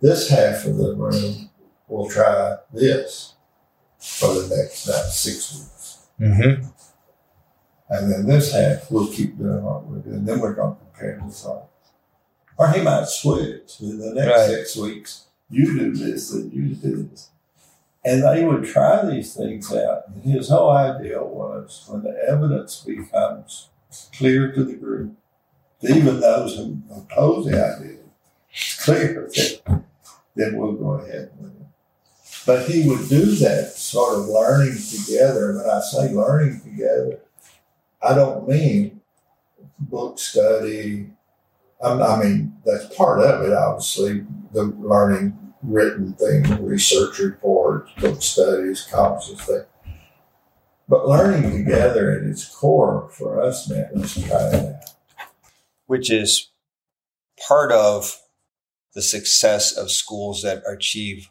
This 0.00 0.28
half 0.28 0.64
of 0.66 0.76
the 0.76 0.94
room 0.94 1.50
will 1.88 2.08
try 2.08 2.56
this 2.72 3.34
for 3.98 4.28
the 4.34 4.56
next 4.56 4.88
uh, 4.88 5.08
six 5.08 5.54
weeks. 5.54 6.06
Mm-hmm. 6.20 6.68
And 7.88 8.10
then 8.12 8.26
this 8.26 8.52
half, 8.52 8.90
we'll 8.90 9.06
keep 9.12 9.38
doing 9.38 9.62
what 9.62 9.84
we're 9.86 9.98
doing. 9.98 10.24
Then 10.24 10.40
we're 10.40 10.54
going 10.54 10.74
to 10.76 10.80
compare 10.80 11.20
results. 11.24 11.68
Or 12.58 12.68
he 12.70 12.82
might 12.82 13.06
switch 13.06 13.80
in 13.80 13.98
the 13.98 14.14
next 14.14 14.28
Right. 14.28 14.48
six 14.50 14.76
weeks. 14.76 15.24
You 15.48 15.78
do 15.78 15.92
this 15.94 16.32
and 16.32 16.52
you 16.52 16.74
do 16.74 17.04
this. 17.04 17.28
And 18.04 18.22
they 18.22 18.44
would 18.44 18.64
try 18.64 19.04
these 19.04 19.34
things 19.34 19.72
out. 19.72 20.04
And 20.08 20.24
his 20.24 20.48
whole 20.48 20.70
idea 20.70 21.22
was 21.22 21.84
when 21.88 22.02
the 22.02 22.16
evidence 22.28 22.80
becomes 22.80 23.68
clear 24.16 24.52
to 24.52 24.64
the 24.64 24.74
group, 24.74 25.12
even 25.82 26.20
those 26.20 26.56
who 26.56 26.78
oppose 26.90 27.46
the 27.46 27.52
idea, 27.52 27.98
it's 28.52 28.84
clear 28.84 29.28
that 29.34 29.82
then 30.34 30.56
we'll 30.56 30.72
go 30.72 30.92
ahead 30.94 31.30
with 31.38 31.50
it. 31.60 31.66
But 32.46 32.68
he 32.68 32.88
would 32.88 33.08
do 33.08 33.24
that 33.36 33.72
sort 33.74 34.18
of 34.18 34.26
learning 34.26 34.76
together. 34.90 35.50
And 35.50 35.58
when 35.58 35.70
I 35.70 35.80
say 35.80 36.12
learning 36.12 36.60
together, 36.60 37.20
I 38.02 38.14
don't 38.14 38.48
mean 38.48 39.00
book 39.78 40.18
study. 40.18 41.10
I 41.82 42.22
mean, 42.22 42.56
that's 42.64 42.94
part 42.94 43.20
of 43.20 43.42
it, 43.42 43.52
obviously, 43.52 44.24
the 44.52 44.64
learning 44.64 45.36
written 45.62 46.14
thing, 46.14 46.64
research 46.64 47.18
reports, 47.18 47.92
book 48.00 48.22
studies, 48.22 48.88
conferences, 48.90 49.44
thing. 49.44 49.64
But 50.88 51.08
learning 51.08 51.64
together 51.64 52.12
at 52.12 52.26
its 52.26 52.48
core 52.48 53.08
for 53.12 53.40
us 53.40 53.68
meant 53.68 53.96
let's 53.96 54.20
try 54.22 54.54
out. 54.54 54.74
Which 55.86 56.10
is 56.10 56.50
part 57.46 57.72
of 57.72 58.18
the 58.94 59.02
success 59.02 59.76
of 59.76 59.90
schools 59.90 60.42
that 60.42 60.62
achieve 60.66 61.28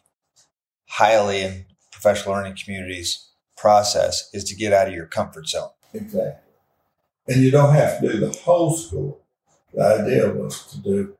highly 0.88 1.42
in 1.42 1.64
professional 1.90 2.34
learning 2.34 2.56
communities 2.62 3.30
process 3.56 4.28
is 4.32 4.44
to 4.44 4.54
get 4.54 4.72
out 4.72 4.88
of 4.88 4.94
your 4.94 5.06
comfort 5.06 5.48
zone. 5.48 5.70
Exactly. 5.94 6.42
And 7.28 7.42
you 7.42 7.50
don't 7.50 7.74
have 7.74 8.00
to 8.00 8.12
do 8.12 8.20
the 8.20 8.30
whole 8.44 8.74
school. 8.76 9.20
The 9.74 9.82
idea 9.82 10.32
was 10.32 10.64
to 10.66 10.78
do, 10.78 11.16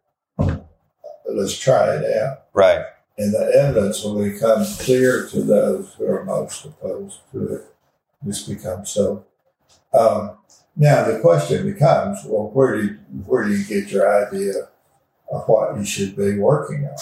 let's 1.29 1.59
try 1.59 1.97
it 1.97 2.17
out. 2.17 2.45
Right. 2.53 2.85
And 3.19 3.33
the 3.33 3.51
evidence 3.55 4.05
will 4.05 4.23
become 4.23 4.65
clear 4.79 5.27
to 5.29 5.43
those 5.43 5.95
who 5.95 6.07
are 6.07 6.25
most 6.25 6.65
opposed 6.65 7.21
to 7.33 7.55
it. 7.55 7.65
This 8.23 8.43
becomes 8.43 8.91
so. 8.91 9.25
Um, 9.93 10.39
now 10.77 11.05
the 11.05 11.19
question 11.21 11.73
becomes, 11.73 12.25
well, 12.25 12.51
where 12.51 12.77
do 12.77 12.85
you, 12.85 12.95
where 13.25 13.45
do 13.45 13.57
you 13.57 13.65
get 13.65 13.91
your 13.91 14.27
idea 14.27 14.53
of 15.33 15.49
what 15.49 15.77
you 15.77 15.85
should 15.85 16.17
be 16.17 16.39
working 16.39 16.87
on? 16.87 16.97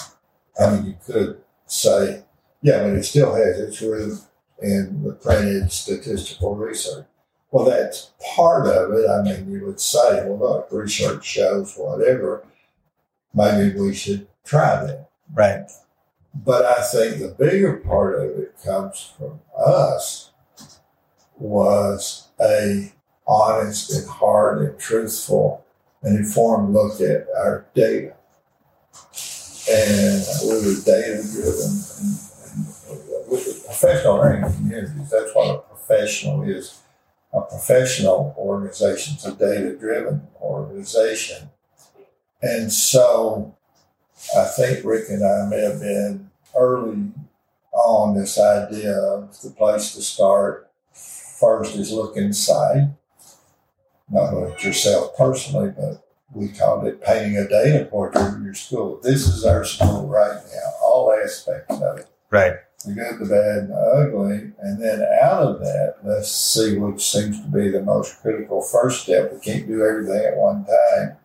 I 0.59 0.75
mean, 0.75 0.85
you 0.85 0.97
could 1.05 1.41
say, 1.65 2.23
yeah, 2.61 2.83
but 2.83 2.93
it 2.93 3.03
still 3.03 3.35
has 3.35 3.59
its 3.59 3.81
root 3.81 4.19
in 4.61 5.03
the 5.03 5.13
printed 5.13 5.71
statistical 5.71 6.55
research. 6.55 7.05
Well, 7.51 7.65
that's 7.65 8.11
part 8.35 8.67
of 8.67 8.91
it. 8.93 9.09
I 9.09 9.21
mean, 9.21 9.49
you 9.49 9.65
would 9.65 9.79
say, 9.79 10.27
well, 10.27 10.37
look, 10.37 10.67
research 10.71 11.23
shows 11.25 11.75
whatever. 11.75 12.45
Maybe 13.33 13.79
we 13.79 13.93
should 13.93 14.27
try 14.43 14.85
that. 14.85 15.09
Right. 15.33 15.65
But 16.33 16.65
I 16.65 16.81
think 16.83 17.19
the 17.19 17.29
bigger 17.29 17.77
part 17.77 18.15
of 18.15 18.37
it 18.37 18.55
comes 18.63 19.13
from 19.17 19.39
us 19.57 20.31
was 21.37 22.27
a 22.41 22.91
honest 23.27 23.93
and 23.93 24.09
hard 24.09 24.61
and 24.61 24.79
truthful 24.79 25.65
and 26.03 26.17
informed 26.17 26.73
look 26.73 27.01
at 27.01 27.27
our 27.37 27.65
data. 27.73 28.15
And 29.69 30.23
we 30.43 30.53
were 30.53 30.81
data 30.85 31.23
driven 31.31 31.81
and, 32.49 32.59
and 32.89 33.65
professional 33.65 34.15
learning 34.17 34.53
communities. 34.53 35.09
That's 35.09 35.33
what 35.33 35.55
a 35.55 35.59
professional 35.59 36.43
is. 36.43 36.79
A 37.35 37.41
professional 37.41 38.33
organization 38.37 39.17
is 39.17 39.25
a 39.25 39.33
data 39.33 39.75
driven 39.75 40.27
organization. 40.41 41.49
And 42.41 42.71
so 42.71 43.57
I 44.37 44.45
think 44.45 44.85
Rick 44.85 45.09
and 45.09 45.25
I 45.25 45.45
may 45.47 45.61
have 45.61 45.81
been 45.81 46.29
early 46.55 47.11
on 47.73 48.15
this 48.15 48.39
idea 48.39 48.97
of 48.97 49.41
the 49.41 49.49
place 49.49 49.93
to 49.95 50.01
start 50.01 50.71
first 50.93 51.75
is 51.75 51.91
look 51.91 52.15
inside. 52.15 52.95
Not 54.09 54.33
at 54.33 54.63
yourself 54.63 55.17
personally, 55.17 55.73
but 55.75 56.07
we 56.31 56.49
called 56.49 56.85
it 56.85 57.03
painting 57.03 57.37
a 57.37 57.47
data 57.47 57.85
portrait 57.85 58.35
of 58.35 58.43
your 58.43 58.53
school. 58.53 58.99
This 59.01 59.27
is 59.27 59.45
our 59.45 59.65
school 59.65 60.07
right 60.07 60.41
now, 60.53 60.71
all 60.83 61.13
aspects 61.23 61.81
of 61.81 61.99
it. 61.99 62.07
Right. 62.29 62.55
The 62.85 62.93
good, 62.93 63.19
the 63.19 63.25
bad, 63.25 63.57
and 63.57 63.69
the 63.71 63.75
ugly. 63.75 64.51
And 64.59 64.81
then 64.81 65.01
out 65.21 65.41
of 65.43 65.59
that, 65.59 65.95
let's 66.03 66.31
see 66.31 66.77
which 66.77 67.03
seems 67.03 67.41
to 67.41 67.47
be 67.47 67.69
the 67.69 67.81
most 67.81 68.21
critical 68.21 68.61
first 68.61 69.03
step. 69.03 69.33
We 69.33 69.39
can't 69.39 69.67
do 69.67 69.83
everything 69.83 70.23
at 70.25 70.37
one 70.37 70.65
time. 70.65 71.17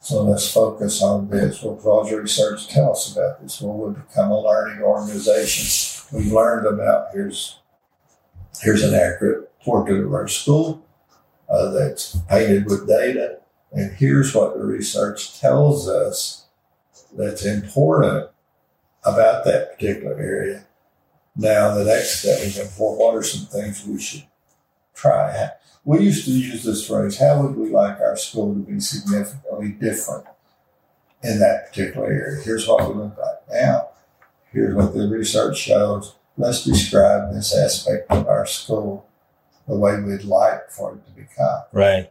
So 0.00 0.22
let's 0.22 0.50
focus 0.50 1.02
on 1.02 1.28
this. 1.28 1.62
What 1.62 1.82
does 1.82 2.12
research 2.12 2.68
tell 2.68 2.92
us 2.92 3.12
about 3.12 3.42
this? 3.42 3.60
Well, 3.60 3.76
we 3.76 3.94
become 3.94 4.30
a 4.30 4.40
learning 4.40 4.82
organization. 4.82 6.06
We've 6.12 6.32
learned 6.32 6.66
about 6.66 7.08
here's 7.12 7.60
here's 8.62 8.82
an 8.82 8.94
accurate 8.94 9.50
portrait 9.60 10.04
of 10.04 10.12
our 10.12 10.26
school 10.26 10.86
uh, 11.48 11.70
that's 11.70 12.16
painted 12.30 12.64
with 12.64 12.88
data, 12.88 13.40
and 13.72 13.92
here's 13.92 14.34
what 14.34 14.56
the 14.56 14.64
research 14.64 15.38
tells 15.38 15.88
us 15.88 16.46
that's 17.16 17.44
important 17.44 18.30
about 19.04 19.44
that 19.44 19.72
particular 19.72 20.18
area. 20.18 20.66
Now, 21.36 21.74
the 21.74 21.84
next 21.84 22.20
step 22.20 22.40
is 22.40 22.58
what 22.76 23.14
are 23.14 23.22
some 23.22 23.46
things 23.46 23.86
we 23.86 24.00
should 24.00 24.24
try? 24.94 25.50
We 25.84 26.00
used 26.00 26.26
to 26.26 26.32
use 26.32 26.64
this 26.64 26.86
phrase, 26.86 27.18
how 27.18 27.40
would 27.40 27.56
we 27.56 27.70
like 27.70 28.00
our 28.00 28.16
school 28.16 28.52
to 28.54 28.60
be 28.60 28.80
significantly 28.80 29.70
different 29.70 30.26
in 31.22 31.38
that 31.38 31.68
particular 31.68 32.06
area? 32.06 32.42
Here's 32.42 32.68
what 32.68 32.86
we 32.88 32.94
look 32.94 33.16
like 33.16 33.38
now. 33.50 33.88
Here's 34.52 34.74
what 34.74 34.92
the 34.92 35.08
research 35.08 35.56
shows. 35.56 36.16
Let's 36.36 36.64
describe 36.64 37.32
this 37.32 37.56
aspect 37.56 38.10
of 38.10 38.26
our 38.26 38.46
school 38.46 39.06
the 39.66 39.76
way 39.76 40.00
we'd 40.00 40.24
like 40.24 40.70
for 40.70 40.94
it 40.94 41.06
to 41.06 41.12
become. 41.12 41.62
Right. 41.72 42.10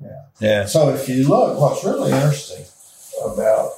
Yeah. 0.00 0.22
Yeah. 0.40 0.66
So 0.66 0.90
if 0.90 1.08
you 1.08 1.28
look, 1.28 1.58
what's 1.58 1.84
really 1.84 2.12
interesting 2.12 2.64
about 3.24 3.72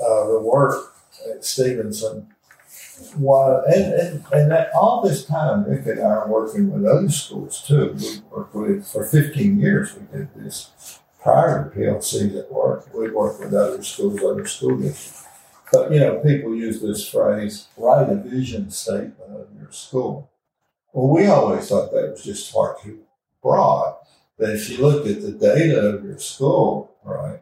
uh, 0.00 0.26
the 0.28 0.40
work 0.40 0.94
at 1.30 1.44
Stevenson 1.44 2.28
was, 3.16 3.64
and, 3.74 3.92
and, 3.94 4.24
and 4.32 4.50
that 4.50 4.70
all 4.74 5.02
this 5.02 5.24
time, 5.24 5.64
Rick 5.64 5.86
and 5.86 6.00
I 6.00 6.04
are 6.04 6.28
working 6.28 6.70
with 6.70 6.84
other 6.84 7.08
schools 7.08 7.62
too. 7.66 7.94
We 7.96 8.20
worked 8.30 8.54
with, 8.54 8.86
for 8.86 9.04
15 9.04 9.58
years, 9.58 9.94
we 9.94 10.18
did 10.18 10.34
this. 10.34 11.00
Prior 11.20 11.70
to 11.70 11.78
PLCs 11.78 12.38
at 12.38 12.52
work, 12.52 12.92
we 12.94 13.10
worked 13.10 13.40
with 13.40 13.54
other 13.54 13.82
schools, 13.82 14.22
other 14.22 14.46
school 14.46 14.76
districts. 14.76 15.24
But, 15.72 15.92
you 15.92 16.00
know, 16.00 16.16
people 16.20 16.54
use 16.54 16.80
this 16.80 17.06
phrase, 17.08 17.68
write 17.76 18.08
a 18.08 18.16
vision 18.16 18.70
statement 18.70 19.30
of 19.30 19.48
your 19.60 19.70
school. 19.70 20.30
Well, 20.92 21.08
we 21.08 21.26
always 21.26 21.68
thought 21.68 21.92
that 21.92 22.10
was 22.12 22.24
just 22.24 22.50
far 22.50 22.76
too 22.82 23.00
broad. 23.42 23.96
That 24.38 24.54
if 24.54 24.70
you 24.70 24.78
looked 24.78 25.06
at 25.08 25.20
the 25.20 25.32
data 25.32 25.80
of 25.80 26.04
your 26.04 26.18
school, 26.18 26.94
right, 27.04 27.40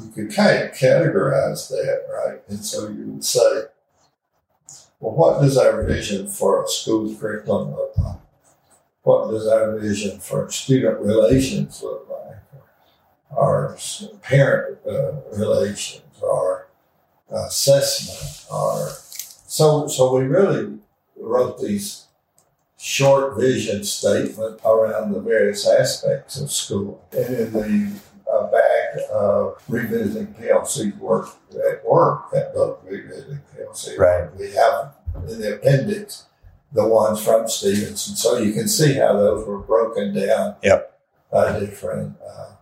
you 0.00 0.10
could 0.10 0.34
kind 0.34 0.62
of 0.62 0.72
categorize 0.72 1.68
that, 1.68 2.06
right? 2.12 2.40
And 2.48 2.64
so 2.64 2.88
you 2.88 3.06
would 3.06 3.24
say, 3.24 3.64
well, 5.00 5.14
what 5.14 5.40
does 5.40 5.58
our 5.58 5.82
vision 5.84 6.28
for 6.28 6.64
a 6.64 6.68
school 6.68 7.14
curriculum 7.14 7.74
look 7.74 7.96
like? 7.98 8.16
What 9.02 9.30
does 9.30 9.48
our 9.48 9.78
vision 9.78 10.20
for 10.20 10.48
student 10.50 11.00
relations 11.00 11.82
look 11.82 12.08
like? 12.08 12.38
Our 13.36 13.76
parent 14.22 14.78
uh, 14.86 15.12
relations, 15.32 16.02
our 16.22 16.68
assessment, 17.30 18.46
our 18.50 18.90
so 19.46 19.86
so 19.86 20.16
we 20.16 20.24
really 20.24 20.78
wrote 21.16 21.60
these 21.60 22.06
short 22.78 23.38
vision 23.38 23.84
statement 23.84 24.60
around 24.64 25.12
the 25.12 25.20
various 25.20 25.68
aspects 25.68 26.40
of 26.40 26.50
school. 26.50 27.04
And 27.12 27.34
in 27.34 27.52
the 27.52 28.00
uh, 28.32 28.50
back 28.50 28.71
of 29.12 29.62
Revisiting 29.68 30.34
PLC 30.34 30.96
work 30.98 31.28
at 31.52 31.84
work, 31.84 32.30
that 32.32 32.54
book, 32.54 32.82
Revisiting 32.84 33.40
PLC, 33.54 33.96
Right. 33.98 34.34
we 34.36 34.50
have 34.52 34.94
in 35.28 35.40
the 35.40 35.54
appendix 35.56 36.26
the 36.72 36.86
ones 36.86 37.22
from 37.22 37.48
Stevenson. 37.48 38.16
So 38.16 38.38
you 38.38 38.52
can 38.52 38.66
see 38.68 38.94
how 38.94 39.12
those 39.14 39.46
were 39.46 39.58
broken 39.58 40.14
down 40.14 40.56
Yep. 40.62 41.00
by 41.30 41.58
different 41.60 42.16
uh, 42.26 42.52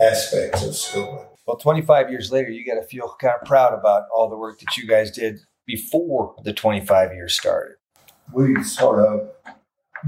aspects 0.00 0.64
of 0.64 0.74
schooling. 0.74 1.26
Well, 1.46 1.56
25 1.56 2.10
years 2.10 2.30
later, 2.32 2.50
you 2.50 2.64
got 2.64 2.80
to 2.80 2.86
feel 2.86 3.14
kind 3.20 3.34
of 3.40 3.46
proud 3.46 3.72
about 3.72 4.04
all 4.14 4.28
the 4.28 4.36
work 4.36 4.60
that 4.60 4.76
you 4.76 4.86
guys 4.86 5.10
did 5.10 5.40
before 5.66 6.34
the 6.44 6.52
25 6.52 7.12
years 7.12 7.36
started. 7.38 7.76
We 8.32 8.62
sort 8.62 9.04
of 9.04 9.30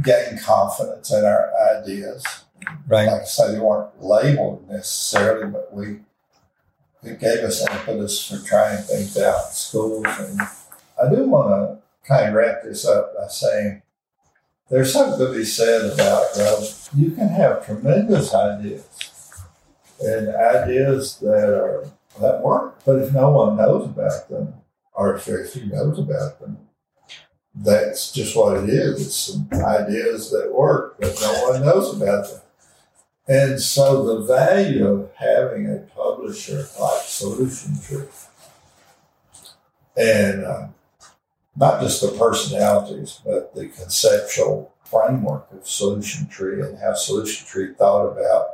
gained 0.03 0.41
confidence 0.43 1.13
in 1.13 1.25
our 1.25 1.51
ideas. 1.81 2.25
Right. 2.87 3.07
like 3.07 3.23
I 3.23 3.25
say, 3.25 3.53
they 3.53 3.61
weren't 3.61 4.03
labeled 4.03 4.69
necessarily, 4.69 5.51
but 5.51 5.73
we 5.73 6.01
it 7.03 7.19
gave 7.19 7.41
us 7.41 7.69
impetus 7.69 8.29
for 8.29 8.47
trying 8.47 8.83
things 8.83 9.19
out 9.19 9.47
in 9.47 9.53
schools. 9.53 10.07
And 10.19 10.41
I 10.41 11.13
do 11.13 11.29
want 11.29 11.49
to 11.51 12.09
kind 12.09 12.29
of 12.29 12.35
wrap 12.35 12.63
this 12.63 12.87
up 12.87 13.17
by 13.17 13.27
saying 13.27 13.83
there's 14.71 14.93
something 14.93 15.19
to 15.19 15.33
be 15.33 15.45
said 15.45 15.93
about 15.93 16.33
growth. 16.35 16.89
You 16.95 17.11
can 17.11 17.29
have 17.29 17.67
tremendous 17.67 18.35
ideas 18.35 18.87
and 20.01 20.35
ideas 20.35 21.19
that 21.19 21.49
are 21.49 21.89
that 22.21 22.43
work, 22.43 22.85
but 22.85 22.97
if 22.97 23.13
no 23.13 23.31
one 23.31 23.57
knows 23.57 23.87
about 23.87 24.29
them, 24.29 24.55
or 24.93 25.17
if 25.17 25.25
very 25.25 25.47
few 25.47 25.67
knows 25.67 25.99
about 25.99 26.41
them, 26.41 26.59
that's 27.55 28.13
just 28.13 28.37
what 28.37 28.63
it 28.63 28.69
is. 28.69 29.07
It's 29.07 29.17
some 29.17 29.49
ideas 29.65 30.31
that 30.31 30.53
work, 30.53 30.97
but 31.01 31.17
no 31.21 31.49
one 31.49 31.63
knows 31.63 31.97
about 31.97 32.29
them. 32.29 32.42
And 33.29 33.61
so 33.61 34.05
the 34.05 34.27
value 34.27 34.87
of 34.87 35.11
having 35.15 35.67
a 35.69 35.79
publisher 35.95 36.67
like 36.81 37.03
Solution 37.03 37.81
Tree 37.81 38.07
and 39.97 40.45
uh, 40.45 40.69
not 41.57 41.81
just 41.81 42.01
the 42.01 42.17
personalities, 42.19 43.21
but 43.25 43.55
the 43.55 43.69
conceptual 43.69 44.75
framework 44.85 45.47
of 45.53 45.69
Solution 45.69 46.27
Tree 46.29 46.63
and 46.63 46.79
how 46.79 46.95
Solution 46.95 47.47
Tree 47.47 47.75
thought 47.75 48.07
about 48.07 48.47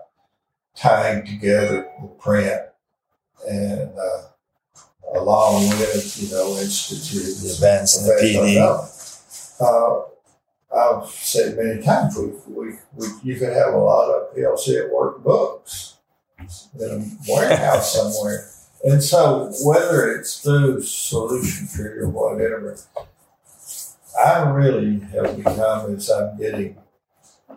tying 0.77 1.25
together 1.25 1.89
the 2.01 2.09
print 2.09 2.62
and 3.49 3.91
uh, 3.99 4.23
along 5.14 5.69
with, 5.71 6.21
you 6.21 6.31
know, 6.31 6.57
institutes, 6.59 7.43
The 7.43 7.66
events 7.66 7.99
and 7.99 8.07
the 8.07 8.23
PD. 8.23 8.59
Uh, 9.61 10.03
I've 10.75 11.09
said 11.09 11.57
many 11.57 11.83
times, 11.83 12.16
we, 12.16 12.27
we, 12.47 12.75
we, 12.95 13.07
you 13.23 13.39
could 13.39 13.53
have 13.53 13.75
a 13.75 13.79
lot 13.79 14.11
of 14.11 14.37
PLC 14.37 14.85
at 14.85 14.93
work 14.93 15.23
books 15.25 15.97
in 16.79 16.91
a 17.27 17.33
warehouse 17.33 17.95
somewhere. 17.95 18.51
And 18.85 19.03
so, 19.03 19.51
whether 19.64 20.14
it's 20.14 20.41
through 20.41 20.83
Solution 20.83 21.66
Tree 21.69 22.01
or 22.01 22.09
whatever, 22.09 22.77
I 24.25 24.49
really 24.51 25.01
have 25.01 25.37
become, 25.37 25.95
as 25.95 26.11
I'm 26.11 26.39
getting 26.39 26.77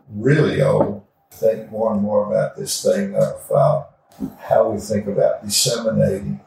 really 0.10 0.62
old, 0.62 1.04
think 1.32 1.72
more 1.72 1.94
and 1.94 2.02
more 2.02 2.32
about 2.32 2.56
this 2.56 2.84
thing 2.84 3.16
of 3.16 3.52
uh, 3.52 3.84
how 4.40 4.70
we 4.70 4.80
think 4.80 5.08
about 5.08 5.44
disseminating 5.44 6.40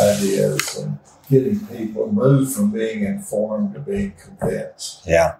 ideas 0.00 0.76
and 0.78 0.98
getting 1.30 1.64
people 1.66 2.12
moved 2.12 2.54
from 2.54 2.70
being 2.70 3.04
informed 3.04 3.74
to 3.74 3.80
being 3.80 4.12
convinced. 4.12 5.02
Yeah. 5.06 5.36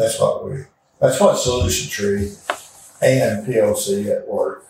That's 0.00 0.18
what 0.18 0.48
we, 0.48 0.64
that's 0.98 1.20
what 1.20 1.36
Solution 1.36 1.90
Tree 1.90 2.32
and 3.02 3.46
PLC 3.46 4.10
at 4.10 4.26
work 4.26 4.64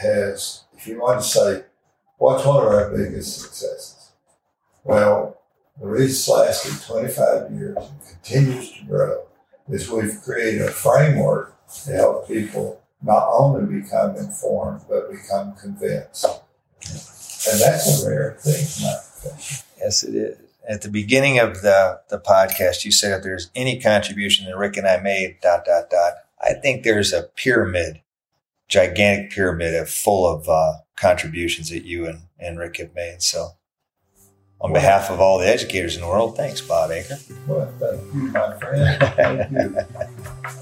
has, 0.00 0.62
if 0.76 0.86
you 0.86 1.00
want 1.00 1.20
to 1.20 1.26
say, 1.26 1.64
what's 2.18 2.46
one 2.46 2.64
of 2.64 2.72
our 2.72 2.88
biggest 2.96 3.40
successes? 3.40 4.12
Well, 4.84 5.40
the 5.80 5.88
reason 5.88 6.10
it's 6.10 6.28
lasted 6.28 6.86
25 6.86 7.50
years 7.50 7.78
and 7.78 8.00
continues 8.22 8.70
to 8.70 8.84
grow 8.84 9.26
is 9.68 9.90
we've 9.90 10.22
created 10.22 10.62
a 10.62 10.70
framework 10.70 11.56
to 11.86 11.90
help 11.90 12.28
people 12.28 12.80
not 13.02 13.26
only 13.28 13.80
become 13.80 14.14
informed, 14.14 14.82
but 14.88 15.10
become 15.10 15.56
convinced. 15.56 16.26
And 16.84 17.60
that's 17.60 18.04
a 18.04 18.08
rare 18.08 18.36
thing 18.38 18.54
in 18.54 18.86
my 18.86 18.96
profession. 19.20 19.66
Yes, 19.78 20.04
it 20.04 20.14
is. 20.14 20.49
At 20.68 20.82
the 20.82 20.88
beginning 20.88 21.38
of 21.38 21.62
the, 21.62 22.00
the 22.10 22.18
podcast, 22.18 22.84
you 22.84 22.92
said 22.92 23.16
if 23.18 23.22
there's 23.22 23.50
any 23.54 23.80
contribution 23.80 24.46
that 24.46 24.56
Rick 24.56 24.76
and 24.76 24.86
I 24.86 25.00
made, 25.00 25.38
dot, 25.40 25.64
dot, 25.64 25.90
dot, 25.90 26.14
I 26.40 26.54
think 26.54 26.82
there's 26.82 27.12
a 27.12 27.22
pyramid, 27.22 28.02
gigantic 28.68 29.30
pyramid 29.30 29.74
of 29.74 29.90
full 29.90 30.26
of 30.26 30.48
uh, 30.48 30.74
contributions 30.96 31.70
that 31.70 31.84
you 31.84 32.06
and, 32.06 32.22
and 32.38 32.58
Rick 32.58 32.76
have 32.76 32.94
made. 32.94 33.22
So 33.22 33.52
on 34.60 34.72
behalf 34.72 35.10
of 35.10 35.20
all 35.20 35.38
the 35.38 35.48
educators 35.48 35.96
in 35.96 36.02
the 36.02 36.08
world, 36.08 36.36
thanks, 36.36 36.60
Bob 36.60 36.90
Eaker. 36.90 37.18
Well, 37.46 37.72
thank 37.78 38.14
you, 38.14 38.22
my 38.30 38.54
friend. 38.58 39.00
Thank 39.16 40.54
you. 40.54 40.56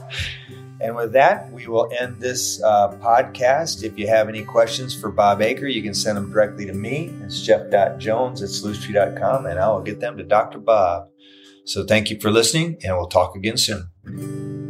And 0.81 0.95
with 0.95 1.13
that, 1.13 1.51
we 1.53 1.67
will 1.67 1.91
end 1.99 2.21
this 2.21 2.63
uh, 2.63 2.89
podcast. 2.99 3.83
If 3.83 3.99
you 3.99 4.07
have 4.07 4.29
any 4.29 4.45
questions 4.45 4.99
for 4.99 5.11
Bob 5.11 5.41
Eaker, 5.41 5.73
you 5.73 5.83
can 5.83 5.95
send 5.95 6.17
them 6.17 6.31
directly 6.31 6.67
to 6.67 6.73
me. 6.73 7.13
It's 7.23 7.43
jeff.jones 7.43 8.43
at 8.43 8.49
solutiontree.com, 8.49 9.47
and 9.47 9.59
I 9.59 9.69
will 9.69 9.83
get 9.83 10.01
them 10.01 10.17
to 10.19 10.25
Dr. 10.25 10.59
Bob. 10.59 11.09
So 11.65 11.85
thank 11.85 12.11
you 12.11 12.21
for 12.21 12.31
listening, 12.31 12.79
and 12.85 12.97
we'll 12.97 13.09
talk 13.09 13.35
again 13.35 13.57
soon. 13.57 14.68